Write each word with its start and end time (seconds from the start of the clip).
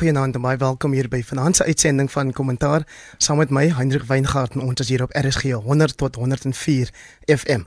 goeienaand 0.00 0.38
en 0.38 0.40
baie 0.40 0.56
welkom 0.56 0.94
hier 0.96 1.10
by 1.12 1.18
vanaand 1.28 1.58
se 1.58 1.64
uitsending 1.68 2.06
van 2.08 2.30
Kommentaar 2.32 2.86
saam 3.20 3.36
met 3.36 3.50
my 3.52 3.66
Hendrik 3.76 4.06
Weingart 4.08 4.54
en 4.56 4.62
ons 4.64 4.80
is 4.80 4.88
hier 4.88 5.02
op 5.04 5.12
RSG 5.12 5.50
100 5.60 5.96
tot 6.00 6.14
104 6.16 6.88
FM. 7.26 7.66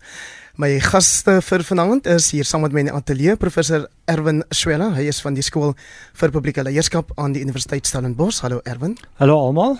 My 0.57 0.79
gaste 0.81 1.35
vir 1.45 1.63
vanaand 1.67 2.07
is 2.09 2.31
hier 2.33 2.47
saam 2.49 2.63
met 2.65 2.73
my 2.73 2.81
in 2.81 2.89
die 2.89 2.95
ateljee 2.97 3.35
professor 3.37 3.85
Erwin 4.09 4.41
Swela. 4.49 4.87
Hy 4.95 5.05
is 5.11 5.19
van 5.21 5.37
die 5.37 5.45
skool 5.45 5.75
vir 6.17 6.33
publieke 6.33 6.65
leierskap 6.65 7.11
aan 7.21 7.35
die 7.35 7.43
Universiteit 7.45 7.85
Stellenbosch. 7.85 8.41
Hallo 8.41 8.63
Erwin. 8.65 8.95
Hallo 9.21 9.35
almal. 9.37 9.77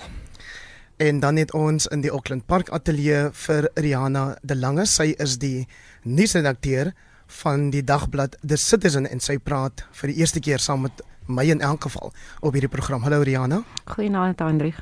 En 1.02 1.24
dan 1.24 1.42
het 1.42 1.56
ons 1.58 1.88
in 1.90 2.06
die 2.06 2.12
Auckland 2.14 2.46
Park 2.46 2.70
ateljee 2.70 3.32
vir 3.48 3.72
Rihanna 3.74 4.36
De 4.44 4.60
Lange. 4.60 4.86
Sy 4.86 5.16
is 5.18 5.40
die 5.42 5.66
nuusredakteur 6.04 6.94
van 7.42 7.72
die 7.74 7.82
dagblad 7.82 8.38
The 8.46 8.62
Citizen 8.62 9.10
en 9.10 9.24
sy 9.24 9.40
praat 9.42 9.88
vir 9.98 10.14
die 10.14 10.22
eerste 10.22 10.44
keer 10.44 10.62
saam 10.62 10.86
met 10.86 11.02
my 11.28 11.44
in 11.50 11.62
elk 11.62 11.84
geval 11.84 12.14
op 12.40 12.52
hierdie 12.52 12.70
program. 12.70 13.02
Hallo 13.02 13.22
Rihanna. 13.22 13.64
Goeienaand 13.86 14.40
Hendrik. 14.40 14.76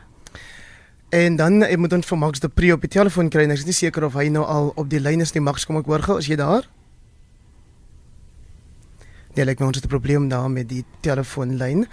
En 1.09 1.35
dan 1.35 1.63
ek 1.63 1.77
moet 1.77 1.93
ons 1.93 2.07
vir 2.07 2.17
Max 2.17 2.39
de 2.39 2.47
Pre 2.47 2.71
op 2.73 2.81
die 2.81 2.89
telefoon 2.89 3.29
kry. 3.29 3.43
Ek 3.43 3.57
is 3.59 3.65
nie 3.67 3.75
seker 3.75 4.05
of 4.07 4.13
hy 4.15 4.29
nou 4.31 4.45
al 4.45 4.71
op 4.75 4.89
die 4.89 4.99
lyn 4.99 5.21
is 5.21 5.33
nie. 5.35 5.43
Max, 5.43 5.65
kom 5.65 5.77
ek 5.81 5.89
hoor 5.91 6.03
gou, 6.05 6.17
is 6.17 6.29
jy 6.31 6.37
daar? 6.39 6.67
Nee, 9.35 9.45
ek 9.45 9.59
het 9.59 9.85
'n 9.85 9.87
probleem 9.87 10.27
daar 10.29 10.49
met 10.51 10.69
die 10.69 10.85
telefoonlyn. 11.01 11.87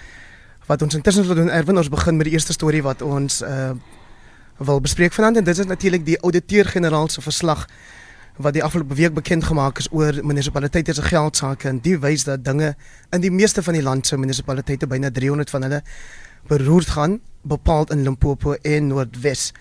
Wat 0.67 0.83
ons 0.83 0.95
intussen 0.95 1.27
wil 1.27 1.34
doen, 1.34 1.51
Erwin, 1.51 1.77
ons 1.77 1.89
begin 1.89 2.17
met 2.17 2.27
die 2.27 2.34
eerste 2.34 2.53
storie 2.53 2.83
wat 2.83 3.03
ons 3.03 3.42
uh 3.42 3.73
wil 4.59 4.80
bespreek 4.80 5.12
vanaand 5.12 5.37
en 5.37 5.45
dit 5.45 5.59
is 5.59 5.67
natuurlik 5.67 6.05
die 6.05 6.20
ouditeur-generaal 6.20 7.09
se 7.09 7.20
verslag 7.20 7.69
wat 8.38 8.55
die 8.55 8.62
afgelope 8.65 8.95
week 8.95 9.15
bekend 9.15 9.45
gemaak 9.45 9.78
is 9.83 9.88
oor 9.91 10.15
munisipaliteite 10.23 10.95
se 10.95 11.02
geldsaake 11.02 11.69
en 11.69 11.80
die 11.83 11.97
wys 11.98 12.24
dat 12.24 12.45
dinge 12.45 12.74
in 13.11 13.20
die 13.20 13.33
meeste 13.34 13.62
van 13.62 13.74
die 13.74 13.83
land 13.83 14.06
se 14.06 14.16
munisipaliteite 14.16 14.87
byna 14.87 15.11
300 15.11 15.51
van 15.51 15.66
hulle 15.66 15.83
beroerd 16.48 16.88
gaan, 16.95 17.20
bepaald 17.42 17.91
in 17.91 18.02
Limpopo 18.02 18.55
en 18.62 18.87
Noordwes. 18.87 19.52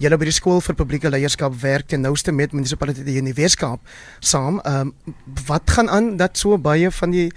Julle 0.00 0.16
by 0.18 0.26
die 0.26 0.34
skool 0.34 0.62
vir 0.64 0.74
publieke 0.74 1.10
leierskap 1.12 1.54
werk 1.62 1.92
ten 1.92 2.00
nouste 2.02 2.32
met 2.32 2.54
munisipaliteite 2.56 3.18
in 3.20 3.28
die 3.28 3.36
Weskaap 3.36 3.84
saam. 4.20 4.60
Ehm 4.64 4.92
um, 4.92 5.16
wat 5.46 5.70
gaan 5.70 5.90
aan 5.90 6.16
dat 6.16 6.38
so 6.38 6.58
baie 6.58 6.90
van 6.90 7.10
die 7.10 7.28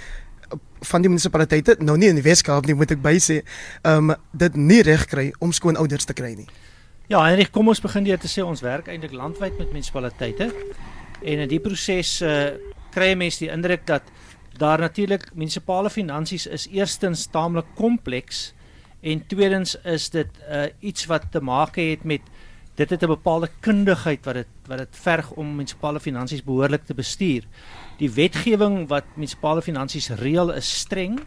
van 0.86 1.02
die 1.02 1.10
munisipaliteite 1.10 1.76
nou 1.80 1.98
nie 1.98 2.10
in 2.10 2.22
die 2.22 2.26
Weskaap 2.26 2.66
nie 2.66 2.76
moet 2.76 2.96
ek 2.96 3.04
bysê, 3.04 3.42
ehm 3.84 4.10
um, 4.10 4.16
dit 4.32 4.56
nie 4.56 4.82
reg 4.82 5.06
kry 5.12 5.34
om 5.40 5.52
skoon 5.52 5.78
ouders 5.78 6.06
te 6.06 6.14
kry 6.14 6.34
nie. 6.36 6.48
Ja, 7.06 7.20
Henrik, 7.22 7.52
kom 7.54 7.68
ons 7.70 7.78
begin 7.84 8.02
deur 8.02 8.18
te 8.18 8.30
sê 8.32 8.42
ons 8.42 8.64
werk 8.66 8.88
eintlik 8.90 9.12
landwyd 9.14 9.60
met 9.60 9.70
munisipaliteite. 9.70 10.48
En 11.22 11.42
in 11.44 11.50
die 11.52 11.60
proses 11.62 12.16
uh, 12.26 12.56
kry 12.96 13.12
mense 13.14 13.44
die 13.44 13.52
indruk 13.54 13.84
dat 13.86 14.08
daar 14.58 14.82
natuurlik 14.82 15.28
munisipale 15.38 15.92
finansies 15.94 16.48
is 16.50 16.66
eerstens 16.74 17.28
taamlik 17.30 17.70
kompleks 17.78 18.56
en 19.06 19.22
tweedens 19.30 19.76
is 19.86 20.10
dit 20.16 20.42
uh, 20.50 20.64
iets 20.82 21.06
wat 21.12 21.30
te 21.30 21.44
maak 21.46 21.78
het 21.78 22.10
met 22.10 22.26
dit 22.74 22.90
het 22.90 23.04
'n 23.04 23.14
bepaalde 23.14 23.52
kundigheid 23.62 24.26
wat 24.26 24.42
dit 24.42 24.52
wat 24.66 24.82
dit 24.82 24.98
verg 25.06 25.32
om 25.38 25.56
munisipale 25.62 26.00
finansies 26.00 26.44
behoorlik 26.44 26.90
te 26.90 26.98
bestuur. 26.98 27.46
Die 28.02 28.10
wetgewing 28.10 28.88
wat 28.90 29.06
munisipale 29.14 29.62
finansies 29.62 30.10
reël 30.10 30.50
is 30.58 30.80
streng 30.80 31.22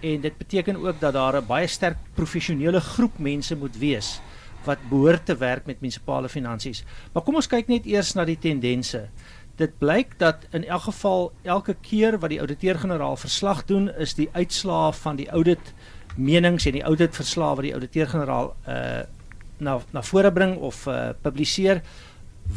en 0.00 0.20
dit 0.20 0.38
beteken 0.38 0.76
ook 0.76 1.00
dat 1.00 1.12
daar 1.12 1.42
'n 1.42 1.46
baie 1.46 1.66
sterk 1.66 1.98
professionele 2.14 2.80
groep 2.80 3.18
mense 3.18 3.56
moet 3.56 3.78
wees 3.78 4.20
wat 4.68 4.84
behoort 4.90 5.26
te 5.26 5.36
werk 5.40 5.66
met 5.66 5.80
munisipale 5.80 6.28
finansies. 6.28 6.84
Maar 7.12 7.24
kom 7.26 7.40
ons 7.40 7.50
kyk 7.50 7.70
net 7.72 7.86
eers 7.88 8.14
na 8.16 8.26
die 8.28 8.38
tendense. 8.40 9.06
Dit 9.58 9.78
blyk 9.80 10.14
dat 10.20 10.44
in 10.54 10.66
elk 10.68 10.86
geval 10.90 11.32
elke 11.42 11.74
keer 11.82 12.18
wat 12.22 12.30
die 12.30 12.40
ouditeur-generaal 12.42 13.16
verslag 13.18 13.64
doen, 13.66 13.88
is 13.98 14.14
die 14.14 14.28
uitslae 14.32 14.92
van 15.00 15.18
die 15.18 15.28
audit 15.34 15.72
menings 16.16 16.66
en 16.66 16.78
die 16.78 16.84
audit 16.86 17.14
verslae 17.14 17.56
wat 17.58 17.66
die 17.66 17.74
ouditeur-generaal 17.74 18.52
uh 18.66 19.06
na 19.58 19.72
na 19.90 20.04
vore 20.06 20.30
bring 20.30 20.52
of 20.62 20.84
uh 20.86 21.10
publiseer, 21.22 21.80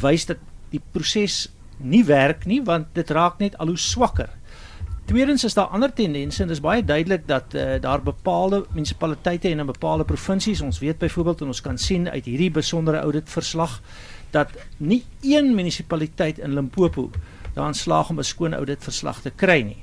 wys 0.02 0.28
dat 0.28 0.38
die 0.70 0.80
proses 0.94 1.48
nie 1.82 2.04
werk 2.06 2.46
nie 2.46 2.60
want 2.62 2.92
dit 2.94 3.10
raak 3.10 3.40
net 3.42 3.56
al 3.58 3.72
hoe 3.74 3.80
swakker. 3.80 4.30
Tweedens 5.04 5.44
is 5.44 5.54
daar 5.54 5.66
ander 5.74 5.92
tendense 5.92 6.42
en 6.42 6.48
dit 6.48 6.56
is 6.56 6.62
baie 6.62 6.84
duidelik 6.84 7.26
dat 7.26 7.54
uh, 7.54 7.74
daar 7.80 8.02
bepaalde 8.02 8.64
munisipaliteite 8.70 9.48
en 9.48 9.58
in 9.58 9.66
bepaalde 9.66 10.04
provinsies, 10.04 10.60
ons 10.60 10.78
weet 10.78 10.98
byvoorbeeld 10.98 11.40
en 11.40 11.46
ons 11.46 11.60
kan 11.60 11.78
sien 11.78 12.08
uit 12.10 12.24
hierdie 12.24 12.50
besondere 12.50 13.02
audit 13.02 13.30
verslag 13.30 13.80
dat 14.30 14.48
nie 14.76 15.02
een 15.20 15.54
munisipaliteit 15.54 16.38
in 16.38 16.54
Limpopo 16.54 17.10
daarin 17.54 17.74
slaag 17.74 18.10
om 18.10 18.18
'n 18.18 18.24
skoon 18.24 18.54
audit 18.54 18.82
verslag 18.82 19.20
te 19.20 19.30
kry 19.30 19.60
nie. 19.62 19.82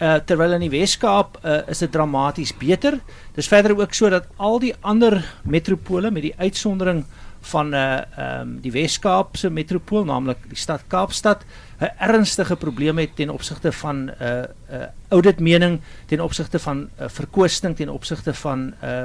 Uh 0.00 0.16
terwyl 0.24 0.52
in 0.52 0.60
die 0.60 0.70
Wes-Kaap 0.70 1.38
uh, 1.44 1.68
is 1.68 1.78
dit 1.78 1.92
dramaties 1.92 2.56
beter. 2.56 3.00
Dis 3.34 3.48
verder 3.48 3.78
ook 3.78 3.94
so 3.94 4.08
dat 4.08 4.26
al 4.36 4.58
die 4.58 4.74
ander 4.80 5.24
metropole 5.44 6.10
met 6.10 6.22
die 6.22 6.34
uitsondering 6.36 7.04
van 7.46 7.74
uh, 7.74 8.00
um, 8.18 8.56
die 8.60 8.72
Wes-Kaapse 8.74 9.50
metropool, 9.50 10.04
naamlik 10.04 10.48
die 10.50 10.58
stad 10.58 10.86
Kaapstad, 10.92 11.44
'n 11.80 11.92
ernstige 11.98 12.56
probleem 12.56 12.98
het 12.98 13.16
ten 13.16 13.30
opsigte 13.30 13.72
van 13.72 13.96
'n 13.96 14.10
uh, 14.20 14.42
'n 14.70 14.74
uh, 14.74 14.88
audit 15.08 15.40
mening, 15.40 15.80
ten 16.06 16.20
opsigte 16.20 16.58
van 16.58 16.88
uh, 17.00 17.08
verkoosting, 17.08 17.76
ten 17.76 17.88
opsigte 17.88 18.34
van 18.34 18.58
'n 18.58 18.74
uh, 18.84 19.04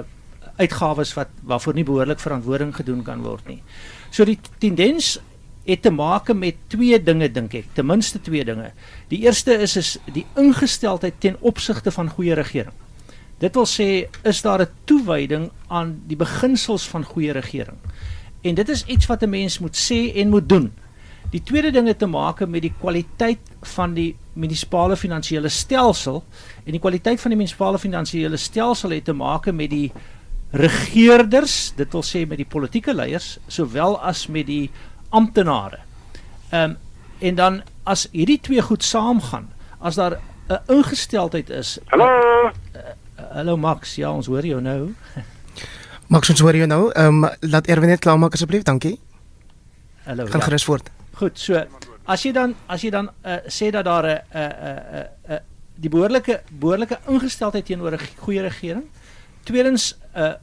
uitgawes 0.57 1.13
wat 1.13 1.28
waarvoor 1.44 1.74
nie 1.74 1.84
behoorlik 1.84 2.19
verantwoording 2.19 2.75
gedoen 2.75 3.03
kan 3.03 3.22
word 3.22 3.47
nie. 3.47 3.62
So 4.09 4.25
die 4.25 4.40
tendens 4.58 5.19
het 5.66 5.81
te 5.81 5.91
maak 5.94 6.34
met 6.34 6.56
twee 6.68 6.97
dinge 7.03 7.29
dink 7.31 7.53
ek, 7.53 7.73
ten 7.73 7.85
minste 7.85 8.22
twee 8.22 8.46
dinge. 8.46 8.72
Die 9.09 9.22
eerste 9.25 9.53
is 9.62 9.78
is 9.78 9.97
die 10.13 10.25
ingesteldheid 10.35 11.19
ten 11.19 11.38
opsigte 11.40 11.91
van 11.91 12.09
goeie 12.09 12.34
regering. 12.34 12.73
Dit 13.41 13.56
wil 13.58 13.66
sê 13.66 14.08
is 14.23 14.41
daar 14.41 14.62
'n 14.62 14.69
toewyding 14.85 15.52
aan 15.68 16.02
die 16.08 16.18
beginsels 16.18 16.88
van 16.88 17.03
goeie 17.03 17.31
regering. 17.31 17.78
En 18.41 18.56
dit 18.56 18.69
is 18.69 18.85
iets 18.85 19.06
wat 19.06 19.22
'n 19.24 19.29
mens 19.29 19.59
moet 19.59 19.78
sê 19.78 20.16
en 20.16 20.29
moet 20.29 20.50
doen. 20.50 20.74
Die 21.29 21.44
tweede 21.44 21.72
ding 21.72 21.88
het 21.88 22.00
te 22.00 22.06
maak 22.06 22.47
met 22.47 22.62
die 22.62 22.74
kwaliteit 22.79 23.40
van 23.62 23.94
die 23.94 24.16
munisipale 24.34 24.97
finansiële 24.97 25.50
stelsel 25.50 26.24
en 26.66 26.72
die 26.72 26.79
kwaliteit 26.79 27.22
van 27.22 27.31
die 27.31 27.38
munisipale 27.38 27.79
finansiële 27.79 28.38
stelsel 28.38 28.90
het 28.90 29.06
te 29.06 29.13
maak 29.13 29.52
met 29.52 29.69
die 29.69 29.91
regerders, 30.52 31.74
dit 31.75 31.91
wil 31.91 32.03
sê 32.03 32.25
met 32.28 32.38
die 32.38 32.47
politieke 32.50 32.94
leiers 32.94 33.38
sowel 33.47 34.00
as 34.03 34.28
met 34.28 34.46
die 34.46 34.69
amptenare. 35.09 35.79
Ehm 36.52 36.72
um, 36.72 36.78
en 37.22 37.35
dan 37.35 37.62
as 37.84 38.08
hierdie 38.12 38.40
twee 38.41 38.62
goed 38.62 38.84
saamgaan, 38.84 39.52
as 39.79 39.96
daar 39.96 40.18
'n 40.50 40.59
ingesteldheid 40.68 41.50
is. 41.50 41.78
Hallo. 41.85 42.06
Uh, 42.06 42.52
uh, 42.75 43.23
hallo 43.34 43.58
Max, 43.58 43.96
ja, 43.96 44.12
ons 44.12 44.25
hoor 44.25 44.46
jou 44.46 44.62
nou. 44.62 44.94
Max, 46.11 46.27
ons 46.27 46.41
hoor 46.44 46.57
jou 46.59 46.66
nou. 46.67 46.89
Ehm 46.91 47.23
um, 47.23 47.29
laat 47.47 47.69
Erwin 47.72 47.88
net 47.94 48.01
klaar 48.03 48.17
maak 48.19 48.33
asseblief, 48.35 48.66
dankie. 48.67 48.97
Hallo. 50.03 50.25
Gaan 50.27 50.41
ja. 50.41 50.45
gerus 50.49 50.66
voort. 50.67 50.89
Goed, 51.16 51.39
so 51.39 51.61
as 52.03 52.25
jy 52.25 52.33
dan 52.35 52.55
as 52.67 52.83
jy 52.83 52.89
dan 52.91 53.07
uh, 53.23 53.38
sê 53.47 53.69
dat 53.72 53.85
daar 53.88 54.03
'n 54.03 54.19
'n 54.35 54.49
'n 54.99 55.07
'n 55.35 55.39
die 55.79 55.89
behoorlike 55.89 56.41
behoorlike 56.59 56.99
ingesteldheid 57.07 57.66
teenoor 57.66 57.95
'n 57.95 57.99
goeie 58.17 58.41
regering. 58.41 58.83
Tweedens 59.44 59.95
'n 60.13 60.19
uh, 60.19 60.33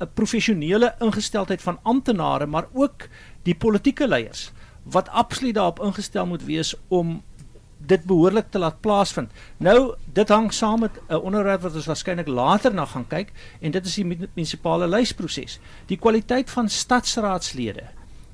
'n 0.00 0.10
professionele 0.14 0.94
ingesteldheid 0.98 1.62
van 1.62 1.78
amptenare, 1.82 2.46
maar 2.46 2.66
ook 2.72 3.06
die 3.42 3.54
politieke 3.54 4.08
leiers 4.08 4.50
wat 4.82 5.08
absoluut 5.08 5.54
daarop 5.54 5.80
ingestel 5.80 6.26
moet 6.26 6.44
wees 6.44 6.74
om 6.88 7.22
dit 7.86 8.04
behoorlik 8.04 8.50
te 8.50 8.58
laat 8.58 8.80
plaasvind. 8.80 9.30
Nou, 9.56 9.94
dit 10.12 10.28
hang 10.28 10.52
saam 10.52 10.80
met 10.80 10.90
'n 11.08 11.14
onderwerp 11.14 11.62
wat 11.62 11.74
ons 11.74 11.86
waarskynlik 11.86 12.26
later 12.26 12.74
na 12.74 12.84
gaan 12.84 13.06
kyk 13.06 13.32
en 13.60 13.70
dit 13.70 13.86
is 13.86 13.94
die 13.94 14.04
munisipale 14.04 14.88
lysproses. 14.88 15.58
Die 15.86 15.96
kwaliteit 15.96 16.50
van 16.50 16.68
stadsraadslede 16.68 17.82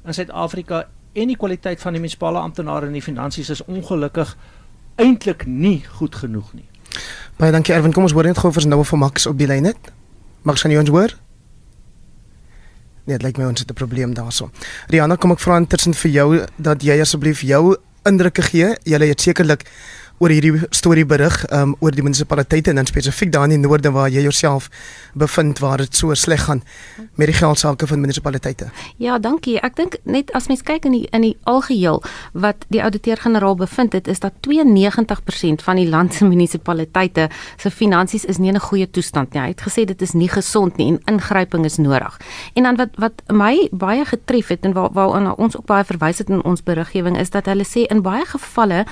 in 0.04 0.14
Suid-Afrika 0.14 0.88
en 1.12 1.26
die 1.26 1.37
kwaliteit 1.37 1.81
van 1.81 1.92
die 1.92 2.00
munisipale 2.00 2.38
amptenare 2.38 2.87
in 2.87 2.92
die 2.92 3.03
finansies 3.03 3.50
is 3.50 3.64
ongelukkig 3.64 4.37
eintlik 4.97 5.47
nie 5.47 5.84
goed 5.98 6.14
genoeg 6.14 6.53
nie. 6.53 6.69
Baie 7.37 7.53
dankie 7.53 7.75
Erwin, 7.75 7.92
kom 7.92 8.03
ons 8.03 8.12
hoor 8.12 8.25
net 8.25 8.38
gou 8.38 8.53
vir 8.53 8.66
nou 8.66 8.84
vir 8.84 8.98
Max 8.98 9.26
op 9.26 9.38
die 9.38 9.47
lyn 9.47 9.62
net. 9.62 9.92
Max, 10.42 10.62
kan 10.62 10.70
jy 10.70 10.78
ons 10.78 10.90
hoor? 10.90 11.14
Nee, 13.08 13.17
dit 13.17 13.23
lyk 13.23 13.38
my 13.38 13.44
ons 13.44 13.61
het 13.61 13.70
'n 13.70 13.75
probleem 13.75 14.14
daarso. 14.14 14.50
Rihanna, 14.88 15.17
kom 15.17 15.32
ek 15.32 15.40
vra 15.40 15.56
intussen 15.56 15.94
vir 15.94 16.11
jou 16.11 16.46
dat 16.56 16.82
jy 16.82 17.00
asseblief 17.00 17.40
jou 17.40 17.76
indrukke 18.06 18.43
gee. 18.43 18.75
Jy 18.85 19.00
het 19.11 19.21
sekerlik 19.21 19.65
oor 20.19 20.32
hierdie 20.35 20.67
storie 20.75 21.06
berig 21.06 21.37
um, 21.55 21.75
oor 21.81 21.94
die 21.94 22.03
munisipaliteite 22.03 22.73
en 22.73 22.81
dan 22.81 22.88
spesifiek 22.91 23.31
daar 23.32 23.47
in 23.49 23.56
die 23.56 23.62
noorde 23.62 23.93
waar 23.94 24.11
jy 24.11 24.25
jouself 24.26 24.69
bevind 25.19 25.59
waar 25.62 25.79
dit 25.82 25.94
so 25.94 26.15
sleg 26.15 26.44
gaan 26.47 26.62
met 27.15 27.31
die 27.31 27.37
geldsaake 27.37 27.87
van 27.87 28.00
munisipaliteite. 28.00 28.70
Ja, 29.03 29.19
dankie. 29.19 29.59
Ek 29.62 29.76
dink 29.79 29.99
net 30.05 30.32
as 30.35 30.49
mens 30.50 30.65
kyk 30.67 30.88
in 30.88 30.97
die 30.97 31.06
in 31.15 31.25
die 31.26 31.37
algeheel 31.50 32.03
wat 32.32 32.67
die 32.75 32.82
ouditeur-generaal 32.82 33.56
bevind 33.59 33.94
het 33.97 34.09
is 34.09 34.23
dat 34.25 34.35
92% 34.47 35.65
van 35.65 35.81
die 35.81 35.88
land 35.88 36.15
se 36.15 36.26
munisipaliteite 36.32 37.29
se 37.56 37.71
finansies 37.71 38.25
is 38.25 38.38
nie 38.38 38.50
in 38.50 38.59
'n 38.59 38.69
goeie 38.69 38.91
toestand 38.91 39.32
nie. 39.32 39.43
Hy 39.43 39.49
het 39.55 39.62
gesê 39.62 39.85
dit 39.85 40.03
is 40.03 40.12
nie 40.12 40.29
gesond 40.29 40.76
nie 40.76 40.88
en 40.88 41.00
ingryping 41.14 41.64
is 41.64 41.76
nodig. 41.76 42.21
En 42.55 42.62
dan 42.62 42.76
wat 42.76 42.91
wat 42.97 43.23
my 43.31 43.69
baie 43.73 44.05
getref 44.05 44.49
het 44.49 44.64
en 44.64 44.73
waar 44.73 44.91
waarna 44.93 45.32
ons 45.32 45.56
ook 45.56 45.67
baie 45.67 45.85
verwys 45.85 46.19
het 46.19 46.29
in 46.29 46.44
ons 46.44 46.62
beriggewing 46.62 47.19
is 47.19 47.31
dat 47.31 47.47
hulle 47.47 47.64
sê 47.64 47.87
in 47.87 48.03
baie 48.03 48.25
gevalle 48.25 48.87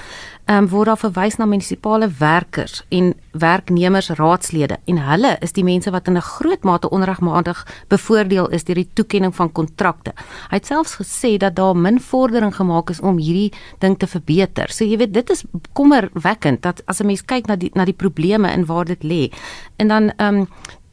um, 0.51 0.69
word 0.71 0.91
daar 0.91 1.01
verwys 1.01 1.37
na 1.39 1.47
munisipale 1.49 2.09
werkers 2.19 2.83
en 2.95 3.15
werknemersraadslede 3.37 4.79
en 4.91 5.01
hulle 5.09 5.35
is 5.45 5.55
die 5.57 5.65
mense 5.67 5.91
wat 5.91 6.09
in 6.09 6.17
'n 6.17 6.23
groot 6.23 6.63
mate 6.65 6.91
onregmatig 6.91 7.67
bevoordeel 7.89 8.49
is 8.49 8.65
deur 8.65 8.75
die 8.75 8.91
toekenning 8.95 9.35
van 9.35 9.53
kontrakte. 9.53 10.13
Hy 10.51 10.57
het 10.57 10.67
selfs 10.67 10.97
gesê 10.97 11.37
dat 11.37 11.57
daar 11.57 11.77
min 11.77 12.01
vordering 12.01 12.55
gemaak 12.55 12.91
is 12.91 13.01
om 13.01 13.19
hierdie 13.19 13.53
ding 13.79 13.99
te 13.99 14.07
verbeter. 14.07 14.71
So 14.71 14.85
jy 14.85 14.97
weet 14.97 15.15
dit 15.15 15.31
is 15.31 15.45
kommerwekkend 15.73 16.63
dat 16.63 16.83
as 16.87 17.01
'n 17.01 17.07
mens 17.07 17.25
kyk 17.25 17.47
na 17.47 17.57
die 17.57 17.71
na 17.75 17.85
die 17.85 17.95
probleme 17.95 18.49
en 18.49 18.67
waar 18.67 18.85
dit 18.85 19.03
lê. 19.03 19.33
En 19.77 19.89
dan 19.89 20.11
ehm 20.17 20.35
um, 20.35 20.49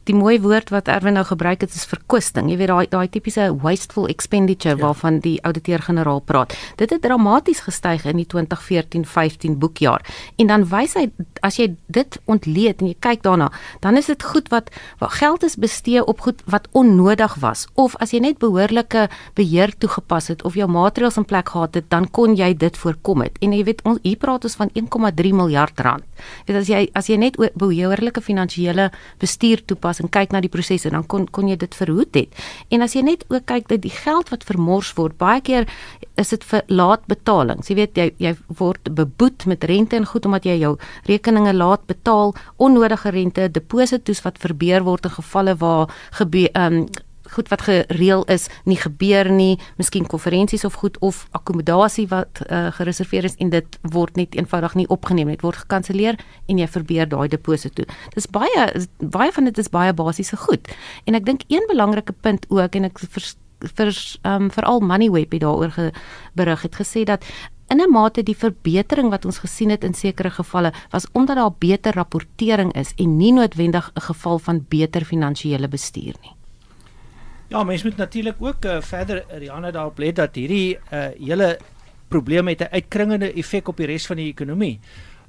die 0.08 0.16
mooi 0.16 0.36
woord 0.42 0.70
wat 0.74 0.88
Erwin 0.92 1.16
nou 1.18 1.24
gebruik 1.24 1.62
het 1.64 1.74
is 1.74 1.86
verkwisting. 1.88 2.50
Jy 2.52 2.58
weet 2.60 2.70
daai 2.72 2.86
daai 2.92 3.08
tipiese 3.08 3.48
wasteful 3.62 4.08
expenditure 4.12 4.76
ja. 4.76 4.82
waarvan 4.82 5.20
die 5.24 5.36
ouditeur-generaal 5.46 6.20
praat. 6.26 6.54
Dit 6.80 6.92
het 6.92 7.02
dramaties 7.04 7.64
gestyg 7.64 8.04
in 8.10 8.20
die 8.20 8.26
2014-15 8.28 9.58
boekjaar. 9.62 10.04
En 10.40 10.50
dan 10.52 10.66
wys 10.70 10.96
hy 10.98 11.08
as 11.44 11.58
jy 11.60 11.70
dit 11.92 12.18
ontleed 12.30 12.82
en 12.82 12.90
jy 12.90 12.96
kyk 13.04 13.24
daarna, 13.24 13.50
dan 13.84 13.98
is 14.00 14.08
dit 14.12 14.22
goed 14.22 14.50
wat 14.52 14.70
wat 15.00 15.16
geld 15.20 15.44
is 15.46 15.56
bestee 15.60 16.02
op 16.04 16.20
goed 16.24 16.42
wat 16.50 16.68
onnodig 16.72 17.36
was 17.42 17.66
of 17.74 17.96
as 18.02 18.14
jy 18.14 18.20
net 18.24 18.40
behoorlike 18.42 19.08
beheer 19.38 19.72
toegepas 19.78 20.30
het 20.32 20.44
of 20.44 20.56
jou 20.58 20.68
maatreëls 20.70 21.18
in 21.20 21.28
plek 21.28 21.52
gehad 21.54 21.74
het, 21.78 21.88
dan 21.92 22.08
kon 22.10 22.36
jy 22.36 22.52
dit 22.56 22.76
voorkom 22.76 23.24
het. 23.24 23.36
En 23.40 23.52
jy 23.52 23.64
weet 23.64 23.82
ons 23.84 24.00
hier 24.02 24.18
praat 24.20 24.44
ons 24.44 24.56
van 24.60 24.70
1,3 24.74 25.34
miljard 25.36 25.80
rand. 25.84 26.04
Jy 26.46 26.52
weet 26.52 26.60
as 26.60 26.70
jy 26.70 26.82
as 26.94 27.10
jy 27.10 27.18
net 27.20 27.38
behoorlike 27.38 28.22
finansiële 28.24 28.90
bestuur 29.22 29.64
toepas 29.64 29.93
was 29.94 30.02
en 30.02 30.10
kyk 30.10 30.34
na 30.34 30.42
die 30.42 30.52
prosesse 30.52 30.90
dan 30.90 31.06
kon 31.06 31.26
kon 31.30 31.48
jy 31.48 31.56
dit 31.60 31.74
verhoed 31.74 32.14
het. 32.18 32.44
En 32.74 32.82
as 32.84 32.94
jy 32.96 33.04
net 33.06 33.24
ook 33.30 33.46
kyk 33.46 33.68
dat 33.70 33.82
die 33.84 33.92
geld 33.92 34.30
wat 34.32 34.44
vermors 34.46 34.92
word, 34.98 35.16
baie 35.18 35.40
keer 35.44 35.68
is 36.20 36.30
dit 36.34 36.44
vir 36.50 36.62
laat 36.68 37.06
betalings. 37.10 37.70
Jy 37.70 37.76
weet 37.78 37.98
jy 37.98 38.08
jy 38.22 38.34
word 38.58 38.90
beboet 38.94 39.46
met 39.50 39.64
rente 39.64 39.96
en 39.96 40.06
goed 40.06 40.26
omdat 40.26 40.46
jy 40.46 40.58
jou 40.60 40.74
rekeninge 41.08 41.54
laat 41.54 41.86
betaal, 41.90 42.34
onnodige 42.56 43.10
rente, 43.14 43.48
deposito's 43.50 44.22
wat 44.24 44.38
verbeur 44.42 44.84
word 44.84 45.08
in 45.08 45.16
gevalle 45.18 45.56
waar 45.58 45.90
ehm 46.24 46.78
um, 46.82 46.86
goed 47.30 47.48
wat 47.48 47.62
gereël 47.62 48.24
is 48.24 48.48
nie 48.64 48.76
gebeur 48.76 49.30
nie, 49.32 49.58
miskien 49.76 50.06
konferensies 50.06 50.64
of 50.64 50.74
goed 50.74 50.98
of 50.98 51.26
akkommodasie 51.30 52.06
wat 52.08 52.42
uh, 52.48 52.68
gereserveer 52.76 53.24
is 53.24 53.36
en 53.38 53.50
dit 53.50 53.78
word 53.82 54.16
net 54.16 54.34
eenvoudig 54.34 54.74
nie 54.74 54.88
opgeneem 54.88 55.26
nie, 55.26 55.36
dit 55.36 55.46
word 55.46 55.62
gekanselleer 55.64 56.18
en 56.48 56.58
jy 56.58 56.68
verbeur 56.68 57.08
daai 57.08 57.28
deposito. 57.28 57.86
Dis 58.14 58.26
baie 58.26 58.68
baie 58.98 59.32
van 59.32 59.44
dit 59.44 59.58
is 59.58 59.70
baie 59.72 59.92
basiese 59.92 60.36
goed. 60.36 60.68
En 61.04 61.14
ek 61.14 61.24
dink 61.24 61.48
een 61.48 61.64
belangrike 61.70 62.12
punt 62.12 62.46
ook 62.50 62.76
en 62.76 62.90
ek 62.90 62.98
vir 62.98 63.32
vir 63.64 63.90
um, 64.28 64.50
veral 64.52 64.80
Moneyweb 64.84 65.32
het 65.32 65.40
daaroor 65.40 65.72
geberig 65.72 66.62
het 66.66 66.74
gesê 66.76 67.04
dat 67.08 67.24
in 67.72 67.80
'n 67.80 67.90
mate 67.90 68.22
die 68.22 68.36
verbetering 68.36 69.10
wat 69.10 69.24
ons 69.24 69.38
gesien 69.38 69.70
het 69.70 69.84
in 69.84 69.94
sekere 69.94 70.30
gevalle 70.30 70.72
was 70.90 71.06
omdat 71.12 71.36
daar 71.36 71.54
beter 71.58 71.92
rapportering 71.94 72.72
is 72.74 72.92
en 72.96 73.16
nie 73.16 73.32
noodwendig 73.32 73.90
'n 73.94 74.00
geval 74.00 74.38
van 74.38 74.66
beter 74.68 75.04
finansiële 75.04 75.68
bestuur 75.68 76.14
nie. 76.20 76.43
Ja, 77.48 77.64
mens 77.64 77.82
moet 77.82 77.96
natuurlik 77.96 78.36
ook 78.38 78.64
uh, 78.64 78.80
verder 78.80 79.24
Rihanna 79.28 79.70
daarop 79.70 79.98
let 79.98 80.16
dat 80.16 80.34
hierdie 80.34 80.78
uh, 80.92 81.06
hele 81.18 81.58
probleem 82.08 82.48
het 82.48 82.60
'n 82.60 82.72
uitkringende 82.72 83.32
effek 83.32 83.68
op 83.68 83.76
die 83.76 83.86
res 83.86 84.06
van 84.06 84.16
die 84.16 84.30
ekonomie. 84.30 84.80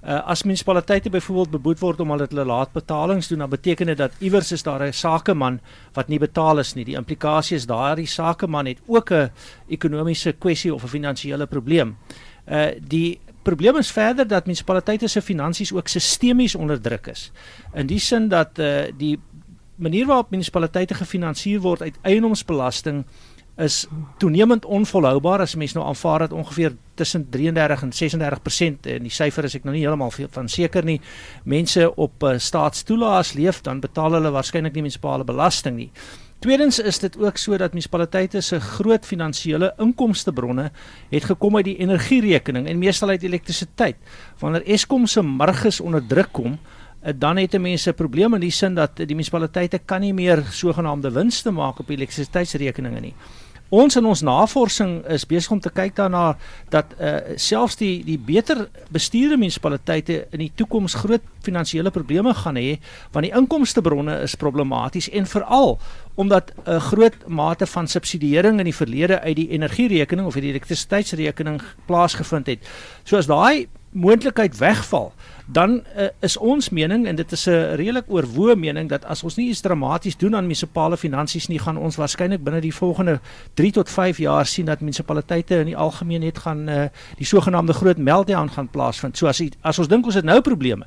Uh, 0.05 0.21
as 0.29 0.43
munisipaliteite 0.43 1.09
byvoorbeeld 1.09 1.49
beboet 1.49 1.79
word 1.79 1.99
omdat 1.99 2.29
hulle 2.29 2.45
laat 2.45 2.71
betalings 2.71 3.27
doen, 3.27 3.37
dan 3.37 3.49
beteken 3.49 3.85
dit 3.85 3.97
dat 3.97 4.11
iewers 4.19 4.51
is 4.51 4.63
daar 4.63 4.87
'n 4.87 4.93
sakeman 4.93 5.59
wat 5.93 6.07
nie 6.07 6.19
betaal 6.19 6.59
is 6.59 6.73
nie. 6.73 6.85
Die 6.85 6.95
implikasie 6.95 7.55
is 7.55 7.65
daardie 7.65 8.05
sakeman 8.05 8.65
het 8.65 8.79
ook 8.85 9.11
'n 9.11 9.31
ekonomiese 9.67 10.31
kwessie 10.31 10.73
of 10.73 10.83
'n 10.83 10.87
finansiële 10.87 11.45
probleem. 11.45 11.97
Uh 12.47 12.67
die 12.87 13.19
probleem 13.41 13.77
is 13.77 13.91
verder 13.91 14.27
dat 14.27 14.45
munisipaliteite 14.45 15.07
se 15.07 15.21
finansies 15.21 15.73
ook 15.73 15.87
sistemies 15.87 16.55
onder 16.55 16.81
druk 16.81 17.07
is. 17.07 17.31
In 17.73 17.87
die 17.87 17.99
sin 17.99 18.27
dat 18.27 18.59
uh 18.59 18.83
die 18.97 19.19
manier 19.75 20.05
waarop 20.05 20.29
munisipaliteite 20.29 20.93
gefinansier 20.93 21.61
word 21.61 21.81
uit 21.81 21.97
eiendomsbelasting 22.01 23.03
is 23.55 23.85
toenemend 24.19 24.65
onvolhoubaar 24.65 25.39
as 25.39 25.55
mens 25.55 25.73
nou 25.73 25.85
aanvaar 25.87 26.25
dat 26.25 26.33
ongeveer 26.33 26.75
tussen 26.93 27.29
33 27.29 27.81
en 27.81 27.93
36% 27.93 28.89
en 28.91 29.07
die 29.07 29.13
syfer 29.13 29.47
is 29.47 29.55
ek 29.55 29.63
nou 29.63 29.75
nie 29.75 29.85
heeltemal 29.85 30.11
van 30.11 30.51
seker 30.51 30.83
nie 30.83 30.99
mense 31.43 31.87
op 31.95 32.23
uh, 32.23 32.35
staatstoelaas 32.37 33.33
leef 33.39 33.61
dan 33.63 33.79
betaal 33.79 34.19
hulle 34.19 34.33
waarskynlik 34.35 34.75
nie 34.75 34.83
munisipale 34.83 35.23
belasting 35.23 35.77
nie. 35.79 35.89
Tweedens 36.43 36.81
is 36.83 36.99
dit 36.99 37.15
ook 37.17 37.39
so 37.39 37.57
dat 37.57 37.71
munisipaliteite 37.73 38.41
se 38.43 38.59
groot 38.59 39.07
finansiële 39.07 39.71
inkomstebronne 39.79 40.69
het 41.09 41.23
gekom 41.31 41.55
uit 41.55 41.65
die 41.71 41.77
energierekening 41.79 42.67
en 42.67 42.79
meestal 42.79 43.15
uit 43.15 43.23
elektrisiteit. 43.23 43.95
Wanneer 44.43 44.67
Eskom 44.67 45.07
se 45.07 45.23
marges 45.23 45.79
onder 45.79 46.03
druk 46.05 46.33
kom, 46.35 46.59
Eh, 46.59 46.84
dan 47.15 47.37
het 47.37 47.57
mense 47.61 47.89
'n 47.89 47.95
probleem 47.95 48.33
in 48.33 48.41
die 48.41 48.51
sin 48.51 48.73
dat 48.73 48.95
die 48.95 49.15
munisipaliteite 49.15 49.79
kan 49.85 50.01
nie 50.01 50.13
meer 50.13 50.43
sogenaamde 50.51 51.11
winste 51.11 51.51
maak 51.51 51.79
op 51.79 51.89
elektrisiteitsrekeninge 51.89 52.99
nie. 52.99 53.13
Ons 53.69 53.95
in 53.97 54.05
ons 54.05 54.21
navorsing 54.21 54.99
is 55.09 55.25
besig 55.25 55.51
om 55.51 55.59
te 55.59 55.71
kyk 55.73 55.95
daarna 55.97 56.37
dat 56.69 56.91
uh, 56.99 57.17
selfs 57.35 57.75
die 57.79 58.03
die 58.05 58.17
beter 58.21 58.67
bestuurde 58.93 59.39
munisipaliteite 59.41 60.27
in 60.31 60.43
die 60.43 60.51
toekoms 60.55 60.93
groot 61.01 61.23
finansiële 61.41 61.89
probleme 61.89 62.33
gaan 62.33 62.59
hê 62.61 62.77
want 63.11 63.25
die 63.25 63.33
inkomstebronne 63.33 64.19
is 64.21 64.37
problematies 64.37 65.09
en 65.09 65.25
veral 65.25 65.79
omdat 66.15 66.53
'n 66.53 66.69
uh, 66.69 66.77
groot 66.77 67.17
mate 67.27 67.65
van 67.65 67.87
subsidiering 67.87 68.59
in 68.59 68.69
die 68.69 68.79
verlede 68.81 69.19
uit 69.19 69.35
die 69.35 69.49
energierekening 69.49 70.27
of 70.27 70.37
die 70.37 70.53
elektrisiteitsrekening 70.53 71.61
plaasgevind 71.85 72.47
het. 72.47 72.59
So 73.03 73.17
as 73.17 73.25
daai 73.25 73.67
moontlikheid 73.91 74.57
wegval, 74.57 75.13
dan 75.45 75.83
uh, 75.97 76.07
is 76.19 76.37
ons 76.37 76.69
mening 76.69 77.07
en 77.07 77.15
dit 77.15 77.31
is 77.31 77.45
'n 77.45 77.75
redelik 77.75 78.05
oorwoë 78.07 78.55
mening 78.55 78.89
dat 78.89 79.05
as 79.05 79.23
ons 79.23 79.35
nie 79.35 79.49
iets 79.49 79.61
dramaties 79.61 80.17
doen 80.17 80.35
aan 80.35 80.43
munisipale 80.43 80.97
finansies 80.97 81.47
nie, 81.47 81.59
gaan 81.59 81.77
ons 81.77 81.95
waarskynlik 81.95 82.43
binne 82.43 82.61
die 82.61 82.75
volgende 82.75 83.19
3 83.53 83.71
tot 83.71 83.89
5 83.89 84.17
jaar 84.17 84.45
sien 84.45 84.65
dat 84.65 84.79
munisipaliteite 84.79 85.59
in 85.59 85.65
die 85.65 85.77
algemeen 85.77 86.21
net 86.21 86.37
gaan 86.37 86.69
uh, 86.69 86.83
die 87.17 87.25
sogenaamde 87.25 87.73
groot 87.73 87.97
meltdown 87.97 88.49
gaan 88.49 88.69
plaasvind. 88.69 89.17
So 89.17 89.27
as 89.27 89.41
as 89.61 89.79
ons 89.79 89.87
dink 89.87 90.05
ons 90.05 90.15
het 90.15 90.25
nou 90.25 90.41
probleme, 90.41 90.85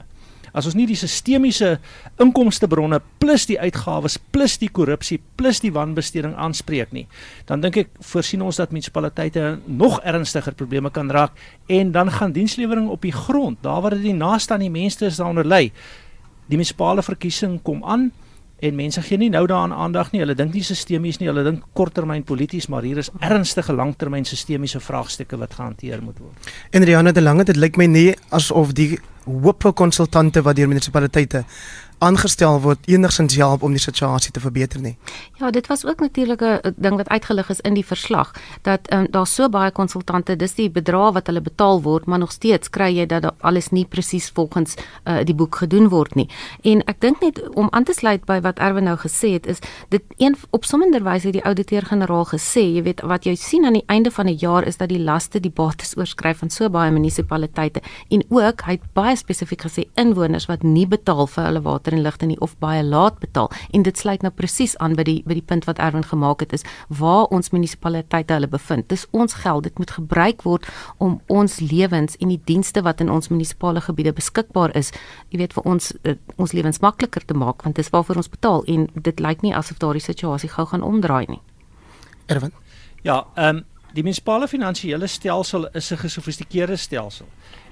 As 0.53 0.69
ons 0.69 0.77
nie 0.79 0.87
die 0.89 0.99
sistemiese 0.99 1.79
inkomstebronne 2.23 3.01
plus 3.23 3.47
die 3.51 3.59
uitgawes 3.61 4.19
plus 4.33 4.59
die 4.63 4.71
korrupsie 4.73 5.21
plus 5.39 5.63
die 5.65 5.73
wanbesteding 5.75 6.35
aanspreek 6.37 6.93
nie, 6.97 7.07
dan 7.47 7.65
dink 7.65 7.77
ek 7.85 7.91
voorsien 8.13 8.43
ons 8.45 8.61
dat 8.61 8.73
munisipaliteite 8.75 9.59
nog 9.67 10.01
ernstiger 10.03 10.57
probleme 10.59 10.91
kan 10.95 11.11
raak 11.11 11.37
en 11.69 11.93
dan 11.93 12.11
gaan 12.11 12.33
dienslewering 12.33 12.89
op 12.89 13.03
die 13.03 13.15
grond, 13.15 13.61
daar 13.63 13.83
waar 13.83 13.97
dit 13.97 14.09
die 14.11 14.17
naaste 14.17 14.55
aan 14.55 14.65
die 14.67 14.73
mense 14.73 15.07
is 15.07 15.21
daaronder 15.21 15.47
lê. 15.47 15.69
Die 16.49 16.57
munisipale 16.57 17.03
verkiesing 17.05 17.61
kom 17.63 17.85
aan 17.85 18.11
en 18.59 18.75
mense 18.75 19.03
gee 19.07 19.19
nie 19.21 19.31
nou 19.31 19.45
daaraan 19.47 19.73
aandag 19.73 20.11
nie. 20.13 20.23
Hulle 20.25 20.35
dink 20.39 20.57
nie 20.57 20.65
sistemies 20.67 21.21
nie, 21.21 21.29
hulle 21.31 21.45
dink 21.47 21.67
korttermyn 21.79 22.25
polities, 22.27 22.67
maar 22.73 22.87
hier 22.87 22.99
is 22.99 23.11
ernstige 23.23 23.75
langtermyn 23.77 24.27
sistemiese 24.27 24.81
vraagstukke 24.83 25.39
wat 25.39 25.55
gehanteer 25.59 26.03
moet 26.03 26.19
word. 26.23 26.51
En 26.75 26.87
Rihanna 26.89 27.13
de 27.15 27.23
Lange, 27.23 27.47
dit 27.47 27.59
lyk 27.59 27.79
my 27.79 27.87
nie 27.91 28.09
asof 28.35 28.75
die 28.75 28.97
hoope 29.29 29.73
konsultante 29.73 30.43
wat 30.43 30.57
deur 30.57 30.69
munisipaliteite 30.69 31.45
aangestel 31.99 32.61
word 32.63 32.87
enigsins 32.87 33.37
help 33.39 33.65
om 33.67 33.75
die 33.75 33.83
situasie 33.83 34.31
te 34.35 34.41
verbeter 34.43 34.81
nie. 34.83 34.95
Ja, 35.41 35.51
dit 35.51 35.67
was 35.67 35.85
ook 35.87 36.01
natuurlik 36.01 36.41
'n 36.43 36.75
ding 36.77 36.97
wat 36.97 37.09
uitgelig 37.09 37.51
is 37.51 37.61
in 37.61 37.75
die 37.75 37.85
verslag 37.85 38.33
dat 38.63 38.93
um, 38.93 39.07
daar 39.11 39.27
so 39.27 39.49
baie 39.49 39.71
konsultante, 39.71 40.37
dis 40.37 40.55
die 40.55 40.71
bedrag 40.71 41.13
wat 41.13 41.27
hulle 41.27 41.41
betaal 41.41 41.83
word, 41.83 42.07
maar 42.07 42.19
nog 42.19 42.33
steeds 42.33 42.71
kry 42.71 42.97
jy 42.97 43.07
dat 43.07 43.35
alles 43.41 43.71
nie 43.71 43.85
presies 43.85 44.31
volgens 44.35 44.75
uh, 45.05 45.25
die 45.25 45.35
boek 45.35 45.57
gedoen 45.57 45.89
word 45.89 46.15
nie. 46.15 46.29
En 46.63 46.83
ek 46.85 47.01
dink 47.01 47.21
net 47.21 47.49
om 47.55 47.69
aan 47.71 47.85
te 47.85 47.93
sluit 47.93 48.25
by 48.25 48.41
wat 48.41 48.59
Erwin 48.59 48.85
nou 48.85 48.97
gesê 48.97 49.33
het, 49.33 49.47
is 49.47 49.59
dit 49.89 50.03
een 50.17 50.37
op 50.51 50.65
sommender 50.65 51.03
wyse 51.03 51.31
die 51.31 51.45
ouditeur-generaal 51.45 52.25
gesê, 52.25 52.61
jy 52.61 52.83
weet 52.83 53.01
wat 53.01 53.25
jy 53.25 53.35
sien 53.35 53.65
aan 53.65 53.73
die 53.73 53.87
einde 53.87 54.11
van 54.11 54.27
'n 54.27 54.37
jaar 54.39 54.67
is 54.67 54.77
dat 54.77 54.89
die 54.89 55.03
laste 55.03 55.41
die 55.41 55.51
bates 55.51 55.97
oorskryf 55.97 56.39
van 56.39 56.51
so 56.51 56.69
baie 56.69 56.91
munisipaliteite 56.91 57.81
en 58.09 58.23
ook 58.29 58.61
hy 58.61 58.73
het 58.73 58.93
baie 58.93 59.17
spesifiek 59.19 59.65
gesê 59.67 59.85
inwoners 60.01 60.47
wat 60.49 60.63
nie 60.63 60.87
betaal 60.87 61.27
vir 61.27 61.45
hulle 61.45 61.63
water 61.65 61.95
en 61.97 62.03
ligte 62.03 62.27
nie 62.27 62.39
of 62.45 62.57
baie 62.63 62.83
laat 62.83 63.19
betaal 63.21 63.51
en 63.75 63.85
dit 63.87 63.99
sluit 63.99 64.23
nou 64.23 64.33
presies 64.35 64.77
aan 64.79 64.97
by 64.99 65.05
die 65.09 65.17
by 65.27 65.37
die 65.39 65.45
punt 65.45 65.67
wat 65.69 65.81
Erwin 65.83 66.07
gemaak 66.07 66.45
het 66.45 66.55
is 66.57 66.65
waar 66.89 67.27
ons 67.35 67.51
munisipaliteite 67.53 68.35
hulle 68.35 68.49
bevind. 68.49 68.89
Dis 68.89 69.07
ons 69.11 69.35
geld, 69.43 69.65
dit 69.69 69.79
moet 69.79 69.91
gebruik 69.91 70.43
word 70.47 70.69
om 70.99 71.19
ons 71.27 71.61
lewens 71.61 72.17
en 72.21 72.33
die 72.33 72.41
dienste 72.51 72.83
wat 72.87 73.01
in 73.05 73.11
ons 73.11 73.31
munisipale 73.33 73.83
gebiede 73.85 74.13
beskikbaar 74.17 74.75
is, 74.79 74.93
jy 75.31 75.43
weet 75.43 75.57
vir 75.57 75.67
ons 75.69 75.93
uh, 76.05 76.17
ons 76.37 76.55
lewens 76.57 76.81
makliker 76.85 77.25
te 77.25 77.35
maak 77.35 77.65
want 77.67 77.77
dis 77.77 77.91
waarvoor 77.95 78.23
ons 78.23 78.31
betaal 78.31 78.65
en 78.67 78.87
dit 78.95 79.21
lyk 79.21 79.43
nie 79.43 79.55
asof 79.55 79.81
daardie 79.83 80.05
situasie 80.05 80.51
gou 80.53 80.67
gaan 80.67 80.87
omdraai 80.87 81.27
nie. 81.29 81.43
Erwin. 82.29 82.55
Ja, 83.03 83.25
ehm 83.37 83.57
um, 83.57 83.67
die 83.97 84.03
munisipale 84.05 84.47
finansiële 84.49 85.07
stelsel 85.09 85.67
is 85.75 85.91
'n 85.93 85.97
gesofistikeerde 85.97 86.77
stelsel 86.77 87.27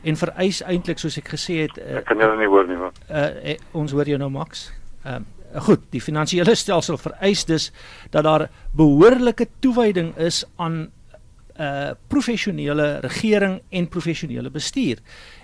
en 0.06 0.18
vereis 0.18 0.62
eintlik 0.62 1.00
soos 1.02 1.18
ek 1.20 1.32
gesê 1.34 1.62
het 1.66 1.78
uh, 1.82 2.00
ek 2.00 2.10
kan 2.10 2.20
jou 2.22 2.32
nie 2.38 2.50
hoor 2.50 2.68
nie 2.68 2.78
wat 2.80 3.00
uh, 3.08 3.30
uh, 3.52 3.56
ons 3.76 3.94
hoor 3.96 4.08
jou 4.12 4.20
nou 4.22 4.30
Max 4.30 4.68
ehm 5.04 5.22
uh, 5.22 5.32
goed 5.62 5.86
die 5.88 6.02
finansiële 6.02 6.52
stelsel 6.58 6.98
vereis 7.00 7.46
dus 7.48 7.70
dat 8.12 8.26
daar 8.26 8.48
behoorlike 8.76 9.46
toewyding 9.64 10.10
is 10.20 10.42
aan 10.56 10.90
uh 11.56 11.94
professionele 12.12 12.98
regering 13.00 13.62
en 13.70 13.88
professionele 13.88 14.50
bestuur. 14.50 14.98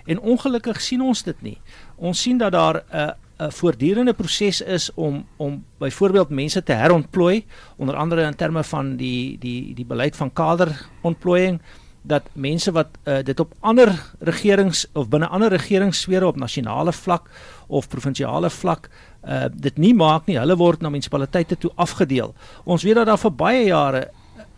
En 0.05 0.19
ongelukkig 0.19 0.81
sien 0.81 1.01
ons 1.01 1.23
dit 1.23 1.41
nie. 1.41 1.57
Ons 1.95 2.21
sien 2.21 2.37
dat 2.37 2.51
daar 2.51 2.83
'n 2.83 2.95
uh, 2.95 3.09
'n 3.47 3.51
voortdurende 3.51 4.13
proses 4.13 4.61
is 4.61 4.93
om 4.93 5.25
om 5.37 5.65
byvoorbeeld 5.77 6.29
mense 6.29 6.63
te 6.63 6.73
herontplooi 6.73 7.45
onder 7.77 7.95
andere 7.95 8.21
in 8.21 8.35
terme 8.35 8.63
van 8.63 8.95
die 8.95 9.37
die 9.39 9.73
die 9.73 9.85
beleid 9.85 10.15
van 10.15 10.33
kaderontplooiing 10.33 11.61
dat 12.03 12.27
mense 12.33 12.71
wat 12.71 12.87
uh, 13.03 13.21
dit 13.23 13.39
op 13.39 13.53
ander 13.59 13.91
regerings 14.19 14.85
of 14.93 15.07
binne 15.09 15.27
ander 15.27 15.49
regeringssfere 15.49 16.27
op 16.27 16.35
nasionale 16.35 16.91
vlak 16.91 17.29
of 17.67 17.87
provinsiale 17.87 18.49
vlak 18.49 18.89
uh, 18.89 19.45
dit 19.53 19.77
nie 19.77 19.93
maak 19.95 20.27
nie 20.27 20.37
hulle 20.37 20.57
word 20.59 20.81
na 20.83 20.91
munisipaliteite 20.91 21.57
toe 21.57 21.71
afgedeel. 21.75 22.33
Ons 22.63 22.83
weet 22.83 22.99
dat 22.99 23.07
daar 23.07 23.21
vir 23.21 23.35
baie 23.39 23.63
jare 23.69 24.03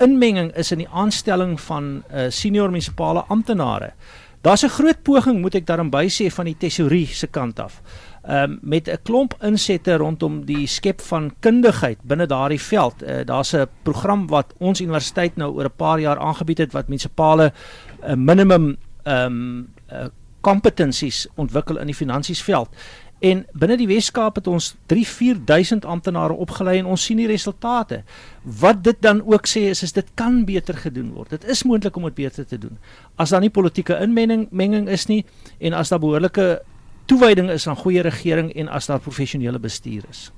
inmenging 0.02 0.52
is 0.58 0.72
in 0.72 0.84
die 0.84 0.90
aanstelling 0.90 1.56
van 1.62 2.04
uh, 2.10 2.28
senior 2.30 2.74
munisipale 2.74 3.24
amptenare. 3.30 3.94
Daar's 4.42 4.64
'n 4.64 4.70
groot 4.70 5.04
poging 5.04 5.42
moet 5.42 5.56
ek 5.56 5.66
daarin 5.66 5.90
by 5.90 6.08
sê 6.10 6.30
van 6.30 6.46
die 6.46 6.58
tesourie 6.58 7.08
se 7.08 7.28
kant 7.28 7.60
af 7.60 7.82
um, 8.30 8.58
met 8.62 8.88
'n 8.90 8.98
klomp 9.04 9.36
insette 9.42 9.98
rondom 9.98 10.46
die 10.46 10.68
skep 10.68 11.02
van 11.02 11.34
kundigheid 11.40 11.98
binne 12.02 12.26
daardie 12.26 12.62
veld. 12.62 13.04
Uh, 13.04 13.26
Daar's 13.26 13.54
'n 13.54 13.68
program 13.84 14.28
wat 14.28 14.54
ons 14.58 14.82
universiteit 14.82 15.36
nou 15.36 15.54
oor 15.54 15.66
'n 15.66 15.76
paar 15.76 16.00
jaar 16.00 16.20
aangebied 16.20 16.58
het 16.58 16.72
wat 16.72 16.88
munisipale 16.88 17.54
uh, 18.04 18.14
minimum 18.14 18.78
ehm 19.04 19.26
um, 19.26 19.68
uh, 19.92 20.06
kompetensies 20.42 21.28
ontwikkel 21.36 21.78
in 21.78 21.86
die 21.86 21.96
finansiesveld. 21.96 22.70
En 23.20 23.46
binne 23.58 23.78
die 23.80 23.88
Weskaap 23.88 24.36
het 24.36 24.48
ons 24.48 24.74
3-4000 24.92 25.88
amptenare 25.88 26.34
opgelei 26.34 26.78
en 26.82 26.86
ons 26.86 27.04
sien 27.08 27.18
die 27.18 27.30
resultate. 27.30 28.04
Wat 28.44 28.84
dit 28.84 28.98
dan 29.02 29.24
ook 29.26 29.48
sê 29.48 29.70
is 29.72 29.84
is 29.84 29.96
dit 29.96 30.12
kan 30.14 30.44
beter 30.46 30.76
gedoen 30.78 31.14
word. 31.16 31.30
Dit 31.30 31.48
is 31.50 31.64
moontlik 31.64 31.96
om 31.96 32.04
dit 32.04 32.14
beter 32.14 32.46
te 32.46 32.58
doen. 32.58 32.78
As 33.16 33.30
daar 33.30 33.42
nie 33.42 33.50
politieke 33.50 33.98
inmenging 34.02 34.48
menging 34.52 34.90
is 34.90 35.08
nie 35.08 35.24
en 35.60 35.74
as 35.74 35.90
daar 35.90 36.00
behoorlike 36.00 36.62
toewyding 37.06 37.50
is 37.50 37.68
aan 37.68 37.76
goeie 37.76 38.02
regering 38.02 38.54
en 38.54 38.68
as 38.68 38.86
daar 38.86 39.00
professionele 39.00 39.60
bestuur 39.60 40.04
is. 40.10 40.32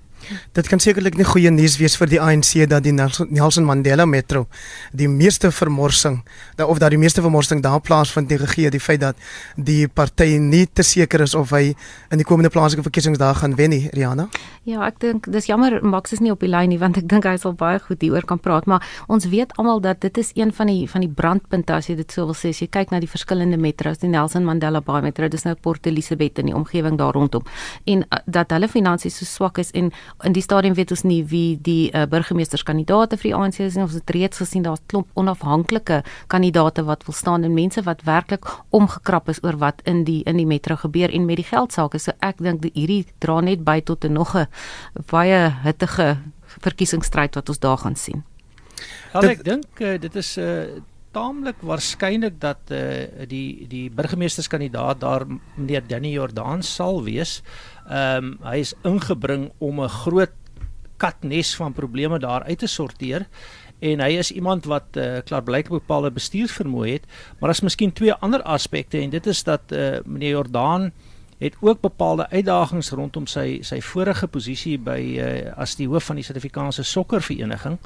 Dit 0.58 0.68
kan 0.68 0.80
sekerlik 0.80 1.18
nie 1.18 1.26
goeie 1.28 1.52
nuus 1.54 1.78
wees 1.80 1.96
vir 2.00 2.10
die 2.12 2.20
ANC 2.22 2.68
dat 2.70 2.84
die 2.84 2.94
Nelson 2.94 3.66
Mandela 3.66 4.06
Metro 4.06 4.48
die 4.92 5.08
meeste 5.08 5.52
vermorsing 5.52 6.22
dat 6.56 6.68
of 6.68 6.80
dat 6.82 6.92
die 6.92 7.00
meeste 7.00 7.22
vermorsing 7.22 7.62
daar 7.64 7.80
plaasvind 7.82 8.30
die 8.30 8.40
gegee 8.42 8.72
die 8.74 8.82
feit 8.82 9.02
dat 9.02 9.16
die 9.56 9.88
party 9.88 10.38
nie 10.42 10.66
te 10.68 10.84
seker 10.84 11.22
is 11.22 11.36
of 11.36 11.54
hy 11.56 11.76
in 12.12 12.22
die 12.22 12.28
komende 12.28 12.52
plaaslike 12.54 12.84
verkiesings 12.84 13.18
daar 13.22 13.36
gaan 13.36 13.56
wen 13.56 13.70
nie 13.70 13.90
Riana. 13.94 14.28
Ja, 14.68 14.82
ek 14.88 15.00
dink 15.00 15.30
dis 15.32 15.48
jammer 15.48 15.80
Max 15.84 16.12
is 16.12 16.20
nie 16.24 16.32
op 16.34 16.42
die 16.44 16.50
lyn 16.52 16.70
nie 16.74 16.80
want 16.82 16.98
ek 17.00 17.08
dink 17.08 17.28
hy 17.28 17.38
sal 17.40 17.56
baie 17.58 17.80
goed 17.80 18.02
hieroor 18.04 18.26
kan 18.28 18.42
praat, 18.44 18.68
maar 18.68 18.84
ons 19.08 19.30
weet 19.32 19.54
almal 19.58 19.80
dat 19.84 20.02
dit 20.04 20.18
is 20.20 20.34
een 20.36 20.52
van 20.54 20.72
die 20.72 20.88
van 20.92 21.06
die 21.06 21.12
brandpunte 21.12 21.76
as 21.78 21.88
jy 21.88 21.96
dit 22.00 22.12
sou 22.12 22.28
wil 22.28 22.36
sê 22.38 22.52
as 22.56 22.62
jy 22.62 22.68
kyk 22.72 22.92
na 22.92 23.00
die 23.00 23.10
verskillende 23.10 23.60
metros, 23.62 24.02
die 24.04 24.12
Nelson 24.12 24.46
Mandela 24.48 24.82
Bay 24.84 25.02
Metro, 25.06 25.30
dis 25.32 25.46
nou 25.48 25.56
Port 25.56 25.88
Elizabeth 25.88 26.42
in 26.44 26.52
die 26.52 26.56
omgewing 26.58 27.00
daar 27.00 27.16
rondom 27.16 27.48
en 27.86 28.04
uh, 28.04 28.20
dat 28.26 28.52
hulle 28.52 28.68
finansies 28.72 29.20
so 29.22 29.30
swak 29.30 29.62
is 29.64 29.72
en 29.78 29.92
in 30.24 30.34
die 30.34 30.42
stadium 30.42 30.74
weet 30.74 30.92
ons 30.92 31.04
nie 31.04 31.24
wie 31.26 31.58
die 31.62 31.92
uh, 31.92 32.06
burgemeesterskandidaate 32.10 33.18
vir 33.18 33.30
die 33.30 33.36
ANC 33.36 33.60
is 33.60 33.76
nie. 33.76 33.84
Ons 33.84 33.98
het 33.98 34.10
reeds 34.10 34.38
gesien 34.38 34.64
daar's 34.64 34.84
klomp 34.88 35.08
onafhanklike 35.14 36.04
kandidaate 36.28 36.84
wat 36.88 37.06
wil 37.08 37.14
staan 37.14 37.44
en 37.44 37.54
mense 37.54 37.84
wat 37.84 38.04
werklik 38.08 38.46
omgekrap 38.70 39.30
is 39.30 39.44
oor 39.44 39.58
wat 39.58 39.82
in 39.86 40.04
die 40.04 40.24
in 40.26 40.38
die 40.38 40.48
metro 40.48 40.76
gebeur 40.76 41.14
en 41.14 41.26
met 41.26 41.42
die 41.42 41.48
geldsaake. 41.48 42.00
So 42.00 42.16
ek 42.20 42.42
dink 42.44 42.66
hierdie 42.74 43.06
dra 43.20 43.40
net 43.42 43.64
by 43.64 43.80
tot 43.82 44.06
'n 44.06 44.14
nog 44.14 44.36
'n 44.36 44.48
baie 45.12 45.50
hittige 45.64 46.18
verkiesingsstryd 46.64 47.36
wat 47.36 47.50
ons 47.50 47.60
daar 47.60 47.78
gaan 47.78 47.96
sien. 47.96 48.24
Ja, 49.14 49.22
ek 49.22 49.44
dink 49.44 49.82
uh, 49.82 49.98
dit 50.00 50.16
is 50.16 50.38
'n 50.38 50.42
uh, 50.42 50.62
eh, 50.62 50.82
taamlik 51.12 51.62
waarskynlik 51.66 52.36
dat 52.40 52.72
uh, 52.72 52.80
die 53.28 53.66
die 53.68 53.90
burgemeesterskandidaat 53.90 55.00
daar 55.02 55.26
meneer 55.56 55.88
Danny 55.88 56.12
Jordaan 56.14 56.64
sal 56.64 57.04
wees. 57.04 57.42
Ehm 57.88 58.26
um, 58.26 58.34
hy 58.44 58.60
is 58.60 58.74
ingebring 58.84 59.52
om 59.58 59.82
'n 59.82 59.90
groot 59.90 60.34
katnes 60.98 61.56
van 61.56 61.74
probleme 61.74 62.20
daar 62.20 62.44
uit 62.44 62.60
te 62.60 62.68
sorteer 62.68 63.28
en 63.80 64.00
hy 64.02 64.18
is 64.18 64.32
iemand 64.32 64.66
wat 64.66 64.98
uh, 64.98 65.20
klaarblyklik 65.26 65.70
bepaalde 65.70 66.12
bestuursvermoë 66.12 66.88
het, 66.90 67.06
maar 67.38 67.52
daar's 67.52 67.62
miskien 67.62 67.94
twee 67.94 68.14
ander 68.14 68.42
aspekte 68.42 68.98
en 68.98 69.10
dit 69.10 69.28
is 69.28 69.44
dat 69.44 69.62
uh, 69.72 70.00
meneer 70.06 70.30
Jordaan 70.30 70.92
het 71.38 71.56
ook 71.62 71.82
bepaalde 71.82 72.30
uitdagings 72.30 72.90
rondom 72.90 73.28
sy 73.30 73.60
sy 73.62 73.78
vorige 73.82 74.28
posisie 74.28 74.78
by 74.82 74.98
uh, 75.22 75.28
as 75.62 75.76
die 75.78 75.88
hoof 75.88 76.10
van 76.10 76.18
die 76.18 76.26
Suid-Afrikaanse 76.26 76.84
sokkervereniging. 76.84 77.78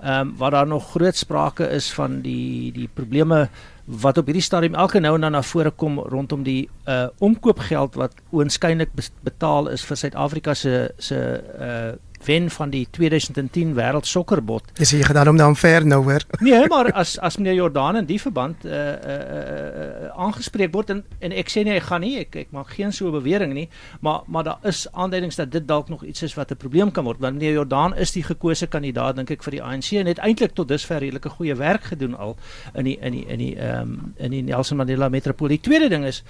Ehm 0.00 0.28
um, 0.28 0.36
waar 0.36 0.50
daar 0.50 0.66
nog 0.66 0.90
groot 0.90 1.16
sprake 1.16 1.68
is 1.68 1.92
van 1.92 2.20
die 2.20 2.72
die 2.72 2.88
probleme 2.88 3.48
wat 3.84 4.18
op 4.18 4.24
hierdie 4.24 4.42
stadium 4.42 4.74
elke 4.74 5.00
nou 5.00 5.14
en 5.14 5.20
dan 5.20 5.32
na 5.32 5.42
vore 5.42 5.70
kom 5.70 5.98
rondom 5.98 6.42
die 6.42 6.68
uh 6.88 7.06
omkoopgeld 7.18 7.94
wat 7.94 8.14
oënskynlik 8.32 8.94
betaal 9.22 9.68
is 9.68 9.84
vir 9.84 9.96
Suid-Afrika 9.96 10.54
se 10.54 10.94
se 10.98 11.18
uh 11.58 11.98
wen 12.24 12.50
van 12.50 12.70
die 12.70 12.86
2010 12.90 13.74
wêreld 13.74 14.06
sokkerbot. 14.06 14.64
Dis 14.78 14.90
jy 14.90 15.02
gedaan 15.06 15.28
om 15.28 15.36
dan 15.36 15.56
ver 15.56 15.86
nou 15.86 16.02
hoor. 16.04 16.24
Nee, 16.40 16.66
maar 16.68 16.92
as 16.92 17.18
as 17.18 17.36
meneer 17.36 17.54
Jordan 17.54 17.96
in 17.96 18.06
die 18.08 18.20
verband 18.20 18.64
uh 18.64 18.72
uh, 18.72 19.14
uh 19.14 20.08
aangespreek 20.16 20.72
word 20.72 20.90
en 20.90 21.04
en 21.18 21.32
ek 21.32 21.50
sê 21.52 21.64
nie 21.64 21.72
hy 21.72 21.80
gaan 21.84 22.00
nie, 22.04 22.14
ek 22.24 22.36
ek 22.44 22.52
maak 22.56 22.72
geen 22.76 22.92
so 22.92 23.10
bewering 23.12 23.54
nie, 23.54 23.68
maar 24.00 24.22
maar 24.26 24.44
daar 24.44 24.68
is 24.68 24.86
aanduidings 24.92 25.36
dat 25.36 25.52
dit 25.52 25.66
dalk 25.68 25.88
nog 25.88 26.04
iets 26.04 26.22
is 26.22 26.34
wat 26.34 26.50
'n 26.50 26.56
probleem 26.56 26.90
kan 26.90 27.04
word 27.04 27.20
want 27.20 27.38
meneer 27.38 27.52
Jordan 27.52 27.96
is 27.96 28.12
die 28.12 28.22
gekose 28.22 28.66
kandidaat 28.66 29.16
dink 29.16 29.30
ek 29.30 29.42
vir 29.42 29.50
die 29.50 29.62
ANC 29.62 29.92
en 29.92 30.06
het 30.06 30.18
eintlik 30.18 30.54
tot 30.54 30.68
dusver 30.68 30.98
redelike 31.00 31.28
goeie 31.28 31.54
werk 31.54 31.84
gedoen 31.92 32.14
al 32.14 32.36
in 32.74 32.84
die 32.84 32.98
in 33.00 33.12
die 33.12 33.26
in 33.26 33.38
die 33.38 33.54
ehm 33.56 33.80
um, 33.80 34.14
in 34.16 34.30
die 34.30 34.42
Nelson 34.42 34.76
Mandela 34.76 35.08
metropool. 35.08 35.48
Die 35.48 35.60
tweede 35.60 35.88
ding 35.88 36.04
is 36.04 36.22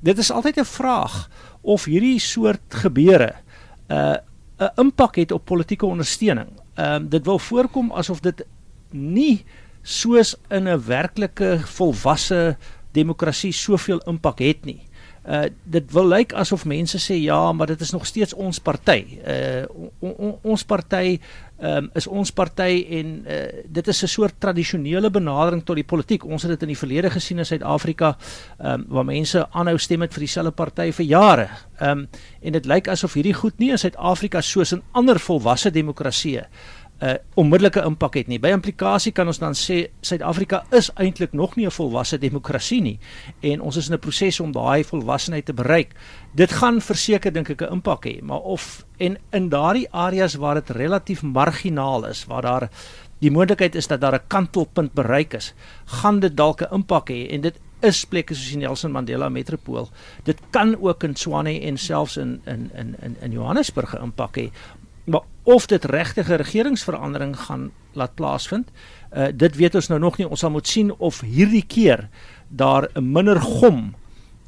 dit 0.00 0.18
is 0.18 0.30
altyd 0.30 0.58
'n 0.58 0.64
vraag 0.64 1.28
of 1.62 1.84
hierdie 1.84 2.20
soort 2.20 2.74
gebeure 2.74 3.34
uh 3.88 4.16
'n 4.58 4.70
impak 4.80 5.16
het 5.16 5.32
op 5.32 5.44
politieke 5.44 5.86
ondersteuning. 5.86 6.48
Ehm 6.74 6.94
um, 6.94 7.08
dit 7.08 7.24
wil 7.24 7.38
voorkom 7.38 7.92
asof 7.92 8.20
dit 8.20 8.44
nie 8.90 9.44
soos 9.82 10.34
in 10.48 10.68
'n 10.68 10.84
werklike 10.86 11.60
volwasse 11.64 12.56
demokrasie 12.92 13.52
soveel 13.52 14.00
impak 14.06 14.38
het 14.38 14.64
nie. 14.64 14.82
Uh 15.26 15.44
dit 15.64 15.92
wil 15.92 16.06
lyk 16.08 16.32
asof 16.32 16.64
mense 16.64 16.98
sê 17.02 17.16
ja, 17.18 17.52
maar 17.52 17.66
dit 17.66 17.80
is 17.80 17.90
nog 17.90 18.06
steeds 18.06 18.34
ons 18.34 18.58
party. 18.58 19.18
Uh 19.26 19.90
on, 19.98 20.14
on, 20.14 20.38
ons 20.42 20.64
party 20.64 21.18
um, 21.58 21.90
is 21.94 22.06
ons 22.06 22.32
party 22.32 22.84
en 22.98 23.12
uh, 23.26 23.40
dit 23.68 23.88
is 23.88 24.02
'n 24.02 24.08
soort 24.08 24.34
tradisionele 24.38 25.10
benadering 25.10 25.64
tot 25.64 25.76
die 25.76 25.84
politiek. 25.84 26.24
Ons 26.24 26.42
het 26.42 26.50
dit 26.50 26.62
in 26.62 26.68
die 26.68 26.78
verlede 26.78 27.10
gesien 27.10 27.38
in 27.38 27.46
Suid-Afrika 27.46 28.16
um, 28.58 28.84
waar 28.88 29.04
mense 29.04 29.46
aanhou 29.50 29.78
stem 29.78 30.00
het 30.00 30.12
vir 30.12 30.20
dieselfde 30.20 30.52
party 30.52 30.92
vir 30.92 31.06
jare. 31.06 31.48
Um, 31.80 32.08
en 32.42 32.52
dit 32.52 32.66
lyk 32.66 32.88
asof 32.88 33.14
hierdie 33.14 33.34
goed 33.34 33.58
nie 33.58 33.70
in 33.70 33.78
Suid-Afrika 33.78 34.40
soos 34.40 34.72
in 34.72 34.82
ander 34.92 35.18
volwasse 35.18 35.70
demokratieë 35.70 36.46
'n 36.96 37.04
uh, 37.04 37.14
onmiddellike 37.34 37.82
impak 37.84 38.14
het 38.14 38.26
nie. 38.26 38.38
By 38.40 38.54
implikasie 38.56 39.12
kan 39.12 39.26
ons 39.26 39.38
dan 39.38 39.52
sê 39.52 39.90
Suid-Afrika 40.00 40.62
is 40.72 40.88
eintlik 40.96 41.32
nog 41.32 41.56
nie 41.56 41.66
'n 41.66 41.70
volwasse 41.70 42.18
demokrasie 42.18 42.80
nie 42.80 42.98
en 43.40 43.60
ons 43.60 43.76
is 43.76 43.88
in 43.88 43.94
'n 43.94 43.98
proses 43.98 44.40
om 44.40 44.52
daai 44.52 44.84
volwassenheid 44.84 45.44
te 45.44 45.52
bereik. 45.52 45.92
Dit 46.34 46.52
gaan 46.52 46.80
verseker 46.80 47.32
dink 47.32 47.50
ek 47.50 47.62
'n 47.62 47.72
impak 47.72 48.06
hê, 48.06 48.22
maar 48.22 48.40
of 48.40 48.86
en 48.96 49.18
in 49.30 49.48
daardie 49.48 49.88
areas 49.92 50.34
waar 50.34 50.54
dit 50.54 50.70
relatief 50.70 51.22
marginaal 51.22 52.06
is, 52.06 52.24
waar 52.24 52.42
daar 52.42 52.70
die 53.20 53.30
moontlikheid 53.30 53.74
is 53.74 53.86
dat 53.86 54.00
daar 54.00 54.14
'n 54.14 54.26
kantelpunt 54.28 54.92
bereik 54.94 55.34
is, 55.34 55.54
gaan 55.84 56.20
dit 56.20 56.36
dalk 56.36 56.62
'n 56.62 56.74
impak 56.74 57.10
hê 57.10 57.28
en 57.30 57.40
dit 57.40 57.60
is 57.84 58.04
plekke 58.08 58.34
soos 58.34 58.48
die 58.54 58.62
Nelson 58.62 58.92
Mandela 58.92 59.28
Metropool. 59.28 59.90
Dit 60.24 60.40
kan 60.50 60.74
ook 60.80 61.04
in 61.04 61.16
Swane 61.16 61.60
en 61.60 61.76
selfs 61.76 62.16
in 62.16 62.40
in 62.44 62.70
in 62.74 63.16
in 63.20 63.32
Johannesburg 63.32 63.94
'n 63.94 64.02
impak 64.02 64.36
hê, 64.36 64.50
maar 65.06 65.22
of 65.42 65.66
dit 65.66 65.84
regtig 65.84 66.28
'n 66.28 66.42
regeringsverandering 66.42 67.36
gaan 67.40 67.70
laat 67.92 68.14
plaasvind, 68.14 68.70
uh, 69.16 69.26
dit 69.34 69.56
weet 69.56 69.74
ons 69.74 69.88
nou 69.88 70.00
nog 70.00 70.16
nie. 70.18 70.28
Ons 70.28 70.40
sal 70.40 70.50
moet 70.50 70.68
sien 70.68 70.92
of 70.98 71.20
hierdie 71.20 71.64
keer 71.66 72.08
daar 72.48 72.88
'n 72.94 73.12
minder 73.12 73.40
gom 73.40 73.94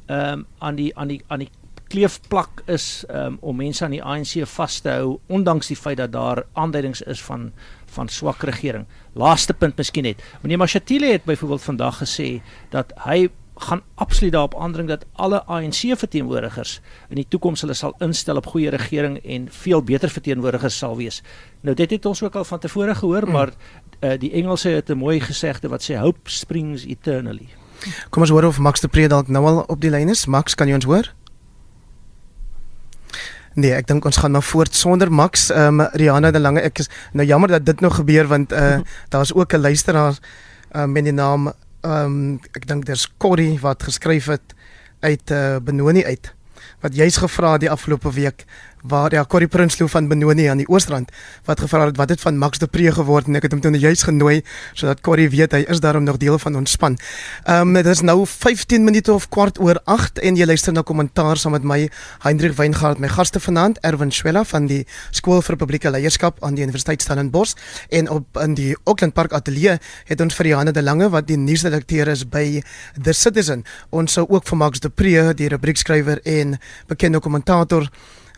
ehm 0.05 0.39
um, 0.39 0.45
aan 0.57 0.75
die 0.75 0.97
aan 0.97 1.07
die 1.07 1.21
aan 1.27 1.39
die 1.39 1.49
kleefplak 1.89 2.61
is 2.69 3.05
um, 3.09 3.37
om 3.41 3.55
mense 3.55 3.83
aan 3.85 3.95
die 3.95 4.03
ANC 4.03 4.45
vas 4.53 4.79
te 4.79 4.89
hou 4.89 5.17
ondanks 5.27 5.71
die 5.71 5.77
feit 5.77 5.97
dat 5.97 6.11
daar 6.13 6.43
aanduidings 6.53 7.01
is 7.01 7.21
van 7.21 7.51
van 7.89 8.07
swak 8.07 8.43
regering. 8.45 8.85
Laaste 9.13 9.53
punt 9.53 9.77
miskien 9.77 10.05
net. 10.05 10.21
Meneer 10.41 10.57
Mashatile 10.61 11.11
het 11.11 11.23
byvoorbeeld 11.25 11.61
vandag 11.61 11.97
gesê 12.03 12.41
dat 12.69 12.93
hy 13.05 13.29
gaan 13.59 13.81
absoluut 13.95 14.31
daarop 14.31 14.55
aandring 14.55 14.87
dat 14.87 15.05
alle 15.13 15.43
ANC 15.43 15.97
verteenwoordigers 15.97 16.79
in 17.09 17.15
die 17.15 17.27
toekoms 17.27 17.61
hulle 17.61 17.73
sal 17.73 17.95
instel 17.99 18.39
op 18.39 18.45
goeie 18.45 18.69
regering 18.69 19.19
en 19.23 19.47
veel 19.51 19.83
beter 19.83 20.09
verteenwoordigers 20.09 20.77
sal 20.77 20.97
wees. 20.97 21.21
Nou 21.61 21.75
dit 21.75 21.89
het 21.89 22.05
ons 22.05 22.23
ook 22.23 22.35
al 22.35 22.47
van 22.47 22.59
tevore 22.59 22.95
gehoor, 22.95 23.25
mm. 23.25 23.31
maar 23.31 23.51
uh, 23.99 24.13
die 24.19 24.31
Engelse 24.31 24.69
het 24.69 24.89
'n 24.89 24.97
mooi 24.97 25.19
gesegde 25.19 25.67
wat 25.67 25.83
sê 25.83 25.99
hope 25.99 26.29
springs 26.29 26.85
eternally. 26.85 27.47
Kom 28.09 28.21
ons 28.21 28.31
hoor 28.31 28.43
of 28.43 28.59
Max 28.59 28.79
de 28.79 28.87
Pre 28.87 29.07
dalk 29.07 29.27
nou 29.27 29.45
al 29.45 29.63
op 29.67 29.81
die 29.81 29.89
lyn 29.89 30.09
is. 30.09 30.25
Max, 30.25 30.55
kan 30.55 30.67
jy 30.67 30.73
ons 30.73 30.85
hoor? 30.85 31.13
Nee, 33.59 33.71
ek 33.73 33.87
dink 33.87 34.05
ons 34.05 34.17
gaan 34.17 34.31
maar 34.31 34.45
voort 34.45 34.75
sonder 34.75 35.11
Max. 35.11 35.49
Ehm 35.49 35.79
um, 35.79 35.87
Rihanna 35.91 36.31
de 36.31 36.39
Lange, 36.39 36.61
ek 36.61 36.79
is 36.79 36.89
nou 37.13 37.25
jammer 37.27 37.49
dat 37.49 37.65
dit 37.65 37.81
nou 37.81 37.91
gebeur 37.91 38.27
want 38.27 38.51
uh 38.61 38.79
daar's 39.09 39.33
ook 39.33 39.53
'n 39.53 39.61
luisteraar 39.61 40.19
uh, 40.75 40.85
met 40.85 41.03
die 41.03 41.13
naam 41.13 41.51
um, 41.81 42.39
ek 42.55 42.67
dink 42.67 42.85
dis 42.89 43.07
Corrie 43.17 43.59
wat 43.63 43.83
geskryf 43.83 44.29
het 44.31 44.55
uit 45.05 45.31
uh, 45.31 45.57
Benoni 45.63 46.03
uit 46.05 46.33
wat 46.83 46.95
jy's 46.95 47.19
gevra 47.19 47.57
die 47.59 47.71
afgelope 47.71 48.11
week 48.15 48.45
waar 48.81 49.13
ja 49.13 49.25
Corrie 49.25 49.47
Prinsloo 49.47 49.87
van 49.87 50.07
Benoni 50.07 50.45
aan 50.47 50.57
die 50.57 50.67
Oostrand 50.67 51.11
wat 51.45 51.59
gevra 51.59 51.85
het 51.85 51.97
wat 51.97 52.09
het 52.09 52.21
van 52.21 52.37
Max 52.37 52.57
de 52.57 52.67
Pre 52.67 52.91
geword? 52.91 53.27
En 53.27 53.35
ek 53.35 53.47
het 53.47 53.51
hom 53.51 53.61
toe 53.61 53.77
juist 53.77 54.03
genooi 54.03 54.41
sodat 54.73 55.01
Corrie 55.01 55.29
weet 55.29 55.51
hy 55.51 55.63
is 55.67 55.79
daarom 55.79 56.03
nog 56.03 56.17
deel 56.17 56.39
van 56.39 56.55
ons 56.55 56.71
span. 56.71 56.97
Ehm 57.43 57.67
um, 57.67 57.73
dit 57.73 57.85
is 57.85 58.01
nou 58.01 58.25
15 58.25 58.83
minute 58.83 59.13
of 59.13 59.29
kwart 59.29 59.59
oor 59.59 59.81
8 59.85 60.19
en 60.19 60.35
jy 60.35 60.45
luister 60.45 60.73
na 60.73 60.81
kommentaar 60.81 61.37
saam 61.37 61.51
met 61.51 61.63
my 61.63 61.89
Hendrik 62.19 62.55
Weingart 62.57 62.99
my 62.99 63.07
gaste 63.07 63.39
vanaand 63.39 63.79
Erwin 63.81 64.11
Schwella 64.11 64.43
van 64.43 64.67
die 64.67 64.85
Skool 65.11 65.41
vir 65.41 65.55
Publieke 65.55 65.89
Leierskap 65.89 66.43
aan 66.43 66.55
die 66.55 66.63
Universiteit 66.63 67.01
Stellenbosch. 67.01 67.55
En 67.89 68.09
op 68.09 68.37
in 68.43 68.55
die 68.55 68.75
Auckland 68.83 69.13
Park 69.13 69.33
Ateljee 69.33 69.79
het 70.05 70.21
ons 70.21 70.35
vir 70.35 70.53
Johanna 70.53 70.71
de 70.71 70.83
Lange 70.83 71.09
wat 71.09 71.27
die 71.27 71.37
nuusredakteur 71.37 72.07
is 72.07 72.25
by 72.29 72.61
The 73.03 73.13
Citizen. 73.13 73.63
Ons 73.89 74.13
sou 74.13 74.25
ook 74.29 74.47
vir 74.47 74.57
Max 74.57 74.79
de 74.79 74.89
Pre 74.89 75.33
die 75.33 75.49
rubriekskrywer 75.49 76.21
en 76.23 76.57
bekende 76.87 77.19
kommentator 77.19 77.89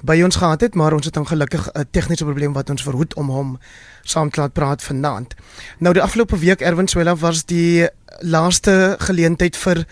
by 0.03 0.21
ons 0.25 0.35
gehad 0.35 0.61
het, 0.61 0.75
maar 0.75 0.93
ons 0.93 1.05
het 1.05 1.17
ongelukkig 1.17 1.69
'n 1.73 1.87
tegniese 1.91 2.23
probleem 2.23 2.53
wat 2.53 2.69
ons 2.69 2.83
verhoed 2.83 3.13
om 3.13 3.29
hom 3.29 3.59
saam 4.03 4.29
te 4.29 4.39
laat 4.39 4.53
praat 4.53 4.83
vanaand. 4.83 5.35
Nou 5.77 5.93
die 5.93 6.01
afgelope 6.01 6.37
week 6.37 6.61
Erwin 6.61 6.87
Swela 6.87 7.15
was 7.15 7.45
die 7.45 7.87
laaste 8.19 8.95
geleentheid 8.99 9.57
vir 9.57 9.85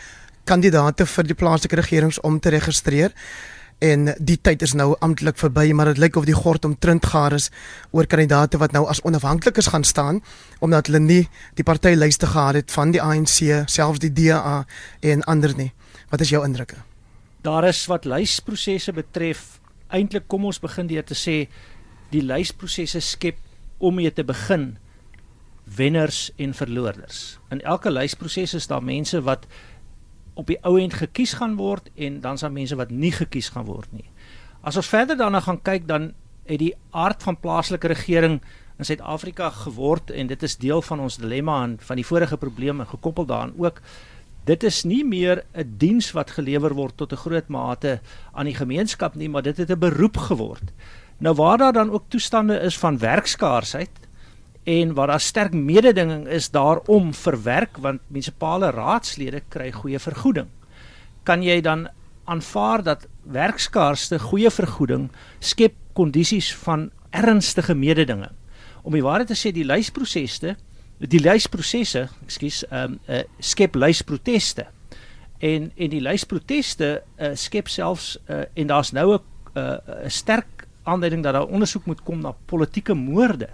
kandidate 0.44 1.06
vir 1.06 1.24
die 1.24 1.38
plaaslike 1.38 1.76
regerings 1.76 2.20
om 2.20 2.40
te 2.40 2.50
registreer. 2.50 3.14
En 3.80 4.10
die 4.20 4.38
tyd 4.42 4.62
is 4.62 4.74
nou 4.74 4.96
amptelik 5.00 5.38
verby 5.38 5.72
maar 5.72 5.94
dit 5.94 5.98
lyk 5.98 6.16
of 6.16 6.26
die 6.28 6.36
gord 6.36 6.66
omtrent 6.66 7.06
gaar 7.06 7.34
is 7.34 7.48
oor 7.92 8.08
kandidate 8.12 8.58
wat 8.60 8.72
nou 8.76 8.86
as 8.92 9.02
onafhanklikes 9.08 9.68
gaan 9.72 9.84
staan 9.84 10.20
omdat 10.60 10.88
hulle 10.88 11.00
nie 11.00 11.30
die 11.56 11.64
partylyste 11.64 12.28
gehad 12.28 12.56
het 12.60 12.72
van 12.72 12.92
die 12.92 13.02
ANC 13.02 13.70
selfs 13.72 14.00
die 14.00 14.12
DA 14.12 14.66
en 15.00 15.24
ander 15.24 15.56
nie. 15.56 15.72
Wat 16.10 16.22
is 16.22 16.30
jou 16.30 16.44
indrukke? 16.44 16.76
Daar 17.42 17.64
is 17.70 17.86
wat 17.88 18.06
lysprosesse 18.06 18.92
betref 18.92 19.59
eintlik 19.90 20.28
kom 20.28 20.46
ons 20.46 20.62
begin 20.62 20.88
deur 20.88 21.06
te 21.06 21.18
sê 21.18 21.48
die 22.14 22.24
lysprosesse 22.26 23.02
skep 23.02 23.38
om 23.78 23.96
mee 23.96 24.12
te 24.12 24.24
begin 24.24 24.78
wenners 25.76 26.30
en 26.38 26.54
verloorders. 26.54 27.38
In 27.54 27.62
elke 27.62 27.92
lysproses 27.92 28.54
is 28.54 28.68
daar 28.68 28.84
mense 28.84 29.22
wat 29.22 29.46
op 30.34 30.48
die 30.48 30.58
ou 30.66 30.78
end 30.80 30.96
gekies 30.98 31.36
gaan 31.40 31.58
word 31.60 31.90
en 31.96 32.22
dan 32.24 32.40
is 32.40 32.46
daar 32.46 32.56
mense 32.56 32.78
wat 32.80 32.92
nie 32.92 33.12
gekies 33.14 33.52
gaan 33.54 33.68
word 33.68 33.92
nie. 33.94 34.08
As 34.62 34.78
ons 34.80 34.90
verder 34.90 35.18
daarna 35.20 35.42
gaan 35.44 35.62
kyk 35.62 35.88
dan 35.88 36.14
het 36.50 36.60
die 36.60 36.74
aard 36.92 37.24
van 37.24 37.38
plaaslike 37.38 37.92
regering 37.92 38.40
in 38.80 38.88
Suid-Afrika 38.88 39.50
geword 39.54 40.12
en 40.12 40.28
dit 40.32 40.44
is 40.44 40.58
deel 40.58 40.82
van 40.82 41.04
ons 41.04 41.20
dilemma 41.20 41.62
en 41.64 41.78
van 41.84 42.00
die 42.00 42.08
vorige 42.08 42.38
probleme 42.38 42.88
gekoppel 42.88 43.28
daaraan 43.30 43.54
ook 43.58 43.82
dit 44.46 44.64
is 44.64 44.84
nie 44.84 45.04
meer 45.04 45.44
'n 45.54 45.76
diens 45.78 46.12
wat 46.12 46.32
gelewer 46.32 46.74
word 46.74 46.98
tot 46.98 47.12
'n 47.12 47.24
groot 47.26 47.48
mate 47.48 48.00
aan 48.34 48.46
die 48.46 48.56
gemeenskap 48.56 49.16
nie, 49.16 49.30
maar 49.30 49.42
dit 49.42 49.58
het 49.58 49.70
'n 49.70 49.80
beroep 49.80 50.18
geword. 50.18 50.72
Nou 51.20 51.36
waar 51.36 51.58
daar 51.58 51.74
dan 51.74 51.92
ook 51.92 52.04
toestande 52.08 52.60
is 52.60 52.78
van 52.78 52.98
werkskaarsheid 52.98 53.90
en 54.64 54.94
waar 54.94 55.08
daar 55.08 55.20
sterk 55.20 55.54
mededinging 55.54 56.28
is 56.28 56.50
daarom 56.50 57.14
vir 57.14 57.44
werk 57.44 57.78
want 57.78 58.02
munisipale 58.08 58.72
raadslede 58.72 59.42
kry 59.50 59.72
goeie 59.72 60.00
vergoeding. 60.00 60.48
Kan 61.24 61.44
jy 61.44 61.62
dan 61.62 61.88
aanvaar 62.26 62.84
dat 62.84 63.08
werkskaarste 63.24 64.20
goeie 64.20 64.50
vergoeding 64.50 65.10
skep 65.40 65.74
kondisies 65.94 66.56
van 66.56 66.92
ernstige 67.10 67.76
mededinging? 67.76 68.32
Om 68.84 68.94
die 68.94 69.04
waarheid 69.04 69.28
te 69.28 69.36
sê, 69.38 69.52
die 69.52 69.66
lysprosesse 69.66 70.56
die 71.08 71.22
lysprosesse, 71.24 72.08
ekskuus, 72.26 72.64
ehm 72.68 72.98
um, 72.98 73.00
uh, 73.08 73.24
skep 73.40 73.76
lysproteste. 73.76 74.68
En 75.40 75.72
en 75.76 75.90
die 75.90 76.02
lysproteste 76.04 77.02
uh, 77.18 77.32
skep 77.40 77.68
selfs 77.72 78.18
uh, 78.28 78.44
en 78.54 78.68
daar's 78.68 78.92
nou 78.92 79.16
'n 79.16 79.22
'n 79.56 79.60
uh, 79.60 80.08
sterk 80.08 80.68
aanduiding 80.84 81.24
dat 81.24 81.34
daar 81.34 81.48
ondersoek 81.48 81.86
moet 81.86 82.04
kom 82.04 82.22
na 82.22 82.36
politieke 82.46 82.94
moorde. 82.94 83.50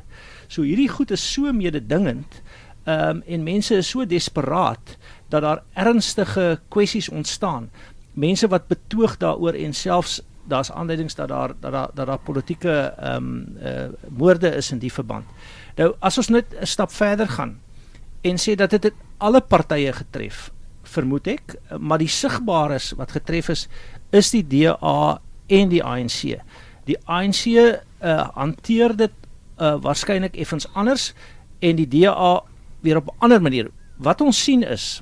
So 0.48 0.62
hierdie 0.62 0.90
goed 0.90 1.12
is 1.12 1.34
so 1.34 1.54
mededingend 1.54 2.42
ehm 2.86 3.18
um, 3.18 3.24
en 3.25 3.43
mense 3.43 3.76
is 3.76 3.89
so 3.89 4.06
desperaat 4.06 4.98
dat 5.30 5.41
daar 5.41 5.63
ernstige 5.74 6.60
kwessies 6.69 7.10
ontstaan. 7.10 7.69
Mense 8.13 8.48
wat 8.48 8.67
betoog 8.67 9.17
daaroor 9.17 9.54
en 9.54 9.74
selfs 9.74 10.22
daar's 10.48 10.72
aanduidings 10.72 11.15
dat 11.15 11.28
daar 11.28 11.54
dat 11.60 11.72
daar 11.72 11.89
dat 11.93 12.06
daar 12.06 12.19
politieke 12.19 12.93
ehm 12.98 13.15
um, 13.15 13.58
uh, 13.62 13.88
moorde 14.10 14.50
is 14.50 14.72
in 14.72 14.78
die 14.78 14.93
verband. 14.93 15.26
Nou 15.76 15.94
as 16.00 16.18
ons 16.18 16.30
net 16.30 16.46
'n 16.54 16.66
stap 16.66 16.92
verder 16.92 17.28
gaan 17.28 17.60
en 18.22 18.38
sê 18.38 18.56
dat 18.56 18.70
dit 18.70 18.94
alle 19.18 19.42
partye 19.42 19.94
getref, 19.94 20.52
vermoed 20.84 21.28
ek, 21.28 21.56
maar 21.80 21.98
die 21.98 22.08
sigbares 22.08 22.94
wat 22.98 23.12
getref 23.12 23.50
is 23.50 23.68
is 24.12 24.32
die 24.32 24.44
DA 24.44 25.20
en 25.48 25.70
die 25.70 25.84
ANC. 25.84 26.40
Die 26.86 26.98
ANC 27.06 27.46
uh, 27.48 27.76
eh, 28.00 28.30
hanteer 28.36 28.96
dit 28.96 29.12
uh, 29.58 29.76
waarskynlik 29.82 30.36
effens 30.36 30.68
anders 30.74 31.14
en 31.60 31.76
die 31.76 31.88
DA 31.88 32.44
weer 32.82 32.98
op 32.98 33.08
'n 33.08 33.18
ander 33.20 33.42
manier. 33.42 33.72
Wat 33.98 34.22
ons 34.22 34.44
sien 34.44 34.64
is 34.64 35.02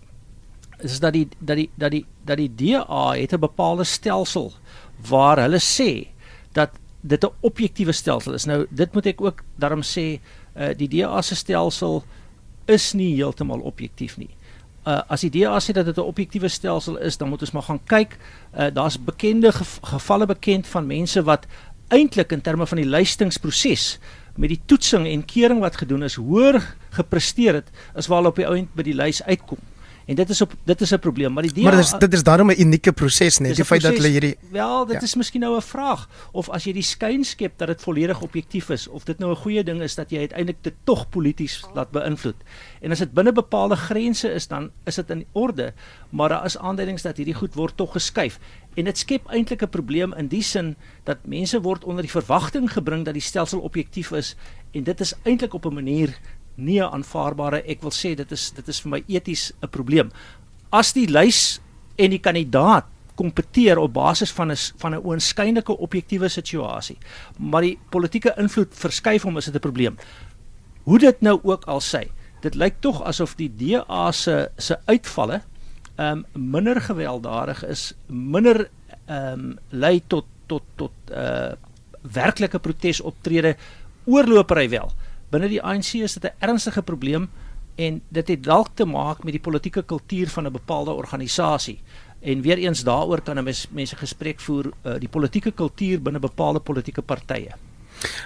is 0.80 1.00
dat 1.00 1.14
die 1.14 1.28
dat 1.40 1.58
die 1.58 1.70
dat 1.76 1.92
die 1.92 2.06
dat 2.26 2.38
die 2.38 2.52
DA 2.56 3.14
het 3.16 3.34
'n 3.34 3.40
bepaalde 3.40 3.84
stelsel 3.84 4.54
waar 5.10 5.40
hulle 5.40 5.60
sê 5.60 6.08
dat 6.54 6.70
dit 7.02 7.24
'n 7.24 7.32
objektiewe 7.42 7.92
stelsel 7.92 8.34
is. 8.34 8.46
Nou 8.46 8.66
dit 8.70 8.94
moet 8.94 9.06
ek 9.06 9.22
ook 9.22 9.44
daarom 9.56 9.82
sê 9.82 10.20
uh, 10.56 10.70
die 10.78 10.88
DA 10.88 11.22
se 11.22 11.36
stelsel 11.36 12.04
is 12.66 12.94
nie 12.94 13.16
heeltemal 13.16 13.60
objektief 13.60 14.18
nie. 14.18 14.32
Uh, 14.84 15.00
as 15.08 15.24
die 15.24 15.32
DA 15.32 15.60
sê 15.64 15.72
dat 15.72 15.86
dit 15.86 15.98
'n 15.98 16.10
objektiewe 16.12 16.48
stelsel 16.48 16.98
is, 16.98 17.18
dan 17.18 17.30
moet 17.30 17.42
ons 17.42 17.52
maar 17.52 17.64
gaan 17.64 17.84
kyk. 17.86 18.18
Uh, 18.58 18.68
Daar's 18.74 19.00
bekende 19.00 19.52
gev 19.52 19.80
gevalle 19.82 20.26
bekend 20.26 20.68
van 20.68 20.88
mense 20.88 21.24
wat 21.24 21.48
eintlik 21.88 22.32
in 22.32 22.42
terme 22.42 22.68
van 22.68 22.78
die 22.78 22.90
luistingsproses 22.90 24.00
met 24.36 24.50
die 24.50 24.62
toetsing 24.66 25.08
en 25.08 25.26
kering 25.26 25.60
wat 25.60 25.78
gedoen 25.78 26.04
is, 26.04 26.16
hoër 26.16 26.58
gepresteer 26.90 27.54
het 27.54 27.70
as 27.96 28.08
waar 28.08 28.18
hulle 28.18 28.34
op 28.34 28.36
die 28.36 28.48
ou 28.48 28.56
end 28.58 28.74
by 28.76 28.84
die 28.84 28.98
lys 28.98 29.22
uitkom. 29.24 29.60
En 30.06 30.16
dit 30.16 30.30
is 30.30 30.42
op 30.42 30.54
dit 30.64 30.82
is 30.82 30.92
'n 30.92 31.00
probleem, 31.00 31.34
maar 31.34 31.44
die 31.44 31.54
DA 31.54 31.62
Maar 31.62 31.72
dit 31.72 31.86
is 31.86 31.92
dit 31.92 32.14
is 32.14 32.24
daarom 32.24 32.52
'n 32.52 32.60
unieke 32.60 32.92
proses 32.92 33.38
net, 33.38 33.56
die 33.56 33.66
feit 33.66 33.82
dat 33.82 33.94
hulle 33.94 34.08
hierdie 34.08 34.38
Wel, 34.52 34.86
dit 34.86 34.96
ja. 34.96 35.02
is 35.02 35.16
miskien 35.16 35.42
nou 35.42 35.56
'n 35.56 35.62
vraag 35.62 36.10
of 36.32 36.50
as 36.50 36.64
jy 36.64 36.74
die 36.74 36.84
skyn 36.84 37.24
skep 37.24 37.58
dat 37.58 37.68
dit 37.68 37.82
volledig 37.82 38.22
objektief 38.22 38.70
is 38.70 38.88
of 38.88 39.04
dit 39.04 39.20
nou 39.20 39.32
'n 39.32 39.36
goeie 39.36 39.64
ding 39.64 39.82
is 39.82 39.96
dat 39.96 40.10
jy 40.10 40.20
uiteindelik 40.20 40.64
dit 40.64 40.74
tog 40.84 41.10
polities 41.10 41.64
laat 41.74 41.92
beïnvloed. 41.92 42.36
En 42.82 42.92
as 42.92 43.00
dit 43.00 43.14
binne 43.14 43.32
bepaalde 43.32 43.76
grense 43.76 44.34
is 44.34 44.48
dan 44.48 44.72
is 44.86 44.96
dit 44.96 45.10
in 45.10 45.26
orde, 45.32 45.74
maar 46.10 46.30
daar 46.30 46.46
is 46.46 46.58
aanduidings 46.58 47.02
dat 47.02 47.18
hierdie 47.18 47.34
goed 47.34 47.54
word 47.54 47.78
tog 47.78 47.92
geskuif. 47.92 48.40
En 48.74 48.84
dit 48.84 48.98
skep 48.98 49.28
eintlik 49.28 49.62
'n 49.62 49.70
probleem 49.70 50.14
in 50.14 50.28
die 50.28 50.44
sin 50.44 50.76
dat 51.04 51.18
mense 51.26 51.62
word 51.62 51.84
onder 51.84 52.02
die 52.02 52.12
verwagting 52.12 52.72
gebring 52.72 53.06
dat 53.06 53.14
die 53.14 53.22
stelsel 53.22 53.60
objektief 53.60 54.12
is 54.12 54.36
en 54.72 54.84
dit 54.84 55.00
is 55.00 55.14
eintlik 55.24 55.54
op 55.54 55.66
'n 55.66 55.74
manier 55.74 56.20
nie 56.56 56.80
'n 56.80 56.94
aanvaarbare 56.94 57.64
ek 57.66 57.82
wil 57.82 57.92
sê 57.92 58.16
dit 58.16 58.32
is 58.32 58.52
dit 58.52 58.68
is 58.68 58.82
vir 58.82 58.90
my 58.90 59.04
eties 59.08 59.52
'n 59.62 59.68
probleem. 59.68 60.12
As 60.72 60.94
die 60.94 61.08
lys 61.08 61.60
en 61.98 62.10
die 62.10 62.20
kandidaat 62.20 62.86
kompeteer 63.16 63.78
op 63.78 63.94
basis 63.94 64.32
van 64.32 64.52
'n 64.52 64.58
van 64.78 64.94
'n 64.94 65.04
oënskynlike 65.06 65.78
objektiewe 65.78 66.30
situasie, 66.30 66.98
maar 67.40 67.62
die 67.62 67.80
politieke 67.90 68.34
invloed 68.38 68.70
verskuif 68.72 69.24
hom 69.24 69.38
is 69.38 69.46
dit 69.46 69.56
'n 69.56 69.60
probleem. 69.60 69.98
Hoe 70.84 71.00
dit 71.00 71.22
nou 71.22 71.40
ook 71.44 71.66
al 71.66 71.82
sê, 71.82 72.10
dit 72.42 72.56
lyk 72.56 72.76
tog 72.80 73.04
asof 73.04 73.36
die 73.36 73.52
DA 73.56 74.12
se 74.12 74.50
se 74.58 74.78
uitvalle 74.86 75.42
ehm 75.96 76.24
um, 76.36 76.52
minder 76.52 76.82
gewelddadig 76.82 77.66
is, 77.66 77.94
minder 78.08 78.70
ehm 79.06 79.40
um, 79.40 79.60
lei 79.70 80.02
tot 80.08 80.26
tot 80.48 80.64
tot 80.76 80.92
uh 81.12 81.52
werklike 82.14 82.60
protesoptrede 82.60 83.56
oorlopery 84.06 84.70
wel 84.70 84.92
binne 85.34 85.50
die 85.50 85.62
ANC 85.62 85.98
is 86.06 86.18
dit 86.20 86.30
'n 86.30 86.50
ernstige 86.50 86.82
probleem 86.82 87.30
en 87.76 88.02
dit 88.10 88.28
het 88.28 88.44
dalk 88.44 88.70
te 88.74 88.86
maak 88.86 89.24
met 89.24 89.34
die 89.34 89.42
politieke 89.42 89.84
kultuur 89.84 90.30
van 90.30 90.46
'n 90.46 90.52
bepaalde 90.52 90.92
organisasie. 90.92 91.80
En 92.22 92.42
weer 92.42 92.58
eens 92.58 92.84
daaroor 92.84 93.22
kan 93.22 93.38
'n 93.38 93.44
mens 93.44 93.68
mense 93.72 93.96
gesprek 93.96 94.40
voer 94.40 94.66
uh, 94.66 94.94
die 95.00 95.10
politieke 95.10 95.52
kultuur 95.52 96.02
binne 96.02 96.20
bepaalde 96.20 96.60
politieke 96.60 97.02
partye. 97.02 97.52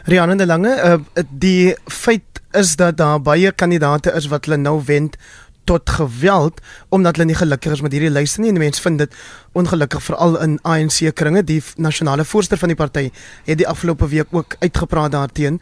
Rian 0.03 0.29
en 0.29 0.37
de 0.37 0.45
Lange, 0.45 0.75
uh, 0.83 1.23
die 1.29 1.75
feit 1.85 2.41
is 2.51 2.75
dat 2.75 2.97
daar 2.97 3.21
baie 3.21 3.51
kandidate 3.51 4.11
is 4.11 4.27
wat 4.27 4.45
hulle 4.45 4.57
nou 4.57 4.81
wend 4.85 5.17
tot 5.63 5.89
geweld 5.89 6.61
omdat 6.89 7.15
hulle 7.15 7.27
nie 7.27 7.35
gelukkig 7.35 7.71
is 7.71 7.81
met 7.81 7.91
hierdie 7.91 8.13
lyste 8.13 8.41
nie 8.41 8.49
en 8.53 8.57
mense 8.61 8.81
vind 8.81 9.03
dit 9.03 9.15
ongelukkig 9.57 10.03
veral 10.03 10.37
in 10.45 10.57
ANC 10.63 11.11
kringe 11.17 11.43
die 11.43 11.61
nasionale 11.75 12.25
voorsteur 12.25 12.61
van 12.61 12.73
die 12.73 12.79
party 12.79 13.09
het 13.45 13.57
die 13.57 13.67
afgelope 13.67 14.07
week 14.07 14.27
ook 14.31 14.55
uitgepraat 14.59 15.11
daarteenoor 15.11 15.61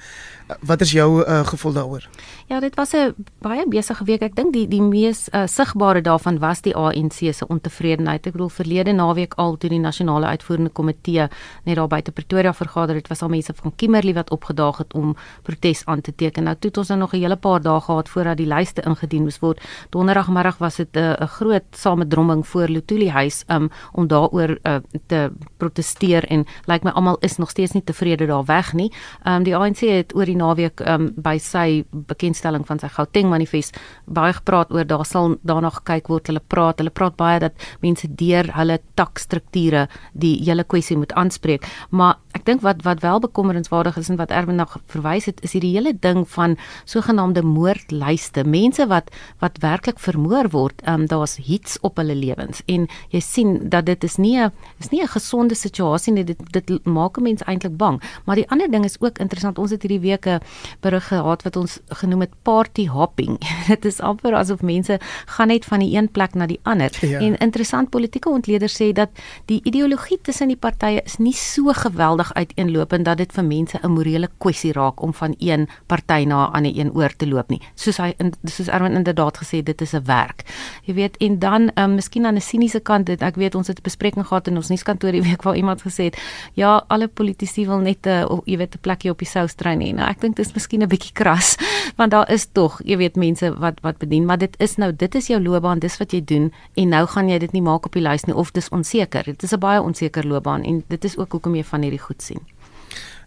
wat 0.62 0.82
is 0.82 0.92
jou 0.94 1.24
uh, 1.24 1.42
gevoel 1.48 1.74
daaroor 1.74 2.04
Ja, 2.48 2.60
dit 2.60 2.76
was 2.76 2.94
'n 2.94 3.16
baie 3.42 3.68
besige 3.68 4.04
week. 4.04 4.22
Ek 4.22 4.36
dink 4.36 4.54
die 4.54 4.68
die 4.68 4.82
mees 4.82 5.28
uh, 5.32 5.48
sigbare 5.48 6.02
daarvan 6.02 6.40
was 6.40 6.62
die 6.62 6.76
ANC 6.76 7.34
se 7.34 7.48
ontevredenheid. 7.48 8.26
Ek 8.26 8.32
bedoel 8.32 8.50
verlede 8.50 8.92
naweek 8.92 9.34
al 9.34 9.58
toe 9.58 9.70
die 9.70 9.80
nasionale 9.80 10.26
uitvoerende 10.26 10.70
komitee 10.70 11.28
net 11.64 11.76
daar 11.76 11.88
buite 11.88 12.12
Pretoria 12.12 12.54
vergader 12.54 12.96
het, 12.96 13.08
was 13.08 13.22
al 13.22 13.30
mense 13.30 13.54
van 13.54 13.76
Kimberley 13.76 14.14
wat 14.14 14.30
opgedaag 14.30 14.78
het 14.78 14.94
om 14.94 15.16
protes 15.42 15.86
aan 15.86 16.02
te 16.02 16.16
teken. 16.16 16.44
Nou 16.44 16.56
toe 16.56 16.70
het 16.70 16.78
ons 16.78 16.88
nou 16.88 17.00
nog 17.00 17.14
'n 17.14 17.18
hele 17.18 17.36
paar 17.36 17.62
dae 17.62 17.82
gehad 17.82 18.10
voordat 18.10 18.38
die 18.38 18.48
lyste 18.48 18.82
ingedien 18.82 19.24
moes 19.24 19.40
word. 19.40 19.60
Donderdagmiddag 19.90 20.58
was 20.58 20.76
dit 20.76 20.96
'n 20.96 21.00
uh, 21.00 21.28
groot 21.28 21.64
samedromming 21.72 22.48
voor 22.48 22.68
Lutuli 22.68 23.10
huis 23.10 23.44
um, 23.48 23.70
om 23.94 24.08
daaroor 24.08 24.58
uh, 24.64 24.78
te 25.08 25.32
proteseer 25.58 26.26
en 26.30 26.46
lyk 26.46 26.68
like 26.68 26.86
my 26.86 26.92
almal 26.92 27.18
is 27.22 27.38
nog 27.38 27.50
steeds 27.50 27.74
nie 27.74 27.84
tevrede 27.84 28.26
daar 28.26 28.46
weg 28.46 28.74
nie. 28.74 28.92
Um, 29.26 29.44
die 29.44 29.56
ANC 29.56 29.80
het 29.88 30.16
oor 30.16 30.26
die 30.26 30.38
naweek 30.38 30.82
um, 30.86 31.12
by 31.16 31.38
sy 31.40 31.86
bekend 31.92 32.26
bekendstelling 32.26 32.66
van 32.68 32.80
sy 32.80 32.90
Gauteng 32.90 33.30
manifest 33.30 33.78
baie 34.06 34.34
gepraat 34.34 34.72
oor 34.74 34.86
daar 34.86 35.06
sal 35.06 35.38
daarna 35.46 35.72
gekyk 35.80 36.10
word 36.10 36.28
hulle 36.28 36.42
praat 36.42 36.80
hulle 36.82 36.94
praat 36.94 37.16
baie 37.18 37.40
dat 37.40 37.54
mense 37.82 38.08
deur 38.08 38.50
hulle 38.56 38.80
takstrukture 38.96 39.88
die 40.14 40.36
hele 40.44 40.64
kwessie 40.64 40.98
moet 40.98 41.14
aanspreek 41.14 41.66
maar 41.92 42.18
ek 42.36 42.46
dink 42.46 42.62
wat 42.66 42.84
wat 42.84 43.02
wel 43.02 43.20
bekommerenswaardig 43.24 43.98
is 43.98 44.10
en 44.12 44.20
wat 44.20 44.32
Erwin 44.32 44.60
na 44.62 44.68
verwys 44.92 45.26
het 45.26 45.42
is 45.46 45.56
hierdie 45.56 45.74
hele 45.76 45.94
ding 45.94 46.26
van 46.36 46.58
sogenaamde 46.86 47.42
moordlyste 47.42 48.44
mense 48.44 48.88
wat 48.92 49.10
wat 49.40 49.60
werklik 49.64 50.00
vermoor 50.00 50.52
word 50.52 50.84
um, 50.88 51.08
daar's 51.08 51.38
hits 51.42 51.80
op 51.82 51.98
hulle 52.02 52.16
lewens 52.16 52.62
en 52.68 52.88
jy 53.16 53.24
sien 53.24 53.58
dat 53.70 53.86
dit 53.86 54.04
is 54.04 54.18
nie 54.18 54.38
'n 54.38 54.52
is 54.80 54.92
nie 54.92 55.02
'n 55.02 55.08
gesonde 55.08 55.56
situasie 55.56 56.14
nie 56.14 56.24
dit 56.24 56.40
dit 56.52 56.86
maak 56.86 57.20
mense 57.20 57.46
eintlik 57.46 57.78
bang 57.78 58.02
maar 58.26 58.36
die 58.36 58.50
ander 58.50 58.70
ding 58.72 58.86
is 58.86 59.00
ook 59.02 59.20
interessant 59.20 59.58
ons 59.58 59.72
het 59.72 59.82
hierdie 59.82 60.00
week 60.00 60.28
'n 60.28 60.40
berig 60.82 61.08
gehad 61.08 61.44
wat 61.44 61.56
ons 61.56 61.80
genoem 62.00 62.26
met 62.26 62.34
party 62.44 62.88
hopping. 62.88 63.38
Dit 63.72 63.86
is 63.86 64.00
amper 64.00 64.36
asof 64.38 64.62
mense 64.66 65.00
gaan 65.38 65.52
net 65.54 65.66
van 65.66 65.84
die 65.84 65.96
een 65.96 66.10
plek 66.12 66.34
na 66.34 66.48
die 66.50 66.60
ander. 66.64 66.92
Ja. 67.02 67.20
En 67.20 67.38
interessant 67.38 67.90
politieke 67.90 68.30
ontleeders 68.30 68.76
sê 68.82 68.92
dat 68.94 69.10
die 69.52 69.62
ideologie 69.64 70.20
tussen 70.22 70.52
die 70.52 70.60
partye 70.60 71.04
is 71.06 71.18
nie 71.18 71.34
so 71.34 71.74
geweldig 71.76 72.25
uiteenlopend 72.34 73.06
dat 73.06 73.18
dit 73.18 73.32
vir 73.32 73.44
mense 73.44 73.80
'n 73.82 73.92
morele 73.92 74.30
kwessie 74.38 74.74
raak 74.74 75.02
om 75.02 75.14
van 75.14 75.36
een 75.40 75.68
party 75.88 76.24
na 76.28 76.48
'n 76.48 76.54
ander 76.54 76.72
een 76.76 76.92
oor 76.94 77.16
te 77.16 77.28
loop 77.28 77.50
nie. 77.50 77.62
Soos 77.76 77.98
hy 77.98 78.14
soos 78.44 78.68
Erwin 78.68 78.94
inderdaad 78.94 79.38
gesê 79.38 79.64
dit 79.64 79.82
is 79.82 79.94
'n 79.94 80.04
werk. 80.06 80.44
Jy 80.84 80.94
weet 80.94 81.18
en 81.18 81.40
dan 81.40 81.72
um, 81.76 81.96
miskien 81.96 82.26
aan 82.26 82.36
'n 82.36 82.42
siniese 82.42 82.80
kant 82.80 83.06
dit 83.06 83.22
ek 83.22 83.36
weet 83.36 83.56
ons 83.56 83.68
het 83.68 83.78
'n 83.78 83.84
bespreking 83.84 84.28
gehad 84.28 84.48
in 84.48 84.56
ons 84.56 84.70
nuuskantoor 84.70 85.12
die 85.12 85.22
week 85.22 85.42
waar 85.44 85.56
iemand 85.56 85.82
gesê 85.82 86.04
het 86.04 86.18
ja 86.54 86.84
alle 86.88 87.08
politici 87.08 87.66
wil 87.66 87.80
net 87.80 88.06
'n 88.06 88.10
uh, 88.10 88.40
jy 88.46 88.58
weet 88.58 88.76
'n 88.76 88.82
plekkie 88.82 89.12
op 89.12 89.18
die 89.18 89.28
soustrein 89.28 89.82
hê. 89.82 89.94
Nou 89.94 90.10
ek 90.10 90.22
dink 90.22 90.36
dit 90.36 90.46
is 90.46 90.54
miskien 90.54 90.82
'n 90.82 90.88
bietjie 90.88 91.14
kras 91.14 91.56
want 92.00 92.12
daar 92.12 92.32
is 92.32 92.48
tog, 92.52 92.82
jy 92.84 92.98
weet 92.98 93.16
mense 93.16 93.54
wat 93.60 93.80
wat 93.82 93.98
bedien, 93.98 94.26
maar 94.26 94.38
dit 94.38 94.56
is 94.60 94.76
nou 94.76 94.96
dit 94.96 95.16
is 95.16 95.28
jou 95.28 95.42
loopbaan, 95.42 95.80
dis 95.80 95.98
wat 95.98 96.12
jy 96.12 96.24
doen 96.24 96.52
en 96.76 96.90
nou 96.90 97.06
gaan 97.08 97.30
jy 97.30 97.38
dit 97.40 97.52
nie 97.52 97.62
maak 97.62 97.86
op 97.86 97.94
die 97.94 98.02
lys 98.02 98.26
nie 98.26 98.36
of 98.36 98.52
dis 98.52 98.70
onseker. 98.70 99.24
Dit 99.24 99.44
is 99.44 99.54
'n 99.54 99.60
baie 99.60 99.82
onseker 99.82 100.28
loopbaan 100.28 100.64
en 100.64 100.84
dit 100.88 101.06
is 101.06 101.18
ook 101.18 101.32
hoekom 101.32 101.56
jy 101.56 101.64
van 101.64 101.82
hierdie 101.82 102.00
goed 102.00 102.15
sien. 102.24 102.42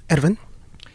Erwin? 0.06 0.38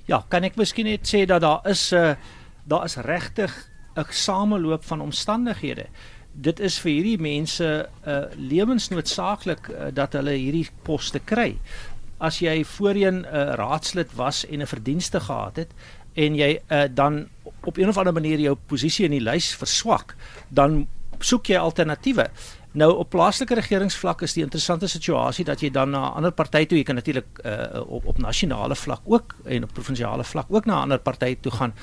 Ja, 0.05 0.23
kan 0.29 0.43
ek 0.43 0.55
miskien 0.55 0.85
net 0.85 1.07
sê 1.07 1.25
dat 1.25 1.41
daar 1.41 1.61
is 1.69 1.91
'n 1.91 1.95
uh, 1.95 2.15
daar 2.63 2.85
is 2.85 2.95
regtig 2.95 3.69
'n 3.95 4.05
sameloop 4.09 4.83
van 4.85 5.01
omstandighede. 5.01 5.85
Dit 6.31 6.59
is 6.59 6.79
vir 6.79 6.91
hierdie 6.91 7.21
mense 7.21 7.89
'n 8.05 8.09
uh, 8.09 8.25
lewensnoodsaaklik 8.35 9.67
uh, 9.69 9.87
dat 9.93 10.13
hulle 10.13 10.31
hierdie 10.31 10.69
poste 10.83 11.19
kry. 11.19 11.57
As 12.17 12.39
jy 12.39 12.63
voorheen 12.63 13.21
'n 13.21 13.25
uh, 13.25 13.53
raadslid 13.55 14.15
was 14.15 14.45
en 14.45 14.61
'n 14.61 14.67
verdienste 14.67 15.19
gehad 15.19 15.55
het, 15.55 15.71
en 16.13 16.35
jy 16.35 16.59
uh, 16.69 16.83
dan 16.91 17.27
op 17.63 17.77
een 17.77 17.87
of 17.87 17.97
ander 17.97 18.13
manier 18.13 18.39
jou 18.39 18.55
posisie 18.67 19.05
in 19.05 19.11
die 19.11 19.23
lys 19.23 19.53
verswak, 19.55 20.15
dan 20.49 20.87
soek 21.19 21.47
jy 21.47 21.57
alternatiewe. 21.57 22.27
Nou 22.73 22.89
op 22.97 23.09
plaaslike 23.13 23.53
regeringsvlak 23.53 24.23
is 24.25 24.33
die 24.33 24.43
interessante 24.43 24.87
situasie 24.89 25.45
dat 25.45 25.61
jy 25.61 25.69
dan 25.69 25.91
na 25.93 26.07
'n 26.09 26.15
ander 26.17 26.31
party 26.31 26.65
toe, 26.65 26.77
jy 26.77 26.83
kan 26.83 26.95
natuurlik 26.95 27.39
uh, 27.45 27.81
op 27.85 28.05
op 28.05 28.17
nasionale 28.17 28.75
vlak 28.75 29.01
ook 29.05 29.35
en 29.45 29.63
op 29.63 29.73
provinsiale 29.73 30.23
vlak 30.23 30.45
ook 30.49 30.65
na 30.65 30.73
'n 30.77 30.81
ander 30.81 30.99
party 30.99 31.37
toe 31.41 31.51
gaan 31.51 31.73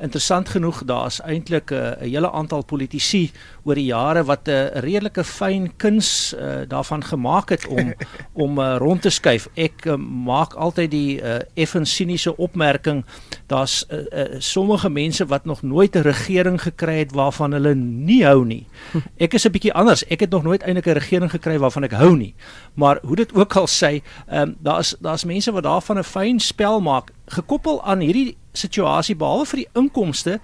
interessant 0.00 0.48
genoeg 0.48 0.84
daar's 0.84 1.20
eintlik 1.20 1.70
'n 1.70 1.74
uh, 1.74 1.92
hele 2.00 2.30
aantal 2.30 2.64
politici 2.64 3.30
oor 3.64 3.74
die 3.74 3.90
jare 3.90 4.24
wat 4.24 4.48
'n 4.48 4.50
uh, 4.50 4.80
redelike 4.80 5.24
fyn 5.24 5.72
kuns 5.76 6.34
uh, 6.34 6.62
daarvan 6.68 7.04
gemaak 7.04 7.48
het 7.48 7.66
om 7.66 7.94
om 8.44 8.58
uh, 8.58 8.76
rond 8.78 9.02
te 9.02 9.10
skuif. 9.10 9.48
Ek 9.54 9.86
uh, 9.86 9.96
maak 9.96 10.54
altyd 10.54 10.90
die 10.90 11.22
uh, 11.22 11.38
effens 11.54 11.94
siniese 11.94 12.36
opmerking 12.36 13.04
daar's 13.46 13.86
uh, 13.90 13.98
uh, 13.98 14.24
sommige 14.38 14.90
mense 14.90 15.26
wat 15.26 15.44
nog 15.44 15.62
nooit 15.62 15.94
'n 15.96 16.02
regering 16.02 16.62
gekry 16.62 16.98
het 16.98 17.12
waarvan 17.12 17.52
hulle 17.52 17.74
nie 17.74 18.24
hou 18.24 18.44
nie. 18.44 18.66
Ek 19.24 19.34
is 19.34 19.44
'n 19.44 19.52
bietjie 19.52 19.74
anders. 19.74 20.04
Ek 20.06 20.20
het 20.20 20.30
nog 20.30 20.42
nooit 20.42 20.62
eintlik 20.62 20.86
'n 20.86 20.98
regering 20.98 21.30
gekry 21.30 21.58
waarvan 21.58 21.84
ek 21.84 21.92
hou 21.92 22.16
nie. 22.16 22.34
Maar 22.74 22.98
hoe 23.02 23.16
dit 23.16 23.34
ook 23.34 23.56
al 23.56 23.66
sê, 23.66 24.02
um, 24.32 24.56
daar's 24.60 24.96
daar's 25.00 25.24
mense 25.24 25.52
wat 25.52 25.62
daarvan 25.62 25.98
'n 25.98 26.04
fyn 26.04 26.40
spel 26.40 26.80
maak 26.80 27.12
gekoppel 27.26 27.82
aan 27.82 28.00
hierdie 28.00 28.36
situasie 28.52 29.16
behalwe 29.16 29.46
vir 29.46 29.62
die 29.62 29.68
inkomste 29.74 30.40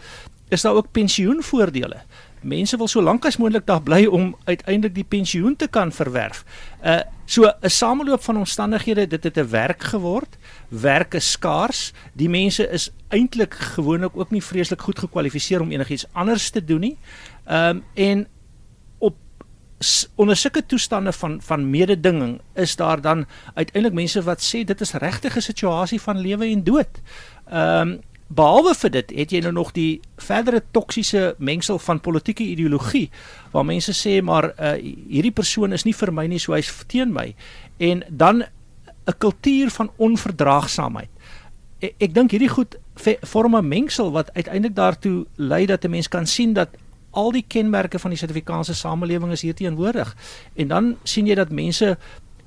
is 0.48 0.64
daar 0.64 0.74
ook 0.74 0.92
pensioenvoordele. 0.92 2.02
Mense 2.40 2.76
wil 2.76 2.88
so 2.88 3.02
lank 3.02 3.26
as 3.26 3.36
moontlik 3.36 3.66
daar 3.66 3.82
bly 3.82 4.04
om 4.06 4.30
uiteindelik 4.44 4.94
die 4.94 5.04
pensioen 5.04 5.56
te 5.56 5.68
kan 5.68 5.92
verwerf. 5.92 6.44
Uh 6.84 7.00
so 7.28 7.44
'n 7.44 7.70
sameloop 7.70 8.22
van 8.22 8.36
omstandighede, 8.36 9.06
dit 9.06 9.24
het 9.24 9.36
'n 9.36 9.50
werk 9.50 9.82
geword. 9.82 10.38
Werk 10.68 11.14
is 11.14 11.30
skaars. 11.30 11.92
Die 12.12 12.28
mense 12.28 12.70
is 12.70 12.90
eintlik 13.08 13.54
gewoonlik 13.54 14.16
ook 14.16 14.30
nie 14.30 14.42
vreeslik 14.42 14.80
goed 14.80 14.98
gekwalifiseer 14.98 15.60
om 15.60 15.70
enigiets 15.70 16.06
anders 16.12 16.50
te 16.50 16.64
doen 16.64 16.80
nie. 16.80 16.96
Ehm 17.44 17.76
um, 17.76 17.84
en 17.94 18.26
onder 20.14 20.36
sulke 20.36 20.66
toestande 20.66 21.12
van 21.12 21.38
van 21.42 21.70
mededinging 21.70 22.40
is 22.54 22.76
daar 22.76 23.00
dan 23.00 23.26
uiteindelik 23.54 23.94
mense 23.94 24.22
wat 24.22 24.42
sê 24.42 24.64
dit 24.64 24.80
is 24.80 24.92
regtig 24.92 25.36
'n 25.36 25.40
situasie 25.40 26.00
van 26.00 26.18
lewe 26.18 26.46
en 26.46 26.64
dood. 26.64 27.00
Ehm 27.50 27.88
um, 27.88 28.00
behalwe 28.28 28.74
vir 28.74 28.90
dit 28.90 29.12
het 29.16 29.30
jy 29.32 29.40
nou 29.40 29.52
nog 29.52 29.72
die 29.72 30.00
verdere 30.16 30.60
toksiese 30.76 31.34
mengsel 31.38 31.78
van 31.78 32.00
politieke 32.00 32.44
ideologie 32.44 33.08
waar 33.52 33.64
mense 33.64 33.94
sê 33.96 34.18
maar 34.22 34.52
uh, 34.60 34.74
hierdie 35.08 35.32
persoon 35.32 35.72
is 35.72 35.84
nie 35.88 35.94
vir 35.96 36.12
my 36.12 36.26
nie 36.26 36.38
so 36.38 36.52
hy's 36.52 36.68
teen 36.92 37.12
my 37.12 37.34
en 37.78 38.04
dan 38.08 38.44
'n 39.08 39.18
kultuur 39.18 39.70
van 39.70 39.90
onverdraagsaamheid. 39.96 41.08
Ek, 41.80 41.94
ek 41.98 42.14
dink 42.14 42.30
hierdie 42.30 42.52
goed 42.52 42.76
vorm 43.22 43.56
'n 43.56 43.68
mengsel 43.68 44.12
wat 44.12 44.34
uiteindelik 44.34 44.76
daartoe 44.76 45.26
lei 45.36 45.66
dat 45.66 45.84
'n 45.84 45.90
mens 45.90 46.08
kan 46.08 46.26
sien 46.26 46.52
dat 46.52 46.68
al 47.18 47.32
die 47.34 47.44
kenmerke 47.46 47.98
van 47.98 48.14
die 48.14 48.20
Suid-Afrikaanse 48.20 48.76
samelewing 48.78 49.34
is 49.34 49.42
hier 49.42 49.56
teenwoordig. 49.58 50.14
En 50.54 50.70
dan 50.70 50.94
sien 51.02 51.26
jy 51.26 51.34
dat 51.38 51.50
mense 51.50 51.96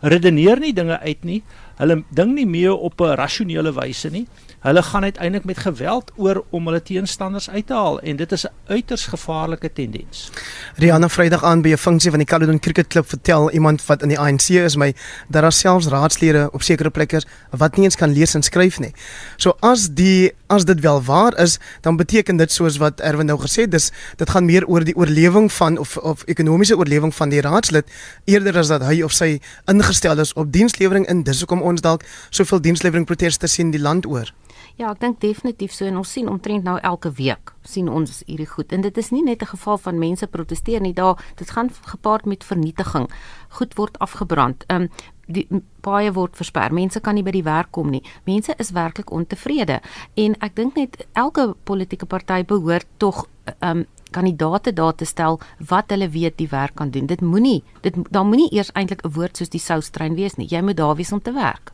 redeneer 0.01 0.59
nie 0.59 0.73
dinge 0.73 0.99
uit 0.99 1.27
nie. 1.27 1.41
Hulle 1.77 2.01
ding 2.09 2.33
nie 2.37 2.47
meer 2.47 2.73
op 2.73 3.01
'n 3.01 3.17
rasionele 3.19 3.73
wyse 3.73 4.09
nie 4.09 4.27
hulle 4.61 4.83
gaan 4.83 5.03
uiteindelik 5.03 5.45
met 5.45 5.57
geweld 5.57 6.11
oor 6.15 6.43
om 6.49 6.65
hulle 6.65 6.81
teenstanders 6.81 7.49
uit 7.49 7.67
te 7.67 7.73
haal 7.73 7.99
en 7.99 8.15
dit 8.15 8.31
is 8.31 8.45
'n 8.45 8.51
uiters 8.67 9.05
gevaarlike 9.05 9.73
tendens. 9.73 10.29
Rihanna 10.75 11.09
Vrydag 11.09 11.43
aan 11.43 11.61
by 11.61 11.71
'n 11.71 11.77
funksie 11.77 12.09
van 12.09 12.19
die 12.19 12.27
Caledon 12.27 12.59
Cricket 12.59 12.87
Club 12.87 13.09
vertel 13.09 13.51
iemand 13.51 13.85
wat 13.85 14.01
in 14.01 14.07
die 14.07 14.19
ANC 14.19 14.49
is 14.49 14.75
my 14.75 14.93
dat 15.27 15.41
daar 15.41 15.51
selfs 15.51 15.87
raadslede 15.87 16.49
op 16.51 16.61
sekere 16.61 16.89
plekke 16.89 17.21
wat 17.49 17.75
nie 17.75 17.83
eens 17.85 17.95
kan 17.95 18.13
lees 18.13 18.33
en 18.33 18.43
skryf 18.43 18.79
nie. 18.79 18.93
So 19.37 19.55
as 19.59 19.89
die 19.93 20.31
as 20.47 20.65
dit 20.65 20.79
wel 20.79 21.03
waar 21.03 21.37
is, 21.39 21.59
dan 21.81 21.95
beteken 21.95 22.37
dit 22.37 22.51
soos 22.51 22.77
wat 22.77 22.99
Erwin 22.99 23.25
nou 23.25 23.39
gesê 23.39 23.61
het, 23.61 23.71
dis 23.71 23.91
dit 24.15 24.29
gaan 24.29 24.45
meer 24.45 24.67
oor 24.67 24.83
die 24.83 24.95
oorlewing 24.95 25.51
van 25.51 25.77
of 25.77 25.97
of 25.97 26.23
ekonomiese 26.25 26.77
oorlewing 26.77 27.15
van 27.15 27.29
die 27.29 27.41
raadslid 27.41 27.91
eerder 28.23 28.57
as 28.57 28.67
dat 28.67 28.83
hy 28.83 29.01
of 29.01 29.11
sy 29.11 29.39
ingestel 29.65 30.19
is 30.19 30.33
op 30.33 30.51
dienslewering 30.51 31.07
in 31.07 31.23
dis 31.23 31.39
hoekom 31.39 31.61
ons 31.61 31.81
dalk 31.81 32.03
soveel 32.29 32.61
dienslewering 32.61 33.05
proteste 33.05 33.47
sien 33.47 33.71
die 33.71 33.81
land 33.81 34.05
oor. 34.05 34.33
Ja, 34.75 34.91
ek 34.91 34.99
dink 34.99 35.19
definitief 35.21 35.73
so 35.73 35.85
en 35.85 35.97
ons 35.97 36.11
sien 36.11 36.29
omtrent 36.29 36.63
nou 36.63 36.77
elke 36.79 37.11
week 37.11 37.53
sien 37.63 37.89
ons 37.89 38.23
hierdie 38.25 38.49
goed. 38.49 38.71
En 38.71 38.81
dit 38.81 38.97
is 38.97 39.11
nie 39.11 39.23
net 39.23 39.41
'n 39.41 39.53
geval 39.53 39.77
van 39.77 39.99
mense 39.99 40.27
proteseer 40.27 40.81
nie, 40.81 40.93
daar 40.93 41.17
dit 41.35 41.49
gaan 41.49 41.69
gepaard 41.69 42.25
met 42.25 42.43
vernietiging. 42.43 43.09
Goed 43.49 43.75
word 43.75 43.99
afgebrand. 43.99 44.63
Ehm 44.67 44.81
um, 44.81 44.89
die 45.31 45.47
baie 45.81 46.11
word 46.11 46.35
versper. 46.35 46.73
Mense 46.73 46.99
kan 46.99 47.15
nie 47.15 47.23
by 47.23 47.31
die 47.31 47.43
werk 47.43 47.71
kom 47.71 47.89
nie. 47.89 48.03
Mense 48.25 48.53
is 48.57 48.71
werklik 48.71 49.11
ontevrede. 49.11 49.79
En 50.15 50.35
ek 50.41 50.55
dink 50.55 50.75
net 50.75 51.07
elke 51.13 51.55
politieke 51.63 52.05
party 52.05 52.43
behoort 52.43 52.87
tog 52.97 53.27
ehm 53.59 53.77
um, 53.77 53.85
kandidate 54.11 54.73
daar 54.73 54.95
te 54.95 55.05
stel 55.05 55.39
wat 55.69 55.89
hulle 55.89 56.09
weet 56.09 56.37
die 56.37 56.49
werk 56.51 56.75
kan 56.75 56.89
doen. 56.91 57.05
Dit 57.05 57.21
moenie 57.21 57.63
dit 57.81 57.95
daar 58.09 58.25
moenie 58.25 58.51
eers 58.51 58.71
eintlik 58.71 59.05
'n 59.05 59.13
woord 59.13 59.37
soos 59.37 59.49
die 59.49 59.59
soustrein 59.59 60.15
wees 60.15 60.35
nie. 60.35 60.47
Jy 60.47 60.61
moet 60.61 60.77
daar 60.77 60.95
wees 60.95 61.11
om 61.11 61.21
te 61.21 61.31
werk. 61.31 61.71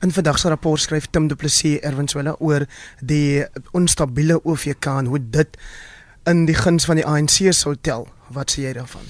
In 0.00 0.12
vandag 0.12 0.38
se 0.38 0.48
rapport 0.48 0.80
skryf 0.80 1.06
Tim 1.10 1.28
Du 1.28 1.36
Plessis 1.36 1.80
Erwin 1.80 2.08
Swela 2.08 2.36
oor 2.38 2.66
die 3.00 3.44
onstabiele 3.72 4.40
OVK 4.44 4.86
en 4.86 5.06
hoe 5.06 5.20
dit 5.30 5.58
in 6.28 6.46
die 6.46 6.54
guns 6.54 6.84
van 6.84 7.00
die 7.00 7.06
ANC 7.06 7.52
sou 7.56 7.74
tel. 7.80 8.06
Wat 8.34 8.52
sê 8.52 8.68
jy 8.68 8.72
daarvan? 8.76 9.04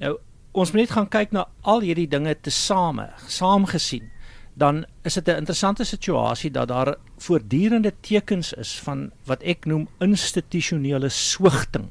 Nou, 0.00 0.16
ons 0.52 0.72
moet 0.72 0.84
net 0.84 0.94
gaan 0.94 1.08
kyk 1.10 1.34
na 1.34 1.46
al 1.62 1.84
hierdie 1.84 2.08
dinge 2.08 2.34
tesame, 2.40 3.10
saamgesien. 3.26 4.10
Dan 4.54 4.84
is 5.04 5.14
dit 5.14 5.28
'n 5.28 5.40
interessante 5.42 5.84
situasie 5.84 6.50
dat 6.50 6.68
daar 6.68 6.96
voortdurende 7.18 7.92
tekens 8.00 8.52
is 8.52 8.78
van 8.78 9.10
wat 9.24 9.42
ek 9.42 9.64
noem 9.64 9.88
institusionele 9.98 11.08
swigting. 11.08 11.88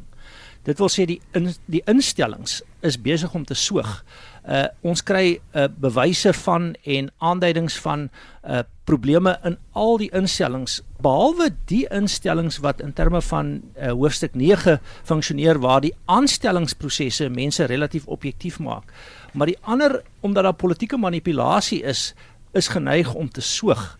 Dit 0.63 0.77
wil 0.77 0.89
sê 0.89 1.05
die 1.05 1.21
in, 1.31 1.53
die 1.65 1.81
instellings 1.85 2.61
is 2.79 3.01
besig 3.01 3.33
om 3.33 3.45
te 3.45 3.53
soog. 3.53 4.03
Uh 4.47 4.67
ons 4.81 5.03
kry 5.03 5.39
uh 5.53 5.67
bewyse 5.77 6.33
van 6.33 6.73
en 6.83 7.11
aanduidings 7.17 7.79
van 7.79 8.09
uh 8.43 8.63
probleme 8.83 9.37
in 9.43 9.57
al 9.77 9.97
die 10.01 10.09
instellings 10.15 10.81
behalwe 11.01 11.49
die 11.69 11.85
instellings 11.93 12.59
wat 12.63 12.81
in 12.83 12.93
terme 12.93 13.21
van 13.21 13.51
uh, 13.77 13.91
hoofstuk 13.91 14.35
9 14.35 14.79
funksioneer 15.07 15.59
waar 15.63 15.81
die 15.81 15.93
aanstellingsprosesse 16.11 17.29
mense 17.29 17.63
relatief 17.69 18.07
objektief 18.07 18.59
maak. 18.59 18.91
Maar 19.33 19.53
die 19.53 19.59
ander 19.61 20.01
omdat 20.19 20.43
daar 20.43 20.59
politieke 20.59 20.97
manipulasie 20.97 21.81
is, 21.83 22.13
is 22.51 22.67
geneig 22.67 23.13
om 23.13 23.29
te 23.29 23.41
soog. 23.41 23.97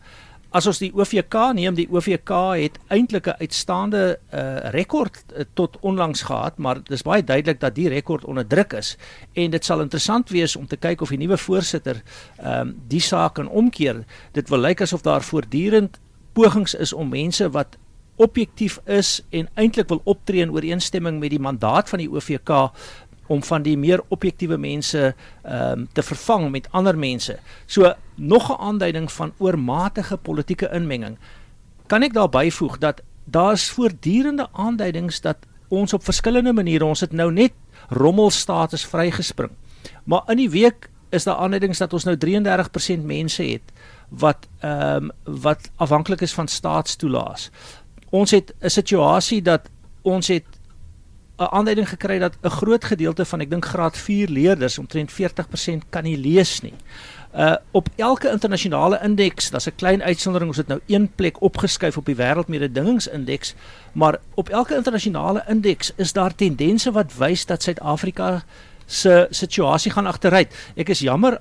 As 0.50 0.66
ons 0.66 0.80
die 0.82 0.90
OVK 0.98 1.36
neem, 1.54 1.76
die 1.78 1.86
OVK 1.94 2.32
het 2.58 2.80
eintlik 2.90 3.28
'n 3.28 3.38
uitstaande 3.38 4.18
uh, 4.34 4.72
rekord 4.74 5.24
uh, 5.30 5.44
tot 5.54 5.78
onlangs 5.82 6.22
gehad, 6.26 6.58
maar 6.58 6.82
dis 6.84 7.06
baie 7.06 7.24
duidelik 7.24 7.60
dat 7.60 7.76
die 7.76 7.90
rekord 7.90 8.26
onder 8.26 8.48
druk 8.48 8.74
is 8.74 8.98
en 9.34 9.52
dit 9.52 9.66
sal 9.66 9.82
interessant 9.82 10.30
wees 10.30 10.56
om 10.56 10.66
te 10.68 10.78
kyk 10.78 11.02
of 11.02 11.10
die 11.10 11.22
nuwe 11.22 11.38
voorsitter 11.38 12.02
ehm 12.38 12.68
um, 12.68 12.76
die 12.88 13.02
saak 13.02 13.34
kan 13.34 13.50
omkeer. 13.50 14.06
Dit 14.32 14.50
wil 14.50 14.60
lyk 14.60 14.82
asof 14.82 15.02
daar 15.02 15.22
voortdurend 15.22 16.00
pogings 16.34 16.74
is 16.74 16.94
om 16.94 17.10
mense 17.10 17.50
wat 17.50 17.78
objektief 18.16 18.80
is 18.86 19.22
en 19.30 19.48
eintlik 19.54 19.88
wil 19.88 20.02
optree 20.04 20.42
in 20.42 20.52
ooreenstemming 20.52 21.20
met 21.20 21.30
die 21.30 21.40
mandaat 21.40 21.90
van 21.90 22.00
die 22.00 22.10
OVK 22.10 22.72
om 23.30 23.44
van 23.46 23.62
die 23.62 23.78
meer 23.78 24.02
objektiewe 24.10 24.58
mense 24.58 25.14
ehm 25.44 25.80
um, 25.80 25.88
te 25.94 26.04
vervang 26.04 26.50
met 26.52 26.68
ander 26.72 26.98
mense. 26.98 27.38
So 27.66 27.94
nog 28.16 28.50
'n 28.50 28.62
aanduiding 28.62 29.12
van 29.12 29.34
oormatige 29.38 30.18
politieke 30.18 30.70
inmenging. 30.74 31.18
Kan 31.88 32.02
ek 32.02 32.14
daar 32.14 32.30
byvoeg 32.30 32.78
dat 32.78 33.02
daar's 33.24 33.70
voortdurende 33.70 34.48
aanduidings 34.52 35.22
dat 35.22 35.38
ons 35.68 35.94
op 35.94 36.04
verskillende 36.04 36.54
maniere 36.54 36.86
ons 36.86 37.00
het 37.00 37.12
nou 37.12 37.32
net 37.32 37.54
rommelstatus 37.90 38.86
vrygespring. 38.86 39.52
Maar 40.04 40.22
in 40.28 40.38
die 40.38 40.50
week 40.50 40.90
is 41.10 41.24
daar 41.24 41.36
aanduidings 41.36 41.78
dat 41.78 41.94
ons 41.94 42.04
nou 42.04 42.18
33% 42.18 43.04
mense 43.04 43.44
het 43.44 43.74
wat 44.10 44.48
ehm 44.60 45.04
um, 45.04 45.12
wat 45.42 45.70
afhanklik 45.76 46.22
is 46.22 46.34
van 46.34 46.48
staatstoelaas. 46.48 47.50
Ons 48.10 48.32
het 48.32 48.54
'n 48.60 48.70
situasie 48.70 49.42
dat 49.42 49.70
ons 50.02 50.28
het 50.28 50.59
'n 51.40 51.52
aanduiding 51.56 51.90
gekry 51.90 52.20
dat 52.20 52.38
'n 52.42 52.50
groot 52.50 52.86
gedeelte 52.86 53.26
van 53.26 53.40
ek 53.42 53.50
dink 53.50 53.66
graad 53.66 53.98
4 53.98 54.30
leerders 54.30 54.78
omtrent 54.78 55.12
40% 55.12 55.90
kan 55.90 56.04
nie 56.04 56.18
lees 56.18 56.62
nie. 56.62 56.74
Uh 57.36 57.56
op 57.72 57.90
elke 57.96 58.30
internasionale 58.32 59.00
indeks, 59.04 59.50
daar's 59.50 59.68
'n 59.68 59.76
klein 59.76 60.04
uitsondering, 60.04 60.50
ons 60.50 60.58
het 60.58 60.68
nou 60.68 60.80
een 60.88 61.12
plek 61.16 61.42
opgeskuif 61.42 61.98
op 61.98 62.06
die 62.06 62.16
wêreldmededingingsindeks, 62.16 63.54
maar 63.92 64.20
op 64.34 64.50
elke 64.50 64.76
internasionale 64.76 65.44
indeks 65.48 65.92
is 65.96 66.14
daar 66.14 66.36
tendense 66.36 66.92
wat 66.92 67.18
wys 67.18 67.46
dat 67.46 67.64
Suid-Afrika 67.64 68.44
se 68.86 69.28
situasie 69.30 69.92
gaan 69.92 70.06
agteruit. 70.06 70.56
Ek 70.76 70.90
is 70.90 71.00
jammer 71.00 71.40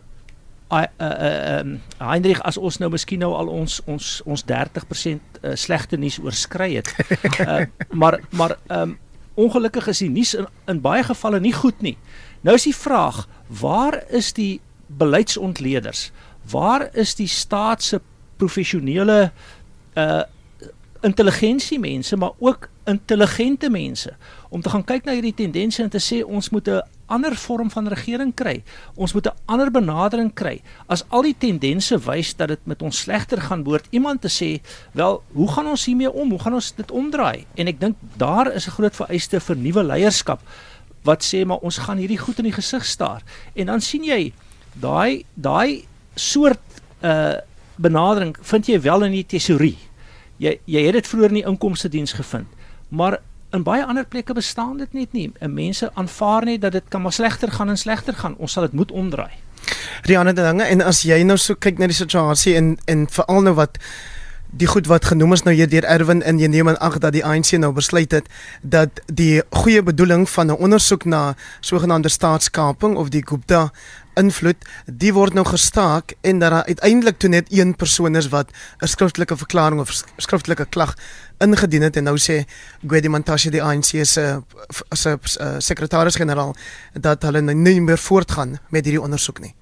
uh 0.73 0.85
uh 1.01 1.59
um 1.59 1.81
Heinrich 1.99 2.43
as 2.43 2.57
ons 2.57 2.79
nou 2.79 2.91
miskien 2.91 3.19
nou 3.19 3.33
al 3.35 3.49
ons 3.49 3.81
ons 3.87 4.23
ons 4.25 4.45
30% 4.45 5.21
uh, 5.43 5.55
slegte 5.55 5.97
nuus 5.97 6.19
oorskry 6.19 6.75
het. 6.75 6.95
Uh 7.49 7.65
maar 7.91 8.21
maar 8.31 8.57
um 8.69 8.99
ongelukkig 9.39 9.87
is 9.93 10.03
die 10.03 10.11
nuus 10.11 10.35
in, 10.39 10.49
in 10.71 10.81
baie 10.83 11.05
gevalle 11.07 11.41
nie 11.41 11.55
goed 11.55 11.83
nie. 11.85 11.97
Nou 12.43 12.57
is 12.59 12.67
die 12.67 12.77
vraag, 12.77 13.27
waar 13.61 14.01
is 14.15 14.33
die 14.37 14.61
beleidsontleeders? 14.87 16.11
Waar 16.51 16.89
is 16.97 17.15
die 17.19 17.29
staat 17.31 17.83
se 17.83 18.01
professionele 18.37 19.31
uh 19.95 20.25
intelligensie 21.07 21.79
mense, 21.79 22.17
maar 22.19 22.33
ook 22.43 22.65
intelligente 22.91 23.69
mense 23.71 24.17
om 24.51 24.63
te 24.63 24.71
gaan 24.73 24.83
kyk 24.85 25.05
na 25.07 25.13
hierdie 25.15 25.35
tendense 25.35 25.79
en 25.85 25.93
te 25.93 26.01
sê 26.03 26.25
ons 26.27 26.49
moet 26.51 26.69
'n 26.69 26.83
ander 27.09 27.37
vorm 27.37 27.71
van 27.73 27.89
regering 27.89 28.35
kry. 28.35 28.63
Ons 28.95 29.13
moet 29.13 29.27
'n 29.27 29.37
ander 29.47 29.71
benadering 29.71 30.33
kry. 30.35 30.61
As 30.87 31.05
al 31.09 31.23
die 31.23 31.37
tendense 31.39 31.99
wys 31.99 32.37
dat 32.37 32.49
dit 32.49 32.61
met 32.65 32.83
ons 32.83 32.99
slegter 32.99 33.41
gaan, 33.41 33.63
behoort 33.63 33.87
iemand 33.91 34.21
te 34.21 34.29
sê, 34.29 34.61
"Wel, 34.93 35.23
hoe 35.33 35.49
gaan 35.49 35.67
ons 35.67 35.85
hiermee 35.85 36.13
om? 36.13 36.31
Hoe 36.31 36.39
gaan 36.39 36.55
ons 36.55 36.75
dit 36.75 36.91
omdraai?" 36.91 37.47
En 37.55 37.67
ek 37.67 37.81
dink 37.81 37.97
daar 38.17 38.53
is 38.55 38.67
'n 38.67 38.71
groot 38.71 38.95
vereiste 38.95 39.41
vir 39.41 39.57
nuwe 39.57 39.85
leierskap 39.85 40.41
wat 41.03 41.25
sê 41.25 41.45
maar 41.47 41.63
ons 41.65 41.79
gaan 41.79 41.99
hierdie 41.99 42.19
goed 42.19 42.39
in 42.39 42.45
die 42.45 42.53
gesig 42.53 42.85
staar. 42.85 43.23
En 43.55 43.67
dan 43.67 43.81
sien 43.81 44.05
jy 44.05 44.33
daai 44.81 45.25
daai 45.35 45.85
soort 46.15 46.61
uh 47.03 47.37
benadering 47.79 48.35
vind 48.43 48.67
jy 48.67 48.81
wel 48.83 49.05
in 49.07 49.13
die 49.13 49.27
tesourie. 49.27 49.79
Jy 50.43 50.57
jy 50.67 50.81
het 50.83 50.97
dit 50.99 51.07
vroeër 51.07 51.29
in 51.29 51.39
die 51.39 51.47
inkomste 51.47 51.89
diens 51.89 52.13
gevind. 52.13 52.49
Maar 52.89 53.21
in 53.53 53.65
baie 53.65 53.85
ander 53.85 54.05
plekke 54.05 54.35
bestaan 54.37 54.77
dit 54.77 54.93
net 54.93 55.13
nie. 55.13 55.33
En 55.41 55.55
mense 55.55 55.91
aanvaar 55.95 56.45
net 56.45 56.61
dat 56.61 56.73
dit 56.73 56.89
kan 56.89 57.03
maar 57.03 57.13
slegter 57.13 57.53
gaan 57.53 57.69
en 57.69 57.79
slegter 57.79 58.15
gaan. 58.15 58.37
Ons 58.37 58.53
sal 58.53 58.69
dit 58.69 58.73
moet 58.73 58.93
omdraai. 58.93 59.33
Rianne 60.03 60.33
dinge 60.33 60.65
en 60.65 60.83
as 60.85 61.03
jy 61.03 61.23
nou 61.27 61.37
so 61.41 61.55
kyk 61.55 61.79
na 61.79 61.89
die 61.91 61.97
situasie 61.97 62.55
en 62.57 62.77
en 62.87 63.07
veral 63.13 63.43
nou 63.43 63.55
wat 63.59 63.81
die 64.51 64.67
goed 64.67 64.87
wat 64.87 65.05
genoem 65.05 65.33
is 65.33 65.43
nou 65.43 65.55
hier 65.55 65.69
deur 65.69 65.85
Erwin 65.85 66.23
in 66.23 66.39
jy 66.41 66.49
neem 66.49 66.69
aan 66.69 66.79
ag 66.81 66.99
dat 66.99 67.13
die 67.13 67.25
ANC 67.25 67.53
nou 67.61 67.73
besluit 67.73 68.13
het 68.13 68.29
dat 68.63 69.01
die 69.07 69.43
goeie 69.63 69.83
bedoeling 69.83 70.29
van 70.31 70.47
'n 70.47 70.57
ondersoek 70.57 71.05
na 71.05 71.35
sogenaamde 71.61 72.09
staatskaping 72.09 72.97
of 72.97 73.09
die 73.09 73.23
Gupta 73.27 73.71
invloed, 74.19 74.57
die 74.87 75.13
word 75.13 75.35
nou 75.35 75.47
gestaak 75.47 76.15
en 76.21 76.39
dat 76.39 76.51
daar 76.51 76.65
uiteindelik 76.65 77.19
toe 77.19 77.31
net 77.31 77.47
een 77.53 77.77
persoon 77.77 78.17
is 78.17 78.29
wat 78.29 78.51
'n 78.79 78.87
skriftelike 78.87 79.37
verklaring 79.37 79.81
of 79.81 80.03
skriftelike 80.17 80.67
klag 80.67 80.95
ingedien 81.39 81.83
het 81.83 81.97
en 81.97 82.05
nou 82.05 82.19
sê 82.19 82.45
Gwedi 82.87 83.09
Mantashe 83.09 83.51
die 83.51 83.63
ANC 83.63 84.05
se 84.05 84.43
se 84.91 85.19
sekretaris-generaal 85.59 86.57
dat 86.93 87.23
hulle 87.23 87.41
nou 87.41 87.57
nie 87.57 87.81
meer 87.81 87.99
voortgaan 87.99 88.59
met 88.69 88.85
hierdie 88.85 89.03
ondersoek 89.03 89.41
nie. 89.41 89.55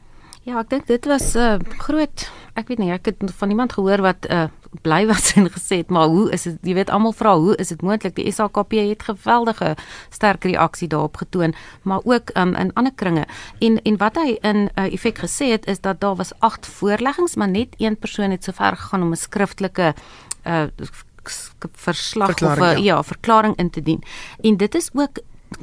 Ja, 0.47 0.61
ek 0.63 0.71
dink 0.71 0.87
dit 0.87 1.05
was 1.11 1.35
'n 1.35 1.39
uh, 1.39 1.59
groot 1.83 2.31
ek 2.57 2.71
weet 2.73 2.81
nie, 2.81 2.91
ek 2.95 3.11
het 3.11 3.33
van 3.39 3.53
iemand 3.53 3.75
gehoor 3.77 4.01
wat 4.05 4.27
uh, 4.33 4.47
bly 4.85 5.05
was 5.09 5.33
en 5.39 5.49
gesê 5.53 5.81
het, 5.83 5.93
maar 5.93 6.09
hoe 6.13 6.31
is 6.33 6.47
dit? 6.49 6.57
Jy 6.71 6.75
weet 6.79 6.91
almal 6.93 7.15
vra, 7.17 7.35
hoe 7.37 7.57
is 7.61 7.73
dit 7.73 7.83
moontlik? 7.85 8.17
Die 8.17 8.33
SAKP 8.33 8.79
het 8.79 9.05
geweldige 9.09 9.75
sterk 10.11 10.45
reaksie 10.49 10.89
daarop 10.89 11.17
getoon, 11.21 11.55
maar 11.83 12.01
ook 12.05 12.33
um, 12.37 12.55
in 12.57 12.73
ander 12.75 12.95
kringe. 12.95 13.27
En 13.61 13.81
en 13.83 14.01
wat 14.01 14.17
hy 14.21 14.37
in 14.41 14.69
uh, 14.75 14.89
effek 14.89 15.21
gesê 15.25 15.53
het 15.53 15.67
is 15.67 15.81
dat 15.81 16.01
daar 16.01 16.17
was 16.17 16.33
8 16.39 16.67
voorleggings, 16.67 17.37
maar 17.37 17.49
net 17.49 17.77
een 17.79 17.97
persoon 17.97 18.31
het 18.31 18.45
sover 18.45 18.77
gegaan 18.77 19.03
om 19.03 19.13
'n 19.13 19.17
skriftelike 19.17 19.95
uh 20.47 20.67
verslag 21.73 22.43
of 22.43 22.59
'n 22.59 22.63
ja. 22.63 22.77
ja, 22.77 23.03
verklaring 23.03 23.57
in 23.57 23.71
te 23.71 23.83
dien. 23.83 24.03
En 24.41 24.57
dit 24.57 24.75
is 24.75 24.91
ook 24.95 25.19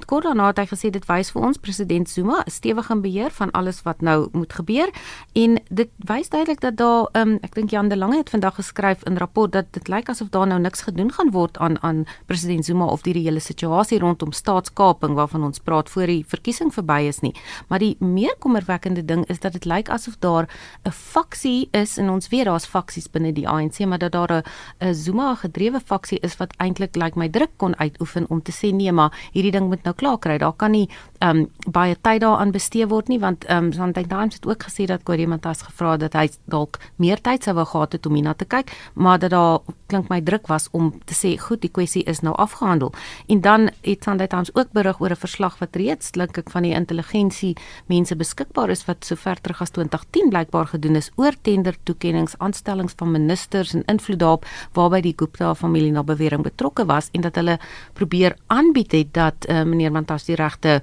kort 0.05 0.23
daarna 0.23 0.47
het 0.51 0.59
hy 0.61 0.65
gesê 0.69 0.89
dit 0.93 1.05
wys 1.09 1.31
vir 1.33 1.45
ons 1.47 1.57
president 1.57 2.09
Zuma 2.09 2.43
'n 2.45 2.51
stewige 2.51 2.95
beheer 2.95 3.31
van 3.31 3.51
alles 3.51 3.81
wat 3.83 4.01
nou 4.01 4.29
moet 4.31 4.53
gebeur. 4.53 4.89
En 5.33 5.59
dit 5.69 5.89
wys 5.97 6.29
duidelik 6.29 6.61
dat 6.61 6.75
daar 6.77 7.07
um, 7.13 7.37
ek 7.41 7.55
dink 7.55 7.69
Jan 7.69 7.87
de 7.87 7.97
Lange 7.97 8.17
het 8.17 8.29
vandag 8.29 8.55
geskryf 8.55 9.03
in 9.03 9.17
rapport 9.17 9.51
dat 9.51 9.65
dit 9.71 9.87
lyk 9.87 10.09
asof 10.09 10.29
daar 10.29 10.47
nou 10.47 10.59
niks 10.59 10.81
gedoen 10.81 11.11
gaan 11.11 11.31
word 11.31 11.57
aan 11.57 11.81
aan 11.83 12.05
president 12.25 12.65
Zuma 12.65 12.85
of 12.85 13.01
die 13.01 13.13
hele 13.13 13.39
situasie 13.39 13.99
rondom 13.99 14.31
staatskaping 14.31 15.13
waarvan 15.13 15.43
ons 15.43 15.59
praat 15.59 15.89
voor 15.89 16.05
die 16.05 16.25
verkiesing 16.27 16.73
verby 16.73 17.07
is 17.07 17.19
nie. 17.19 17.35
Maar 17.67 17.79
die 17.79 17.95
meer 17.99 18.35
kommerwekkende 18.39 19.05
ding 19.05 19.25
is 19.27 19.39
dat 19.39 19.53
dit 19.53 19.65
lyk 19.65 19.89
asof 19.89 20.15
daar 20.19 20.47
'n 20.85 20.91
faksie 20.91 21.67
is 21.71 21.97
en 21.97 22.09
ons 22.09 22.27
weet 22.27 22.45
daar's 22.45 22.65
faksies 22.65 23.11
binne 23.11 23.33
die 23.33 23.47
ANC 23.47 23.79
maar 23.85 23.99
dat 23.99 24.11
daar 24.11 24.43
'n 24.79 24.93
Zuma 24.93 25.35
gedrewe 25.35 25.79
faksie 25.79 26.19
is 26.19 26.37
wat 26.37 26.53
eintlik 26.57 26.95
lyk 26.95 27.03
like 27.03 27.19
my 27.19 27.29
druk 27.29 27.51
kon 27.57 27.75
uitoefen 27.75 28.25
om 28.29 28.41
te 28.41 28.51
sê 28.51 28.73
nee 28.73 28.91
maar 28.91 29.11
hierdie 29.33 29.51
ding 29.51 29.69
moet 29.73 29.83
nou 29.87 29.95
klaar 29.97 30.19
kry. 30.21 30.37
Daar 30.41 30.55
kan 30.57 30.71
nie 30.75 30.87
ehm 31.23 31.43
um, 31.43 31.71
baie 31.71 31.95
tyd 32.01 32.21
daaraan 32.21 32.51
bestee 32.51 32.85
word 32.91 33.07
nie 33.07 33.19
want 33.19 33.45
ehm 33.45 33.69
um, 33.69 33.73
Sunday 33.73 34.03
Times 34.03 34.35
het 34.35 34.47
ook 34.47 34.63
gesê 34.67 34.85
dat 34.89 35.03
Korimantas 35.07 35.61
gevra 35.63 35.95
dat 35.97 36.13
hy 36.19 36.27
dalk 36.51 36.79
meer 36.99 37.21
tyd 37.21 37.43
sou 37.43 37.55
wou 37.55 37.65
gehad 37.65 37.93
het 37.95 38.05
om 38.05 38.17
hierna 38.17 38.33
te 38.33 38.45
kyk, 38.45 38.73
maar 38.93 39.19
dat 39.19 39.31
daar 39.31 39.59
klink 39.87 40.09
my 40.09 40.19
druk 40.21 40.47
was 40.51 40.67
om 40.71 40.91
te 41.05 41.15
sê 41.15 41.37
goed, 41.39 41.61
die 41.61 41.71
kwessie 41.71 42.03
is 42.09 42.19
nou 42.25 42.35
afgehandel. 42.35 42.91
En 43.27 43.41
dan 43.41 43.69
het 43.81 44.03
Sunday 44.03 44.27
Times 44.27 44.51
ook 44.53 44.71
berig 44.73 44.99
oor 44.99 45.11
'n 45.11 45.15
verslag 45.15 45.57
wat 45.59 45.75
reeds 45.75 46.11
dink 46.11 46.37
ek 46.37 46.49
van 46.49 46.63
die 46.63 46.73
intelligensie 46.73 47.55
mense 47.87 48.15
beskikbaar 48.15 48.69
is 48.69 48.85
wat 48.85 49.05
sover 49.05 49.41
terug 49.41 49.61
as 49.61 49.69
2010 49.69 50.29
blykbaar 50.29 50.67
gedoen 50.67 50.95
is 50.95 51.11
oor 51.15 51.33
tender 51.41 51.75
toekennings, 51.83 52.37
aanstellings 52.37 52.93
van 52.97 53.11
ministers 53.11 53.73
en 53.73 53.83
invloed 53.85 54.19
daarop 54.19 54.45
waarby 54.73 55.01
die 55.01 55.13
Gupta 55.17 55.55
familie 55.55 55.91
na 55.91 56.03
bewering 56.03 56.43
betrokke 56.43 56.85
was 56.85 57.09
en 57.13 57.21
dat 57.21 57.35
hulle 57.35 57.59
probeer 57.93 58.35
aanbied 58.47 58.91
het 58.91 59.13
dat 59.13 59.49
uh, 59.49 59.62
meneer 59.65 59.91
Mantas 59.91 60.25
die 60.25 60.35
regte 60.35 60.81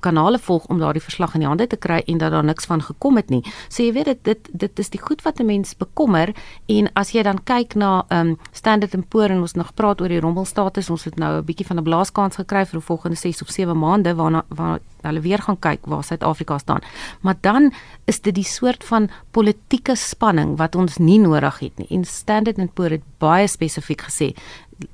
kanale 0.00 0.38
volg 0.38 0.66
om 0.66 0.78
daardie 0.78 1.02
verslag 1.02 1.34
in 1.34 1.42
die 1.42 1.48
hande 1.48 1.66
te 1.66 1.76
kry 1.76 2.02
en 2.06 2.18
dat 2.18 2.32
daar 2.32 2.44
niks 2.44 2.66
van 2.70 2.82
gekom 2.82 3.16
het 3.16 3.30
nie. 3.30 3.42
So 3.68 3.82
jy 3.82 3.92
weet 3.96 4.10
dit 4.12 4.24
dit 4.24 4.50
dit 4.52 4.78
is 4.78 4.90
die 4.94 5.00
goed 5.00 5.22
wat 5.22 5.40
'n 5.40 5.46
mens 5.46 5.76
bekommer 5.76 6.34
en 6.66 6.90
as 6.94 7.10
jy 7.12 7.22
dan 7.22 7.42
kyk 7.44 7.74
na 7.74 8.04
um 8.10 8.38
Standard 8.52 8.94
& 9.02 9.08
Poor 9.08 9.30
en 9.30 9.40
ons 9.40 9.54
nog 9.54 9.74
praat 9.74 10.00
oor 10.00 10.08
die 10.08 10.20
rommelstatus, 10.20 10.90
ons 10.90 11.04
het 11.04 11.16
nou 11.16 11.38
'n 11.38 11.44
bietjie 11.44 11.66
van 11.66 11.78
'n 11.78 11.82
blaaskans 11.82 12.36
gekry 12.36 12.64
vir 12.66 12.78
die 12.78 12.86
volgende 12.86 13.16
6 13.16 13.42
of 13.42 13.50
7 13.50 13.78
maande 13.78 14.14
waarna 14.14 14.44
waar 14.48 14.78
hulle 15.06 15.20
weer 15.20 15.42
gaan 15.42 15.58
kyk 15.58 15.86
waar 15.86 16.04
Suid-Afrika 16.04 16.58
staan. 16.58 16.82
Maar 17.20 17.36
dan 17.40 17.72
is 18.04 18.20
dit 18.20 18.34
die 18.34 18.44
soort 18.44 18.84
van 18.84 19.10
politieke 19.30 19.96
spanning 19.96 20.56
wat 20.56 20.74
ons 20.74 20.96
nie 20.96 21.18
nodig 21.18 21.58
het 21.58 21.78
nie. 21.78 21.88
En 21.90 22.04
Standard 22.04 22.58
& 22.68 22.74
Poor 22.74 22.90
het 22.90 23.04
baie 23.18 23.46
spesifiek 23.46 24.02
gesê 24.08 24.34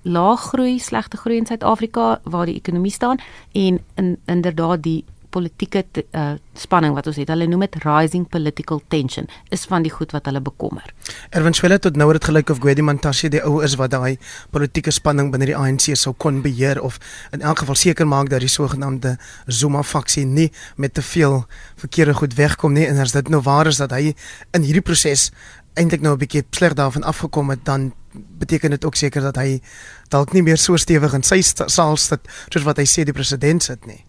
laag 0.03 0.41
groei, 0.41 0.79
slegte 0.81 1.17
groei 1.17 1.39
in 1.39 1.47
Suid-Afrika 1.47 2.21
waar 2.25 2.47
die 2.47 2.57
ekonomie 2.57 2.93
staan 2.93 3.21
en 3.53 3.81
in 3.95 4.17
inderdaad 4.25 4.83
die 4.83 5.05
politieke 5.35 5.83
uh, 6.15 6.35
spanning 6.59 6.95
wat 6.95 7.09
ons 7.11 7.19
het. 7.19 7.31
Hulle 7.33 7.49
noem 7.51 7.65
dit 7.67 7.79
rising 7.85 8.27
political 8.31 8.81
tension 8.93 9.27
is 9.55 9.67
van 9.71 9.85
die 9.87 9.93
goed 9.93 10.15
wat 10.15 10.29
hulle 10.31 10.43
bekommer. 10.45 10.87
Erwin 11.35 11.57
Swela 11.57 11.81
tot 11.83 11.99
nou 11.99 12.09
het 12.13 12.21
dit 12.21 12.29
gelyk 12.31 12.53
of 12.55 12.61
Gwedi 12.63 12.85
Mantashe 12.87 13.31
die 13.33 13.43
ou 13.43 13.59
is 13.67 13.77
wat 13.81 13.95
daai 13.95 14.17
politieke 14.55 14.95
spanning 14.95 15.33
binne 15.35 15.51
die 15.51 15.57
ANC 15.59 15.91
sou 15.99 16.15
kon 16.15 16.43
beheer 16.45 16.81
of 16.83 17.01
in 17.35 17.43
elk 17.43 17.65
geval 17.65 17.79
seker 17.79 18.09
maak 18.09 18.31
dat 18.33 18.45
die 18.45 18.53
sogenaamde 18.53 19.17
Zuma 19.47 19.83
faksie 19.83 20.25
nie 20.29 20.51
met 20.77 20.95
te 20.95 21.03
veel 21.03 21.43
verkeerde 21.83 22.15
goed 22.21 22.39
wegkom 22.39 22.75
nie 22.79 22.87
en 22.87 23.03
as 23.03 23.17
dit 23.17 23.29
nou 23.33 23.43
waar 23.45 23.71
is 23.71 23.83
dat 23.83 23.95
hy 23.95 24.15
in 24.55 24.63
hierdie 24.67 24.85
proses 24.85 25.31
eintlik 25.75 26.01
nou 26.01 26.15
'n 26.15 26.19
bietjie 26.19 26.45
sleg 26.51 26.75
daarvan 26.75 27.03
afgekom 27.03 27.51
het 27.51 27.65
dan 27.65 27.93
beteken 28.15 28.71
dit 28.71 28.85
ook 28.85 28.95
seker 28.95 29.21
dat 29.21 29.37
hy 29.37 29.61
dalk 30.09 30.33
nie 30.33 30.43
meer 30.43 30.59
so 30.59 30.77
stewig 30.77 31.15
in 31.15 31.23
sy 31.23 31.43
saal 31.43 31.97
sit 31.97 32.21
soos 32.49 32.65
wat 32.65 32.79
hy 32.79 32.87
sê 32.87 33.05
die 33.05 33.17
president 33.17 33.63
sit 33.63 33.87
nie 33.87 34.05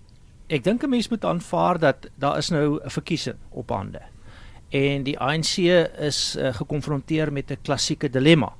ek 0.47 0.63
dink 0.63 0.83
'n 0.83 0.89
mens 0.89 1.09
moet 1.09 1.25
aanvaar 1.25 1.79
dat 1.79 2.09
daar 2.15 2.37
is 2.37 2.49
nou 2.49 2.79
'n 2.83 2.89
verkiesing 2.89 3.37
op 3.49 3.69
hande. 3.69 4.01
En 4.69 5.03
die 5.03 5.19
ANC 5.19 5.57
is 5.99 6.35
uh, 6.35 6.53
gekonfronteer 6.53 7.31
met 7.31 7.51
'n 7.51 7.61
klassieke 7.61 8.09
dilemma 8.09 8.53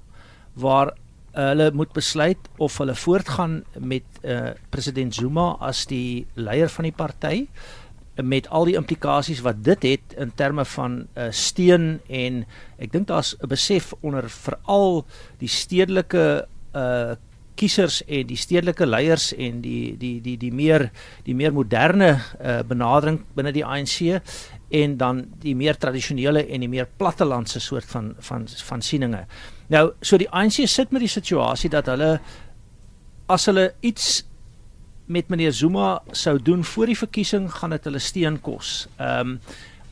waar 0.53 0.87
uh, 0.87 0.93
hulle 1.33 1.71
moet 1.71 1.93
besluit 1.93 2.37
of 2.57 2.77
hulle 2.77 2.95
voortgaan 2.95 3.63
met 3.79 4.03
uh, 4.21 4.49
president 4.69 5.15
Zuma 5.15 5.57
as 5.59 5.85
die 5.85 6.27
leier 6.33 6.69
van 6.69 6.83
die 6.83 6.95
party 6.95 7.47
met 8.23 8.47
al 8.49 8.65
die 8.65 8.77
implikasies 8.79 9.41
wat 9.43 9.63
dit 9.63 9.83
het 9.83 10.15
in 10.17 10.31
terme 10.35 10.65
van 10.65 11.07
uh, 11.17 11.27
steun 11.31 11.99
en 12.07 12.45
ek 12.79 12.91
dink 12.91 13.07
daar's 13.07 13.35
'n 13.39 13.47
besef 13.47 13.93
onder 14.01 14.29
veral 14.29 15.05
die 15.39 15.49
stedelike 15.49 16.47
uh 16.73 17.15
kiesers 17.55 18.01
en 18.07 18.27
die 18.27 18.37
stedelike 18.39 18.85
leiers 18.85 19.31
en 19.33 19.61
die 19.63 19.95
die 19.99 20.19
die 20.21 20.35
die 20.37 20.51
meer 20.53 20.89
die 21.25 21.35
meer 21.35 21.53
moderne 21.55 22.15
uh, 22.15 22.59
benadering 22.67 23.21
binne 23.35 23.53
die 23.55 23.65
ANC 23.65 24.21
en 24.75 24.97
dan 24.97 25.23
die 25.41 25.55
meer 25.55 25.77
tradisionele 25.77 26.45
en 26.47 26.65
die 26.65 26.69
meer 26.71 26.87
plattelandse 26.97 27.61
soort 27.63 27.87
van 27.91 28.13
van 28.19 28.47
van 28.47 28.81
sieninge. 28.81 29.25
Nou, 29.71 29.89
so 30.01 30.17
die 30.17 30.29
ANC 30.29 30.65
sit 30.69 30.91
met 30.91 31.05
die 31.05 31.11
situasie 31.11 31.69
dat 31.73 31.89
hulle 31.89 32.17
as 33.31 33.47
hulle 33.49 33.71
iets 33.81 34.23
met 35.05 35.29
meneer 35.29 35.53
Zuma 35.53 35.99
sou 36.11 36.37
doen 36.41 36.63
voor 36.63 36.89
die 36.89 36.97
verkiesing 36.97 37.49
gaan 37.59 37.75
dit 37.75 37.83
hulle 37.89 38.01
steen 38.01 38.41
kos. 38.41 38.87
Ehm 38.97 39.35
um, 39.35 39.39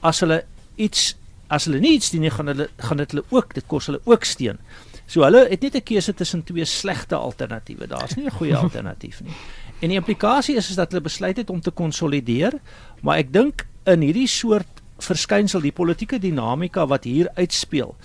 as 0.04 0.20
hulle 0.20 0.42
iets 0.76 1.14
as 1.48 1.66
hulle 1.70 1.80
nie 1.80 1.94
iets 1.96 2.10
doen 2.12 2.26
nie 2.26 2.34
gaan 2.34 2.50
hulle 2.52 2.68
gaan 2.78 3.00
dit 3.00 3.14
hulle 3.14 3.24
ook 3.32 3.54
dit 3.56 3.68
kos 3.68 3.88
hulle 3.88 4.02
ook 4.10 4.26
steen. 4.28 4.60
So 5.06 5.24
hulle 5.24 5.48
het 5.50 5.62
net 5.62 5.76
'n 5.76 5.84
keuse 5.84 6.14
tussen 6.14 6.44
twee 6.44 6.66
slegte 6.66 7.16
alternatiewe. 7.16 7.88
Daar's 7.88 8.16
nie 8.16 8.26
'n 8.26 8.32
goeie 8.32 8.56
alternatief 8.66 9.22
nie. 9.22 9.34
En 9.80 9.90
die 9.90 9.98
implikasie 9.98 10.56
is 10.56 10.70
is 10.70 10.76
dat 10.76 10.92
hulle 10.92 11.04
besluit 11.04 11.38
het 11.38 11.50
om 11.50 11.62
te 11.62 11.72
konsolideer, 11.72 12.54
maar 13.02 13.18
ek 13.18 13.34
dink 13.34 13.68
in 13.84 14.02
hierdie 14.02 14.28
soort 14.28 14.82
verskynsel 14.98 15.62
die 15.62 15.72
politieke 15.72 16.20
dinamika 16.20 16.88
wat 16.88 17.04
hier 17.04 17.30
uitspeel, 17.36 17.96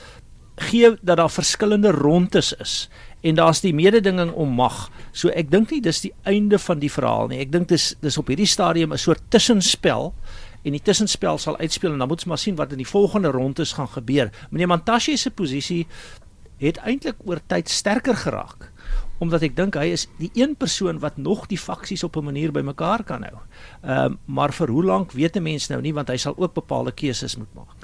gee 0.58 0.96
dat 1.02 1.16
daar 1.16 1.30
verskillende 1.30 1.90
rondes 1.90 2.52
is 2.52 2.88
en 3.20 3.34
daar's 3.34 3.60
die 3.60 3.74
mededinging 3.74 4.32
om 4.32 4.48
mag. 4.54 4.90
So 5.12 5.28
ek 5.28 5.50
dink 5.50 5.70
nie 5.70 5.80
dis 5.82 6.00
die 6.00 6.12
einde 6.22 6.58
van 6.58 6.78
die 6.78 6.90
verhaal 6.90 7.28
nie. 7.28 7.40
Ek 7.42 7.52
dink 7.52 7.68
dis 7.68 7.94
dis 8.02 8.18
op 8.18 8.30
hierdie 8.30 8.46
stadium 8.46 8.92
'n 8.92 8.98
soort 8.98 9.22
tussenspel 9.30 10.14
en 10.64 10.72
die 10.72 10.82
tussenspel 10.82 11.38
sal 11.38 11.58
uitspeel 11.58 11.92
en 11.92 11.98
dan 11.98 12.08
moet 12.08 12.18
ons 12.18 12.24
maar 12.24 12.38
sien 12.38 12.56
wat 12.56 12.72
in 12.72 12.78
die 12.82 12.86
volgende 12.86 13.28
rondes 13.28 13.72
gaan 13.72 13.88
gebeur. 13.88 14.30
Meneer 14.50 14.68
Mantashe 14.68 15.16
se 15.16 15.30
posisie 15.30 15.86
het 16.58 16.80
eintlik 16.82 17.20
oor 17.24 17.40
tyd 17.46 17.70
sterker 17.70 18.16
geraak 18.16 18.70
omdat 19.18 19.42
ek 19.42 19.56
dink 19.56 19.74
hy 19.74 19.90
is 19.92 20.06
die 20.18 20.30
een 20.34 20.56
persoon 20.56 20.98
wat 21.02 21.16
nog 21.16 21.46
die 21.50 21.58
faksies 21.58 22.04
op 22.04 22.16
'n 22.16 22.24
manier 22.24 22.52
bymekaar 22.52 23.04
kan 23.04 23.22
hou. 23.22 23.38
Ehm 23.82 24.04
um, 24.04 24.18
maar 24.24 24.52
vir 24.52 24.68
hoe 24.68 24.84
lank 24.84 25.12
weet 25.12 25.36
'n 25.36 25.42
mens 25.42 25.68
nou 25.68 25.80
nie 25.80 25.94
want 25.94 26.08
hy 26.08 26.16
sal 26.16 26.34
ook 26.36 26.54
bepaalde 26.54 26.92
keuses 26.92 27.36
moet 27.36 27.54
maak. 27.54 27.74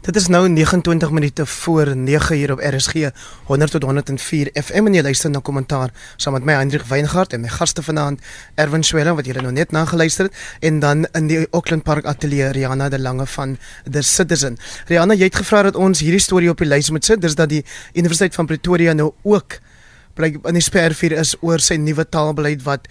Dit 0.00 0.16
is 0.16 0.26
nou 0.26 0.48
29 0.48 1.10
minute 1.10 1.46
voor 1.46 1.96
9 1.96 2.38
uur 2.38 2.52
op 2.52 2.60
RSG 2.60 3.10
100 3.44 3.70
tot 3.70 3.82
104 3.82 4.50
FM 4.54 4.86
en 4.86 4.94
jy 4.94 5.02
luister 5.02 5.30
na 5.30 5.38
kommentaar 5.38 5.90
saam 6.16 6.32
met 6.32 6.44
my 6.44 6.52
Hendrik 6.52 6.82
Weingart 6.82 7.32
en 7.32 7.40
my 7.40 7.48
gaste 7.48 7.82
vanaand 7.82 8.20
Erwin 8.54 8.82
Swela 8.82 9.14
wat 9.14 9.26
julle 9.26 9.40
nou 9.40 9.52
net 9.52 9.70
nageluister 9.70 10.24
het 10.24 10.34
en 10.60 10.78
dan 10.78 11.06
in 11.12 11.26
die 11.26 11.46
Auckland 11.50 11.82
Park 11.82 12.04
Atelier 12.04 12.50
Rihanna 12.50 12.88
de 12.88 12.98
Lange 12.98 13.26
van 13.26 13.58
The 13.90 14.02
Citizen. 14.02 14.58
Rihanna, 14.86 15.14
jy 15.14 15.24
het 15.24 15.36
gevra 15.36 15.62
dat 15.62 15.76
ons 15.76 16.00
hierdie 16.00 16.20
storie 16.20 16.50
op 16.50 16.58
die 16.58 16.68
lys 16.68 16.90
moet 16.90 17.04
sit. 17.04 17.20
Dis 17.20 17.34
dat 17.34 17.48
die 17.48 17.64
Universiteit 17.92 18.34
van 18.34 18.46
Pretoria 18.46 18.92
nou 18.92 19.12
ook 19.22 19.60
bly 20.18 20.34
in 20.48 20.58
die 20.58 20.64
spervuur 20.64 21.14
is 21.20 21.34
oor 21.40 21.62
sy 21.62 21.78
nuwe 21.80 22.06
taalbeleid 22.08 22.64
wat 22.66 22.88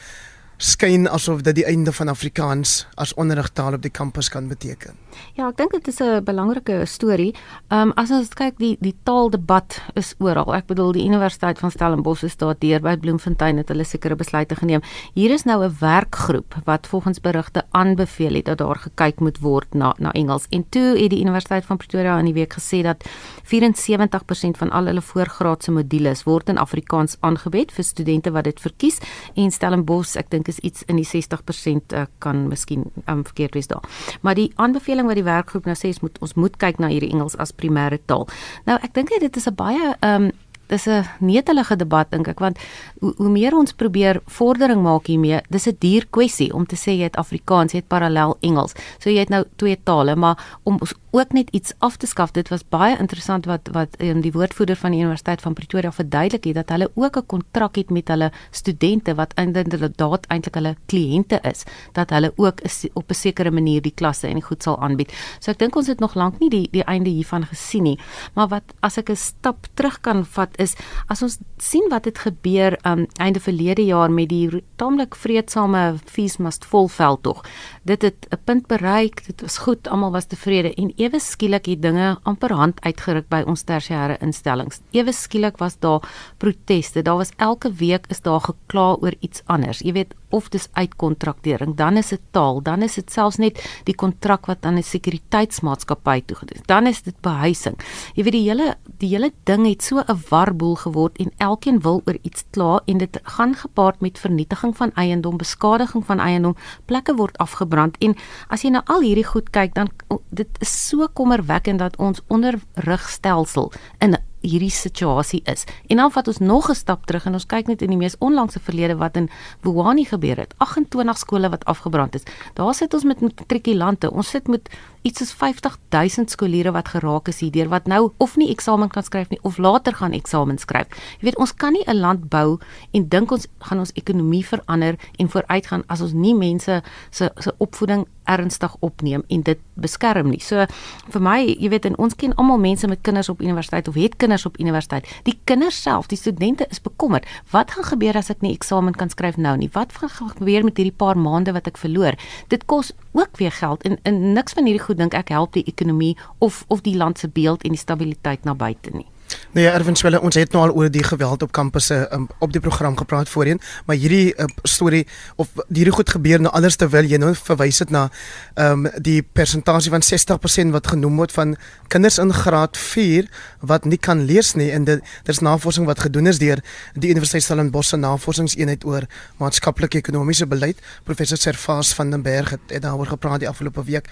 skyn 0.59 1.07
asof 1.07 1.39
dit 1.47 1.55
die 1.61 1.63
einde 1.63 1.91
van 1.95 2.11
Afrikaans 2.11 2.83
as 2.99 3.13
onderrigtaal 3.15 3.77
op 3.77 3.81
die 3.81 3.93
kampus 3.95 4.27
kan 4.29 4.49
beteken. 4.51 4.97
Ja, 5.35 5.47
ek 5.47 5.57
dink 5.57 5.71
dit 5.71 5.87
is 5.87 5.99
'n 6.01 6.23
belangrike 6.23 6.85
storie. 6.85 7.33
Ehm 7.69 7.89
um, 7.89 7.91
as 7.95 8.11
ons 8.11 8.29
kyk 8.29 8.57
die 8.57 8.77
die 8.79 8.95
taaldebat 9.03 9.81
is 9.95 10.15
oral. 10.19 10.53
Ek 10.55 10.67
bedoel 10.67 10.91
die 10.91 11.05
Universiteit 11.05 11.59
van 11.59 11.71
Stellenbosch 11.71 12.23
is 12.23 12.35
daar 12.37 12.55
deur 12.59 12.81
by 12.81 12.97
Bloemfontein 12.97 13.57
het 13.57 13.69
hulle 13.69 13.83
sekere 13.83 14.15
besluite 14.15 14.55
geneem. 14.55 14.81
Hier 15.13 15.31
is 15.31 15.45
nou 15.45 15.63
'n 15.63 15.75
werkgroep 15.79 16.55
wat 16.65 16.87
volgens 16.87 17.21
berigte 17.21 17.63
aanbeveel 17.71 18.33
het 18.33 18.45
dat 18.45 18.57
daar 18.57 18.75
gekyk 18.75 19.19
moet 19.19 19.39
word 19.39 19.73
na 19.73 19.95
na 19.97 20.11
Engels. 20.11 20.45
En 20.49 20.65
toe 20.69 20.97
het 20.97 21.09
die 21.09 21.21
Universiteit 21.21 21.65
van 21.65 21.77
Pretoria 21.77 22.19
in 22.19 22.25
die 22.25 22.33
week 22.33 22.53
gesê 22.53 22.81
dat 22.83 23.03
74% 23.43 24.57
van 24.57 24.69
al 24.71 24.85
hulle 24.85 25.01
voorgraadse 25.01 25.71
modules 25.71 26.23
word 26.23 26.49
in 26.49 26.57
Afrikaans 26.57 27.17
aangebied 27.19 27.71
vir 27.71 27.83
studente 27.83 28.31
wat 28.31 28.43
dit 28.43 28.59
verkies 28.59 28.97
en 29.35 29.51
Stellenbosch 29.51 30.15
ek 30.15 30.29
dink 30.29 30.48
is 30.49 30.59
iets 30.59 30.83
in 30.87 30.99
die 30.99 31.07
60% 31.07 31.93
uh, 31.93 32.05
kan 32.19 32.47
miskien 32.49 32.89
um, 33.05 33.23
verkeerd 33.23 33.53
wees 33.53 33.71
daar. 33.71 33.85
Maar 34.21 34.35
die 34.35 34.51
aanbeveling 34.55 35.07
wat 35.07 35.19
die 35.19 35.27
werkgroep 35.27 35.69
nou 35.69 35.77
sê 35.77 35.93
is 35.93 36.01
moet 36.03 36.19
ons 36.19 36.35
moet 36.35 36.57
kyk 36.57 36.79
na 36.79 36.91
hierdie 36.91 37.13
Engels 37.13 37.37
as 37.37 37.55
primêre 37.55 37.99
taal. 38.05 38.27
Nou 38.65 38.77
ek 38.81 38.93
dink 38.93 39.13
dit 39.19 39.35
is 39.35 39.47
'n 39.47 39.55
baie 39.55 39.95
um, 40.01 40.31
dis 40.69 40.85
'n 40.87 41.05
netelige 41.19 41.75
debat 41.75 42.11
dink 42.11 42.27
ek 42.27 42.39
want 42.39 42.57
hoe, 42.99 43.13
hoe 43.17 43.29
meer 43.29 43.55
ons 43.57 43.73
probeer 43.73 44.21
vordering 44.25 44.81
maak 44.81 45.07
hiermee, 45.07 45.41
dis 45.49 45.67
'n 45.67 45.75
duur 45.79 46.05
kwessie 46.09 46.53
om 46.53 46.65
te 46.65 46.75
sê 46.75 46.91
jy 46.97 47.03
het 47.03 47.17
Afrikaans, 47.17 47.71
jy 47.71 47.79
het 47.79 47.87
parallel 47.87 48.37
Engels. 48.41 48.73
So 48.99 49.09
jy 49.09 49.19
het 49.19 49.29
nou 49.29 49.43
twee 49.55 49.77
tale, 49.83 50.15
maar 50.15 50.37
om 50.63 50.79
ook 51.11 51.31
net 51.31 51.49
iets 51.49 51.73
af 51.77 51.97
te 51.97 52.07
skaf. 52.07 52.31
Dit 52.31 52.49
was 52.49 52.63
baie 52.69 52.97
interessant 52.97 53.45
wat 53.45 53.69
wat 53.73 53.95
um, 54.01 54.21
die 54.21 54.31
woordvoerder 54.31 54.75
van 54.75 54.91
die 54.91 54.99
Universiteit 54.99 55.41
van 55.41 55.53
Pretoria 55.53 55.91
verduidelik 55.91 56.43
het 56.43 56.55
dat 56.55 56.69
hulle 56.69 56.91
ook 56.93 57.17
'n 57.17 57.25
kontrak 57.25 57.75
het 57.75 57.89
met 57.89 58.07
hulle 58.07 58.31
studente 58.51 59.15
wat 59.15 59.33
inderdaad 59.33 60.25
eintlik 60.27 60.55
hulle 60.55 60.75
kliënte 60.85 61.39
is, 61.41 61.63
dat 61.93 62.09
hulle 62.09 62.33
ook 62.35 62.61
op 62.93 63.09
'n 63.09 63.13
sekere 63.13 63.51
manier 63.51 63.81
die 63.81 63.93
klasse 63.95 64.27
en 64.27 64.33
die 64.33 64.43
goed 64.43 64.63
sal 64.63 64.81
aanbied. 64.81 65.13
So 65.39 65.51
ek 65.51 65.59
dink 65.59 65.75
ons 65.75 65.87
het 65.87 65.99
nog 65.99 66.15
lank 66.15 66.39
nie 66.39 66.49
die 66.49 66.67
die 66.71 66.83
einde 66.83 67.09
hiervan 67.09 67.45
gesien 67.45 67.83
nie. 67.83 67.99
Maar 68.33 68.47
wat 68.47 68.63
as 68.79 68.97
ek 68.97 69.09
'n 69.09 69.15
stap 69.15 69.67
terug 69.73 70.01
kan 70.01 70.25
vat 70.25 70.57
is 70.57 70.75
as 71.07 71.21
ons 71.21 71.37
sien 71.57 71.89
wat 71.89 72.05
het 72.05 72.17
gebeur 72.17 72.77
um 72.85 73.07
einde 73.17 73.39
verlede 73.39 73.85
jaar 73.85 74.11
met 74.11 74.29
die 74.29 74.63
taamlik 74.75 75.15
vredesame 75.15 75.95
feesmast 76.05 76.65
volveld 76.65 77.23
tog. 77.23 77.43
Dit 77.83 78.01
het 78.01 78.27
'n 78.29 78.37
punt 78.43 78.67
bereik, 78.67 79.25
dit 79.25 79.41
was 79.41 79.57
goed, 79.57 79.87
almal 79.87 80.11
was 80.11 80.25
tevrede 80.25 80.73
en 80.73 80.93
ewe 80.99 81.19
skielik 81.23 81.69
het 81.71 81.81
dinge 81.81 82.17
amper 82.27 82.53
hand 82.59 82.79
uitgeruk 82.83 83.29
by 83.31 83.41
ons 83.47 83.63
tersiêre 83.63 84.17
instellings. 84.25 84.81
Ewe 84.91 85.13
skielik 85.15 85.59
was 85.63 85.77
daar 85.79 86.03
proteste. 86.37 87.01
Daar 87.01 87.21
was 87.21 87.31
elke 87.37 87.71
week 87.79 88.09
is 88.11 88.21
daar 88.21 88.41
gekla 88.43 88.95
oor 88.99 89.15
iets 89.19 89.43
anders. 89.47 89.79
Jy 89.79 89.93
weet 89.95 90.15
of 90.29 90.49
dis 90.53 90.67
uitkontraktering, 90.77 91.73
dan 91.77 91.97
is 91.97 92.11
dit 92.13 92.21
taal, 92.31 92.61
dan 92.61 92.83
is 92.85 92.99
dit 92.99 93.11
selfs 93.11 93.39
net 93.41 93.57
die 93.87 93.95
kontrak 93.97 94.45
wat 94.45 94.65
aan 94.65 94.77
'n 94.77 94.83
sekuriteitsmaatskappy 94.83 96.21
toegedoen 96.25 96.59
is. 96.61 96.67
Dan 96.67 96.87
is 96.87 97.01
dit 97.01 97.15
behuising. 97.21 97.75
Jy 98.15 98.23
weet 98.23 98.33
die 98.33 98.49
hele 98.49 98.75
die 98.99 99.09
hele 99.09 99.31
ding 99.45 99.65
het 99.65 99.81
so 99.81 99.97
'n 99.97 100.19
warboel 100.29 100.75
geword 100.75 101.17
en 101.17 101.31
elkeen 101.37 101.81
wil 101.81 102.01
oor 102.05 102.17
iets 102.21 102.43
kla 102.51 102.81
en 102.85 102.97
dit 102.97 103.19
gaan 103.23 103.55
gepaard 103.55 104.01
met 104.01 104.19
vernietiging 104.19 104.77
van 104.77 104.91
eiendom, 104.95 105.37
beskadiging 105.37 106.05
van 106.05 106.19
eiendom, 106.19 106.55
plekke 106.85 107.15
word 107.15 107.37
afgebrand 107.37 107.97
en 107.99 108.15
as 108.49 108.61
jy 108.61 108.69
nou 108.69 108.83
al 108.85 109.01
hierdie 109.01 109.25
goed 109.25 109.49
kyk 109.49 109.73
dan 109.73 109.89
dit 110.29 110.49
is 110.59 110.88
so 110.89 111.07
kommerwekkend 111.13 111.79
dat 111.79 111.97
ons 111.97 112.21
onderrigstelsel 112.27 113.71
in 113.99 114.17
hierdie 114.45 114.71
situasie 114.71 115.41
is. 115.51 115.65
En 115.91 115.99
dan 115.99 116.11
vat 116.11 116.27
ons 116.27 116.37
nog 116.37 116.69
'n 116.69 116.75
stap 116.75 117.05
terug 117.05 117.25
en 117.25 117.33
ons 117.33 117.45
kyk 117.45 117.67
net 117.67 117.81
in 117.81 117.89
die 117.89 117.97
mees 117.97 118.17
onlangse 118.19 118.59
verlede 118.59 118.95
wat 118.95 119.15
in 119.15 119.29
Wuhan 119.61 120.05
gebeur 120.05 120.37
het. 120.37 120.53
28 120.57 121.17
skole 121.17 121.49
wat 121.49 121.65
afgebrand 121.65 122.15
is. 122.15 122.23
Daar 122.53 122.73
sit 122.73 122.93
ons 122.93 123.03
met 123.03 123.21
matrikulante. 123.21 124.11
Ons 124.11 124.29
sit 124.29 124.47
met 124.47 124.69
iets 125.01 125.19
soos 125.19 125.33
50000 125.33 126.29
skooliere 126.29 126.71
wat 126.71 126.87
geraak 126.87 127.27
is 127.27 127.39
hierdeur 127.39 127.69
wat 127.69 127.87
nou 127.87 128.11
of 128.17 128.35
nie 128.35 128.49
eksamen 128.49 128.89
kan 128.89 129.03
skryf 129.03 129.29
nie 129.29 129.39
of 129.41 129.57
later 129.57 129.93
gaan 129.93 130.11
eksamen 130.11 130.57
skryf. 130.57 130.87
Jy 131.19 131.29
weet, 131.29 131.37
ons 131.37 131.53
kan 131.53 131.73
nie 131.73 131.83
'n 131.87 131.99
land 131.99 132.29
bou 132.29 132.59
en 132.91 133.07
dink 133.07 133.31
ons 133.31 133.47
gaan 133.59 133.79
ons 133.79 133.93
ekonomie 133.93 134.45
verander 134.45 134.95
en 135.17 135.29
vooruitgaan 135.29 135.83
as 135.87 136.01
ons 136.01 136.13
nie 136.13 136.35
mense 136.35 136.81
se 137.09 137.31
se 137.37 137.53
opvoeding 137.57 138.07
ernstig 138.29 138.75
opneem 138.85 139.23
en 139.27 139.43
dit 139.47 139.61
beskerm 139.79 140.29
nie. 140.29 140.41
So 140.43 140.65
vir 141.13 141.23
my, 141.23 141.39
jy 141.49 141.71
weet, 141.73 141.87
en 141.89 141.97
ons 142.01 142.15
ken 142.19 142.35
almal 142.37 142.61
mense 142.61 142.87
met 142.87 143.01
kinders 143.05 143.29
op 143.31 143.41
universiteit 143.41 143.89
of 143.89 143.97
het 143.99 144.17
kinders 144.21 144.45
op 144.45 144.59
universiteit. 144.61 145.09
Die 145.27 145.37
kinders 145.49 145.81
self, 145.81 146.09
die 146.11 146.19
studente 146.19 146.67
is 146.69 146.81
bekommerd. 146.83 147.27
Wat 147.53 147.73
gaan 147.75 147.89
gebeur 147.91 148.19
as 148.19 148.31
ek 148.33 148.43
nie 148.45 148.53
eksamen 148.55 148.97
kan 148.97 149.11
skryf 149.11 149.39
nou 149.41 149.55
nie? 149.57 149.71
Wat 149.73 149.95
gaan 149.97 150.33
gebeur 150.37 150.67
met 150.67 150.77
hierdie 150.77 150.95
paar 150.95 151.17
maande 151.17 151.55
wat 151.55 151.69
ek 151.71 151.79
verloor? 151.81 152.17
Dit 152.53 152.65
kos 152.69 152.93
ook 153.17 153.41
weer 153.41 153.53
geld 153.55 153.83
en, 153.87 153.97
en 154.03 154.19
niks 154.33 154.53
van 154.57 154.69
hierdie 154.69 154.83
goed 154.83 154.99
dink 155.01 155.17
ek 155.17 155.33
help 155.33 155.55
die 155.57 155.65
ekonomie 155.65 156.15
of 156.39 156.63
of 156.67 156.83
die 156.85 156.97
land 156.97 157.19
se 157.19 157.29
beeld 157.29 157.63
en 157.65 157.73
die 157.75 157.81
stabiliteit 157.81 158.45
na 158.45 158.53
buite 158.53 158.93
nie. 158.93 159.07
Nee, 159.51 159.63
ja, 159.63 159.73
Erwin 159.73 159.95
Swelle, 159.95 160.21
ons 160.21 160.35
het 160.35 160.51
nou 160.53 160.63
al 160.67 160.75
oor 160.75 160.91
die 160.91 161.03
geweld 161.03 161.43
op 161.43 161.51
kampusse 161.51 162.07
um, 162.13 162.27
op 162.39 162.53
die 162.53 162.61
program 162.61 162.97
gepraat 162.97 163.29
voorheen, 163.29 163.61
maar 163.85 163.95
hierdie 163.95 164.33
uh, 164.35 164.45
storie 164.63 165.07
of 165.35 165.49
hierdie 165.67 165.93
goed 165.93 166.09
gebeur 166.09 166.41
nou 166.41 166.53
anders 166.53 166.77
terwyl 166.79 167.07
jy 167.09 167.17
nou 167.21 167.33
verwys 167.35 167.79
het 167.83 167.93
na 167.93 168.07
ehm 168.55 168.85
um, 168.85 168.87
die 169.01 169.21
persentasie 169.23 169.91
van 169.91 170.05
60% 170.05 170.73
wat 170.75 170.87
genoem 170.87 171.17
word 171.17 171.33
van 171.33 171.55
kinders 171.87 172.17
in 172.21 172.33
graad 172.33 172.77
4 172.77 173.29
wat 173.71 173.85
nie 173.85 173.97
kan 173.97 174.25
lees 174.29 174.53
nie 174.53 174.69
en 174.71 174.85
dit 174.85 175.13
daar's 175.23 175.41
navorsing 175.45 175.85
wat 175.89 175.99
gedoen 176.05 176.27
is 176.27 176.39
deur 176.39 176.61
die 176.93 177.09
Universiteit 177.09 177.43
Stellenbosch 177.43 177.89
se 177.89 177.97
navorsingseenheid 177.97 178.85
oor 178.85 179.07
maatskaplike 179.41 179.97
ekonomiese 179.97 180.47
beleid. 180.47 180.77
Professor 181.03 181.37
Servaas 181.37 181.93
van 181.97 182.11
den 182.13 182.21
Berg 182.21 182.49
het, 182.49 182.61
het 182.67 182.81
daaroor 182.85 183.07
gepraat 183.15 183.39
die 183.39 183.49
afgelope 183.49 183.83
week. 183.83 184.09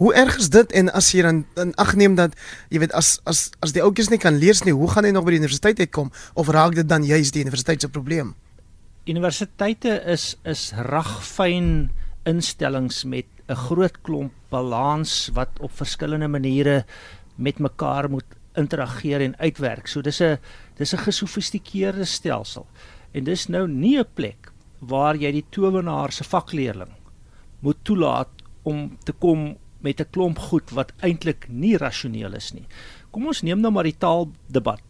Hoe 0.00 0.14
erg 0.14 0.36
is 0.40 0.48
dit 0.50 0.72
en 0.72 0.88
as 0.92 1.10
jy 1.12 1.22
dan 1.22 1.44
in 1.60 1.74
ag 1.74 1.94
neem 1.94 2.14
dat 2.16 2.34
jy 2.72 2.80
weet 2.82 2.94
as 2.96 3.20
as 3.28 3.50
as 3.60 3.74
die 3.76 3.82
ouetjies 3.82 4.08
nie 4.10 4.18
kan 4.18 4.38
lees 4.40 4.64
nie, 4.64 4.72
hoe 4.72 4.88
gaan 4.90 5.04
hy 5.04 5.12
nog 5.12 5.26
by 5.26 5.34
die 5.34 5.42
universiteit 5.42 5.80
uitkom 5.80 6.10
of 6.34 6.48
raak 6.48 6.74
dit 6.74 6.88
dan 6.88 7.04
juis 7.04 7.30
die 7.30 7.44
universiteit 7.44 7.84
se 7.84 7.88
probleem? 7.92 8.34
Universiteite 9.06 10.00
is 10.06 10.36
is 10.48 10.72
ragfyn 10.88 11.90
instellings 12.24 13.04
met 13.04 13.26
'n 13.48 13.54
groot 13.68 14.00
klomp 14.02 14.32
balans 14.50 15.30
wat 15.34 15.60
op 15.60 15.72
verskillende 15.76 16.28
maniere 16.28 16.84
met 17.36 17.58
mekaar 17.58 18.10
moet 18.10 18.24
interageer 18.56 19.20
en 19.20 19.36
uitwerk. 19.38 19.86
So 19.86 20.00
dis 20.00 20.20
'n 20.20 20.38
dis 20.76 20.94
'n 20.94 21.04
gesofistikeerde 21.04 22.04
stelsel. 22.04 22.66
En 23.12 23.24
dis 23.24 23.46
nou 23.48 23.68
nie 23.68 23.98
'n 23.98 24.06
plek 24.14 24.52
waar 24.78 25.16
jy 25.16 25.32
die 25.32 25.46
towenaar 25.50 26.12
se 26.12 26.24
vakleerling 26.24 26.90
moet 27.60 27.78
toelaat 27.82 28.30
om 28.62 28.98
te 29.04 29.12
kom 29.12 29.56
met 29.82 30.00
'n 30.00 30.10
klomp 30.10 30.38
goed 30.38 30.70
wat 30.70 30.92
eintlik 31.00 31.46
nie 31.48 31.76
rasioneel 31.76 32.34
is 32.34 32.52
nie. 32.52 32.66
Kom 33.10 33.26
ons 33.26 33.42
neem 33.42 33.60
nou 33.60 33.72
maar 33.72 33.84
die 33.84 33.98
taaldebat. 33.98 34.82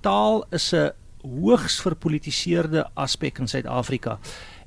Taal 0.00 0.44
is 0.50 0.72
'n 0.72 0.92
hoogs 1.22 1.80
verpolitiseerde 1.80 2.88
aspek 2.94 3.38
in 3.38 3.48
Suid-Afrika. 3.48 4.18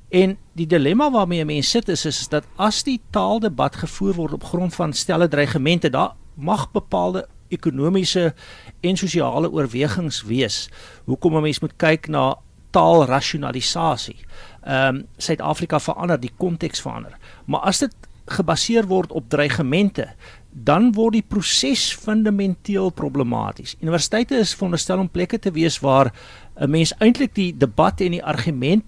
En 0.08 0.36
die 0.52 0.66
dilemma 0.66 1.10
waarmee 1.10 1.44
mense 1.44 1.70
sit 1.70 1.88
is 1.88 2.04
is 2.06 2.28
dat 2.28 2.44
as 2.56 2.82
die 2.82 3.00
taaldebat 3.10 3.76
gevoer 3.76 4.14
word 4.14 4.32
op 4.32 4.44
grond 4.44 4.74
van 4.74 4.92
stelle 4.92 5.28
dreigemente, 5.28 5.90
daar 5.90 6.14
mag 6.34 6.70
bepaalde 6.70 7.26
ekonomiese 7.48 8.34
en 8.80 8.96
sosiale 8.96 9.50
oorwegings 9.50 10.22
wees. 10.22 10.68
Hoekom 11.04 11.36
'n 11.36 11.42
mens 11.42 11.60
moet 11.60 11.76
kyk 11.76 12.08
na 12.08 12.36
taalrasionalisasie. 12.70 14.18
Ehm 14.62 14.96
um, 14.96 15.06
Suid-Afrika 15.16 15.80
verander, 15.80 16.20
die 16.20 16.32
konteks 16.36 16.80
verander. 16.80 17.18
Maar 17.44 17.60
as 17.60 17.78
dit 17.78 17.94
gebaseer 18.26 18.86
word 18.86 19.12
op 19.12 19.28
dreigemente, 19.28 20.08
dan 20.54 20.92
word 20.94 21.18
die 21.18 21.26
proses 21.26 21.92
fundamenteel 21.92 22.90
problematies. 22.94 23.76
Universiteite 23.80 24.38
is 24.38 24.54
veronderstel 24.54 25.02
om 25.02 25.10
plekke 25.10 25.38
te 25.38 25.50
wees 25.50 25.80
waar 25.82 26.12
'n 26.56 26.70
mens 26.70 26.94
eintlik 26.98 27.34
die 27.34 27.52
debat 27.56 28.00
en 28.00 28.10
die 28.10 28.24
argument 28.24 28.84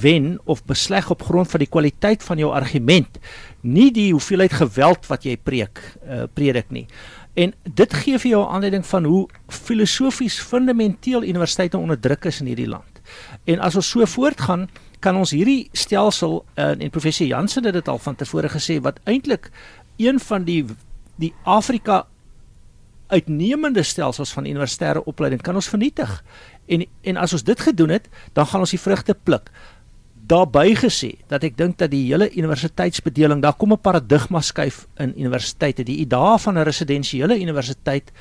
wen 0.00 0.38
of 0.44 0.64
besleg 0.64 1.10
op 1.10 1.22
grond 1.22 1.50
van 1.50 1.58
die 1.58 1.70
kwaliteit 1.70 2.22
van 2.22 2.38
jou 2.38 2.52
argument, 2.52 3.18
nie 3.60 3.90
die 3.92 4.10
hoeveelheid 4.12 4.52
geweld 4.52 5.06
wat 5.06 5.24
jy 5.24 5.36
preek, 5.36 5.80
uh, 6.04 6.22
predik 6.34 6.70
nie. 6.70 6.86
En 7.38 7.54
dit 7.62 7.94
gee 7.94 8.18
vir 8.18 8.30
jou 8.30 8.42
'n 8.44 8.54
aanleiding 8.54 8.86
van 8.86 9.04
hoe 9.04 9.28
filosofies 9.48 10.40
fundamenteel 10.40 11.22
universiteite 11.22 11.78
onderdruk 11.78 12.24
is 12.24 12.40
in 12.40 12.46
hierdie 12.46 12.68
land. 12.68 13.00
En 13.44 13.60
as 13.60 13.76
ons 13.76 13.88
so 13.88 14.06
voortgaan, 14.06 14.68
kan 15.00 15.16
ons 15.16 15.30
hierdie 15.30 15.68
stelsel 15.72 16.44
uh, 16.56 16.70
en 16.74 16.90
professor 16.90 17.26
Jansen 17.26 17.64
het 17.64 17.74
dit 17.74 17.88
al 17.88 17.98
van 17.98 18.16
tevore 18.18 18.48
gesê 18.48 18.80
wat 18.82 19.00
eintlik 19.04 19.50
een 19.96 20.20
van 20.20 20.44
die 20.44 20.64
die 21.18 21.32
Afrika 21.42 22.06
uitnemende 23.08 23.82
stelsels 23.82 24.32
van 24.36 24.46
universitêre 24.46 25.02
opleiding 25.04 25.42
kan 25.42 25.54
ons 25.54 25.68
vernietig. 25.68 26.22
En 26.66 26.84
en 27.02 27.16
as 27.16 27.32
ons 27.32 27.44
dit 27.44 27.60
gedoen 27.60 27.96
het, 27.96 28.08
dan 28.32 28.46
gaan 28.46 28.60
ons 28.60 28.74
die 28.74 28.80
vrugte 28.80 29.14
pluk. 29.14 29.50
Daarby 30.28 30.74
gesê 30.76 31.14
dat 31.32 31.44
ek 31.46 31.56
dink 31.56 31.78
dat 31.80 31.90
die 31.90 32.04
hele 32.10 32.28
universiteitsbedeling, 32.30 33.42
daar 33.42 33.56
kom 33.56 33.72
'n 33.72 33.80
paradigma 33.80 34.40
skuif 34.40 34.86
in 34.98 35.14
universiteite. 35.16 35.82
Die 35.82 35.98
idee 36.04 36.38
van 36.38 36.58
'n 36.58 36.64
residensiële 36.64 37.40
universiteit 37.40 38.12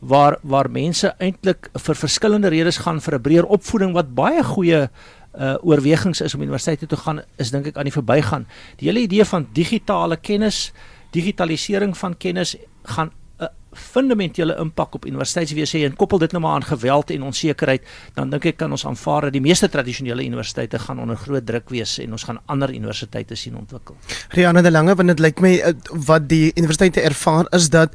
waar 0.00 0.38
waar 0.42 0.70
mense 0.70 1.14
eintlik 1.18 1.70
vir 1.72 1.94
verskillende 1.94 2.48
redes 2.48 2.76
gaan 2.76 3.00
vir 3.00 3.14
'n 3.14 3.22
breër 3.22 3.44
opvoeding 3.44 3.92
wat 3.92 4.14
baie 4.14 4.44
goeie 4.44 4.88
uh 5.36 5.54
oorwegings 5.62 6.20
is 6.20 6.34
om 6.34 6.42
universiteit 6.42 6.78
toe 6.78 6.88
te 6.88 6.96
gaan 6.96 7.20
is 7.36 7.50
dink 7.50 7.66
ek 7.66 7.76
aan 7.76 7.88
die 7.88 7.94
verbygaan. 7.94 8.46
Die 8.80 8.88
hele 8.88 9.04
idee 9.04 9.24
van 9.24 9.48
digitale 9.52 10.16
kennis, 10.16 10.72
digitalisering 11.12 11.96
van 11.96 12.16
kennis 12.16 12.56
gaan 12.84 13.10
'n 13.38 13.48
fundamentele 13.72 14.56
impak 14.56 14.94
op 14.94 15.04
universiteitswese 15.04 15.78
hê 15.78 15.84
en 15.84 15.96
koppel 15.96 16.18
dit 16.18 16.32
nou 16.32 16.42
maar 16.42 16.54
aan 16.54 16.64
geweld 16.64 17.10
en 17.10 17.22
onsekerheid, 17.22 17.82
dan 18.14 18.30
dink 18.30 18.44
ek 18.44 18.56
kan 18.56 18.70
ons 18.70 18.86
aanvaar 18.86 19.20
dat 19.20 19.32
die 19.32 19.40
meeste 19.40 19.68
tradisionele 19.68 20.24
universiteite 20.24 20.78
gaan 20.78 21.00
onder 21.00 21.16
groot 21.16 21.46
druk 21.46 21.68
wees 21.68 21.98
en 21.98 22.12
ons 22.12 22.24
gaan 22.24 22.40
ander 22.46 22.72
universiteite 22.72 23.34
sien 23.34 23.56
ontwikkel. 23.56 23.96
Rianne 24.28 24.62
de 24.62 24.70
Lange, 24.70 24.94
want 24.94 25.08
dit 25.08 25.20
lyk 25.20 25.40
my 25.40 25.52
uh, 25.60 25.74
wat 26.06 26.28
die 26.28 26.52
universiteite 26.56 27.00
ervaar 27.00 27.46
is 27.50 27.68
dat 27.68 27.92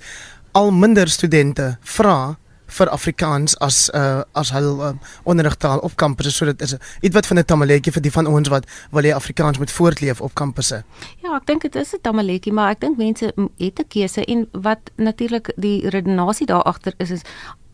al 0.52 0.72
minder 0.72 1.10
studente 1.10 1.78
vra 1.82 2.38
vir 2.78 2.90
Afrikaans 2.90 3.56
as 3.60 3.90
uh 3.94 4.24
as 4.34 4.52
hul 4.56 4.82
uh, 4.82 4.94
onderrigtaal 5.24 5.80
op 5.80 5.96
kampusse 5.96 6.32
so 6.32 6.46
dit 6.46 6.62
is 6.62 6.76
iets 7.02 7.16
wat 7.16 7.28
van 7.28 7.38
'n 7.38 7.46
tamaletjie 7.46 7.94
vir 7.94 8.02
die 8.02 8.12
van 8.12 8.28
ons 8.28 8.50
wat 8.50 8.66
wil 8.92 9.04
jy 9.04 9.14
Afrikaans 9.14 9.58
moet 9.58 9.72
voortleef 9.72 10.22
op 10.22 10.34
kampusse. 10.34 10.84
Ja, 11.22 11.36
ek 11.36 11.46
dink 11.46 11.62
dit 11.62 11.76
is 11.76 11.94
'n 11.94 12.02
tamaletjie, 12.02 12.54
maar 12.54 12.72
ek 12.72 12.80
dink 12.80 12.98
mense 12.98 13.34
het 13.58 13.80
'n 13.80 13.88
keuse 13.88 14.26
en 14.26 14.48
wat 14.52 14.92
natuurlik 14.96 15.54
die 15.56 15.90
redenasie 15.90 16.46
daar 16.46 16.64
agter 16.64 16.94
is 16.98 17.12
is 17.12 17.22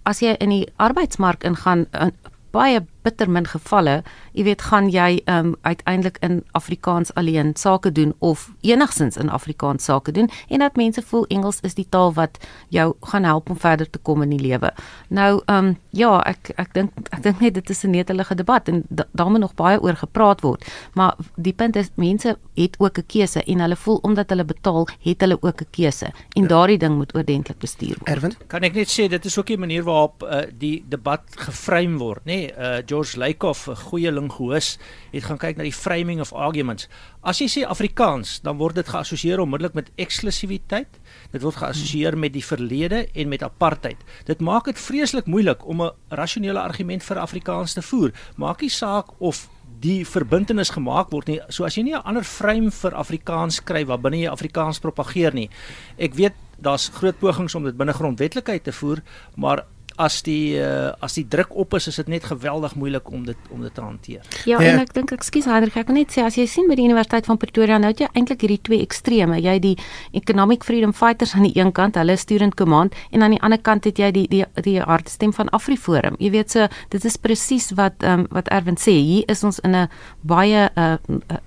as 0.03 0.19
jy 0.19 0.35
in 0.39 0.49
die 0.49 0.67
arbeidsmark 0.75 1.43
ingaan 1.43 1.85
uh, 1.91 2.07
baie 2.51 2.81
bitter 3.07 3.29
min 3.31 3.47
gevalle, 3.47 4.01
jy 4.35 4.45
weet, 4.47 4.65
gaan 4.69 4.89
jy 4.91 5.21
um 5.31 5.53
uiteindelik 5.63 6.19
in 6.25 6.41
Afrikaans 6.57 7.13
alleen 7.19 7.53
sake 7.59 7.91
doen 7.95 8.13
of 8.19 8.47
enigsins 8.67 9.17
in 9.17 9.31
Afrikaans 9.33 9.87
sake 9.87 10.13
doen 10.15 10.29
en 10.49 10.63
dat 10.63 10.77
mense 10.79 11.01
voel 11.11 11.25
Engels 11.33 11.61
is 11.67 11.77
die 11.77 11.87
taal 11.89 12.13
wat 12.17 12.39
jou 12.73 12.87
gaan 13.11 13.27
help 13.27 13.49
om 13.49 13.59
verder 13.59 13.89
te 13.89 13.99
kom 13.99 14.23
in 14.25 14.33
die 14.35 14.41
lewe. 14.43 14.73
Nou 15.09 15.41
um 15.51 15.75
ja, 15.97 16.11
ek 16.29 16.51
ek 16.57 16.73
dink 16.75 17.11
ek 17.11 17.23
dink 17.25 17.41
net 17.41 17.55
dit 17.57 17.69
is 17.73 17.83
'n 17.83 17.91
netelige 17.91 18.35
debat 18.35 18.67
en 18.67 18.83
da, 18.89 19.05
daar 19.13 19.29
moet 19.31 19.39
nog 19.39 19.55
baie 19.55 19.81
oor 19.81 19.95
gepraat 19.95 20.41
word, 20.41 20.65
maar 20.93 21.15
die 21.35 21.53
punt 21.53 21.75
is 21.75 21.91
mense 21.95 22.37
het 22.55 22.75
ook 22.79 22.97
'n 22.97 23.05
keuse 23.07 23.43
en 23.43 23.59
hulle 23.59 23.75
voel 23.75 23.99
omdat 24.01 24.29
hulle 24.29 24.45
betaal, 24.45 24.87
het 25.03 25.21
hulle 25.21 25.37
ook 25.41 25.61
'n 25.61 25.71
keuse 25.71 26.11
en 26.35 26.41
ja. 26.41 26.47
daardie 26.47 26.77
ding 26.77 26.95
moet 26.97 27.15
oordentlik 27.15 27.59
bestuur 27.59 27.95
word. 27.99 28.09
Erwin, 28.09 28.33
kan 28.47 28.63
ek 28.63 28.73
net 28.73 28.87
sê 28.87 29.07
dit 29.07 29.25
is 29.25 29.37
ook 29.37 29.49
'n 29.49 29.59
manier 29.59 29.83
waarop 29.83 30.23
uh, 30.23 30.41
die 30.57 30.83
debat 30.89 31.21
geframe 31.35 31.97
word, 31.97 32.25
nê? 32.25 32.25
Nee, 32.25 32.51
uh, 32.57 32.77
George 32.85 32.96
Lakoff, 33.15 33.67
'n 33.67 33.75
goeie 33.75 34.11
linguis, 34.11 34.77
het 35.11 35.23
gaan 35.23 35.37
kyk 35.37 35.57
na 35.57 35.63
die 35.63 35.73
framing 35.73 36.19
of 36.19 36.33
arguments. 36.33 36.87
As 37.21 37.39
jy 37.39 37.47
sê 37.47 37.65
Afrikaans, 37.65 38.41
dan 38.41 38.57
word 38.57 38.75
dit 38.75 38.87
geassosieer 38.87 39.39
onmiddellik 39.39 39.73
met 39.73 39.91
eksklusiwiteit. 39.95 40.99
Dit 41.31 41.41
word 41.41 41.55
geassosieer 41.55 42.17
met 42.17 42.33
die 42.33 42.45
verlede 42.45 43.07
en 43.13 43.29
met 43.29 43.43
apartheid. 43.43 43.97
Dit 44.25 44.39
maak 44.39 44.65
dit 44.65 44.79
vreeslik 44.79 45.25
moeilik 45.25 45.65
om 45.67 45.81
'n 45.81 45.91
rasionele 46.09 46.59
argument 46.59 47.03
vir 47.03 47.17
Afrikaans 47.17 47.73
te 47.73 47.81
voer. 47.81 48.11
Maak 48.35 48.61
nie 48.61 48.69
saak 48.69 49.07
of 49.19 49.49
die 49.79 50.05
verbintenis 50.05 50.69
gemaak 50.73 51.11
word 51.11 51.27
nie. 51.27 51.39
So 51.49 51.65
as 51.65 51.75
jy 51.77 51.83
nie 51.83 51.95
'n 51.95 52.05
ander 52.05 52.23
frame 52.23 52.71
vir 52.71 52.95
Afrikaans 52.95 53.63
kry 53.63 53.85
wat 53.85 54.01
binne 54.01 54.17
jy 54.17 54.29
Afrikaans 54.29 54.79
propageer 54.79 55.33
nie. 55.33 55.49
Ek 55.97 56.13
weet 56.13 56.33
daar's 56.59 56.89
groot 56.89 57.19
pogings 57.19 57.55
om 57.55 57.63
dit 57.63 57.77
binne 57.77 57.93
grondwetlikheid 57.93 58.63
te 58.63 58.71
voer, 58.71 59.03
maar 59.35 59.65
as 59.97 60.21
die 60.25 60.57
uh, 60.61 60.93
as 61.03 61.17
die 61.17 61.25
druk 61.27 61.55
op 61.57 61.73
is, 61.77 61.87
is 61.89 61.97
dit 62.01 62.09
net 62.11 62.27
geweldig 62.29 62.75
moeilik 62.77 63.09
om 63.11 63.25
dit 63.25 63.49
om 63.53 63.61
dit 63.65 63.73
te 63.73 63.81
hanteer. 63.81 64.25
Ja, 64.45 64.59
ja. 64.61 64.73
en 64.73 64.81
ek 64.83 64.93
dink 64.93 65.11
ekskuus 65.15 65.49
Hendrik, 65.49 65.77
ek 65.79 65.89
wil 65.89 65.97
net 65.99 66.13
sê 66.13 66.23
as 66.25 66.37
jy 66.37 66.45
sien 66.49 66.69
by 66.69 66.77
die 66.77 66.85
Universiteit 66.85 67.25
van 67.29 67.39
Pretoria 67.41 67.79
nou 67.81 67.89
het 67.91 68.03
jy 68.03 68.09
eintlik 68.13 68.45
hierdie 68.45 68.59
twee 68.69 68.81
extreme. 68.85 69.39
Jy 69.41 69.57
die 69.63 69.73
Economic 70.17 70.67
Freedom 70.67 70.93
Fighters 70.93 71.33
aan 71.37 71.47
die 71.49 71.55
een 71.57 71.73
kant, 71.73 71.97
hulle 71.97 72.17
student 72.17 72.57
command 72.59 72.95
en 73.11 73.25
aan 73.25 73.33
die 73.35 73.41
ander 73.41 73.61
kant 73.61 73.89
het 73.89 73.97
jy 74.01 74.11
die 74.13 74.27
die 74.31 74.43
die 74.65 74.77
hartstem 74.81 75.33
van 75.33 75.49
AfriForum. 75.57 76.19
Jy 76.21 76.31
weet 76.35 76.53
so, 76.53 76.69
dit 76.93 77.09
is 77.09 77.17
presies 77.17 77.71
wat 77.79 78.05
ehm 78.05 78.25
um, 78.25 78.29
wat 78.37 78.51
Erwin 78.53 78.77
sê. 78.77 78.93
Hier 78.97 79.25
is 79.31 79.43
ons 79.43 79.59
in 79.65 79.75
'n 79.75 79.89
baie 80.21 80.69
uh, 80.75 80.97
uh 81.09 81.41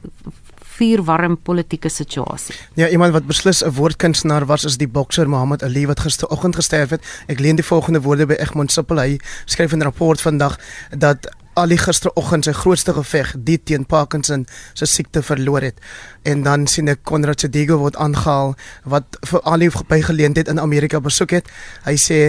vuurwarm 0.81 1.37
politieke 1.43 1.89
situasie. 1.93 2.55
Ja, 2.74 2.89
iemand 2.89 3.12
wat 3.12 3.26
beslis 3.26 3.62
'n 3.64 3.74
woordkunstenaar 3.76 4.47
was 4.47 4.64
is 4.64 4.76
die 4.76 4.89
bokser 4.89 5.28
Muhammad 5.28 5.62
Ali 5.62 5.87
wat 5.87 6.01
gisteroggend 6.01 6.57
gesterf 6.57 6.91
het. 6.91 7.03
Ek 7.26 7.39
leen 7.41 7.57
die 7.57 7.64
volgende 7.64 8.01
woorde 8.01 8.26
by 8.26 8.35
Egmont 8.35 8.72
Sippel. 8.72 8.99
Hy 8.99 9.18
skryf 9.45 9.72
in 9.72 9.78
'n 9.78 9.83
rapport 9.83 10.20
vandag 10.20 10.59
dat 10.99 11.28
Ali 11.55 11.76
gisteroggend 11.76 12.45
sy 12.45 12.53
grootste 12.53 12.93
geveg, 12.93 13.35
die 13.39 13.59
teen 13.62 13.87
Parkinson 13.87 14.47
se 14.72 14.87
siekte 14.87 15.22
verloor 15.22 15.61
het. 15.61 15.81
En 16.22 16.43
dan 16.43 16.66
sien 16.66 16.89
ek 16.89 17.03
Konrad 17.03 17.41
Sedigo 17.41 17.76
word 17.76 17.97
aangehaal 17.97 18.55
wat 18.85 19.18
vir 19.26 19.43
Ali 19.43 19.70
by 19.89 20.01
geleentheid 20.01 20.49
in 20.49 20.61
Amerika 20.61 21.01
besoek 21.01 21.31
het. 21.31 21.51
Hy 21.85 21.97
sê 21.97 22.20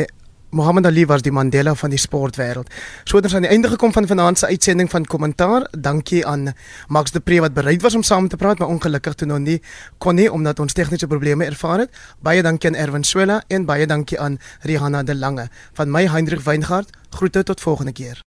Muhammad 0.52 0.86
Ali 0.86 1.06
was 1.06 1.22
die 1.22 1.32
Mandela 1.32 1.72
van 1.76 1.90
die 1.90 2.00
sportwêreld. 2.00 2.68
So 3.04 3.16
het 3.16 3.26
ons 3.26 3.36
aan 3.36 3.46
die 3.46 3.52
einde 3.52 3.70
gekom 3.72 3.94
van 3.96 4.08
vanaand 4.08 4.40
se 4.40 4.50
uitsending 4.52 4.90
van 4.92 5.06
kommentaar. 5.06 5.68
Dankie 5.72 6.26
aan 6.28 6.52
Max 6.88 7.12
de 7.12 7.20
Pre 7.20 7.40
wat 7.40 7.54
bereid 7.54 7.82
was 7.82 7.96
om 7.96 8.04
saam 8.04 8.28
te 8.28 8.36
praat, 8.36 8.60
maar 8.60 8.68
ongelukkig 8.68 9.14
toe 9.14 9.28
nog 9.28 9.40
nie 9.40 9.62
kon 9.98 10.16
nie 10.16 10.28
omdat 10.32 10.60
ons 10.60 10.74
tegniese 10.74 11.08
probleme 11.08 11.46
ervaar 11.46 11.86
het. 11.86 11.96
Baie 12.20 12.44
dankie 12.44 12.70
aan 12.70 12.76
Erwin 12.76 13.04
Swela 13.04 13.44
en 13.48 13.66
baie 13.66 13.88
dankie 13.88 14.20
aan 14.20 14.40
Rihanna 14.62 15.04
de 15.04 15.16
Lange. 15.16 15.48
Van 15.74 15.92
my 15.92 16.04
Hendrik 16.08 16.44
Weingart. 16.44 16.90
Groete 17.10 17.44
tot 17.44 17.62
volgende 17.62 17.92
keer. 17.92 18.20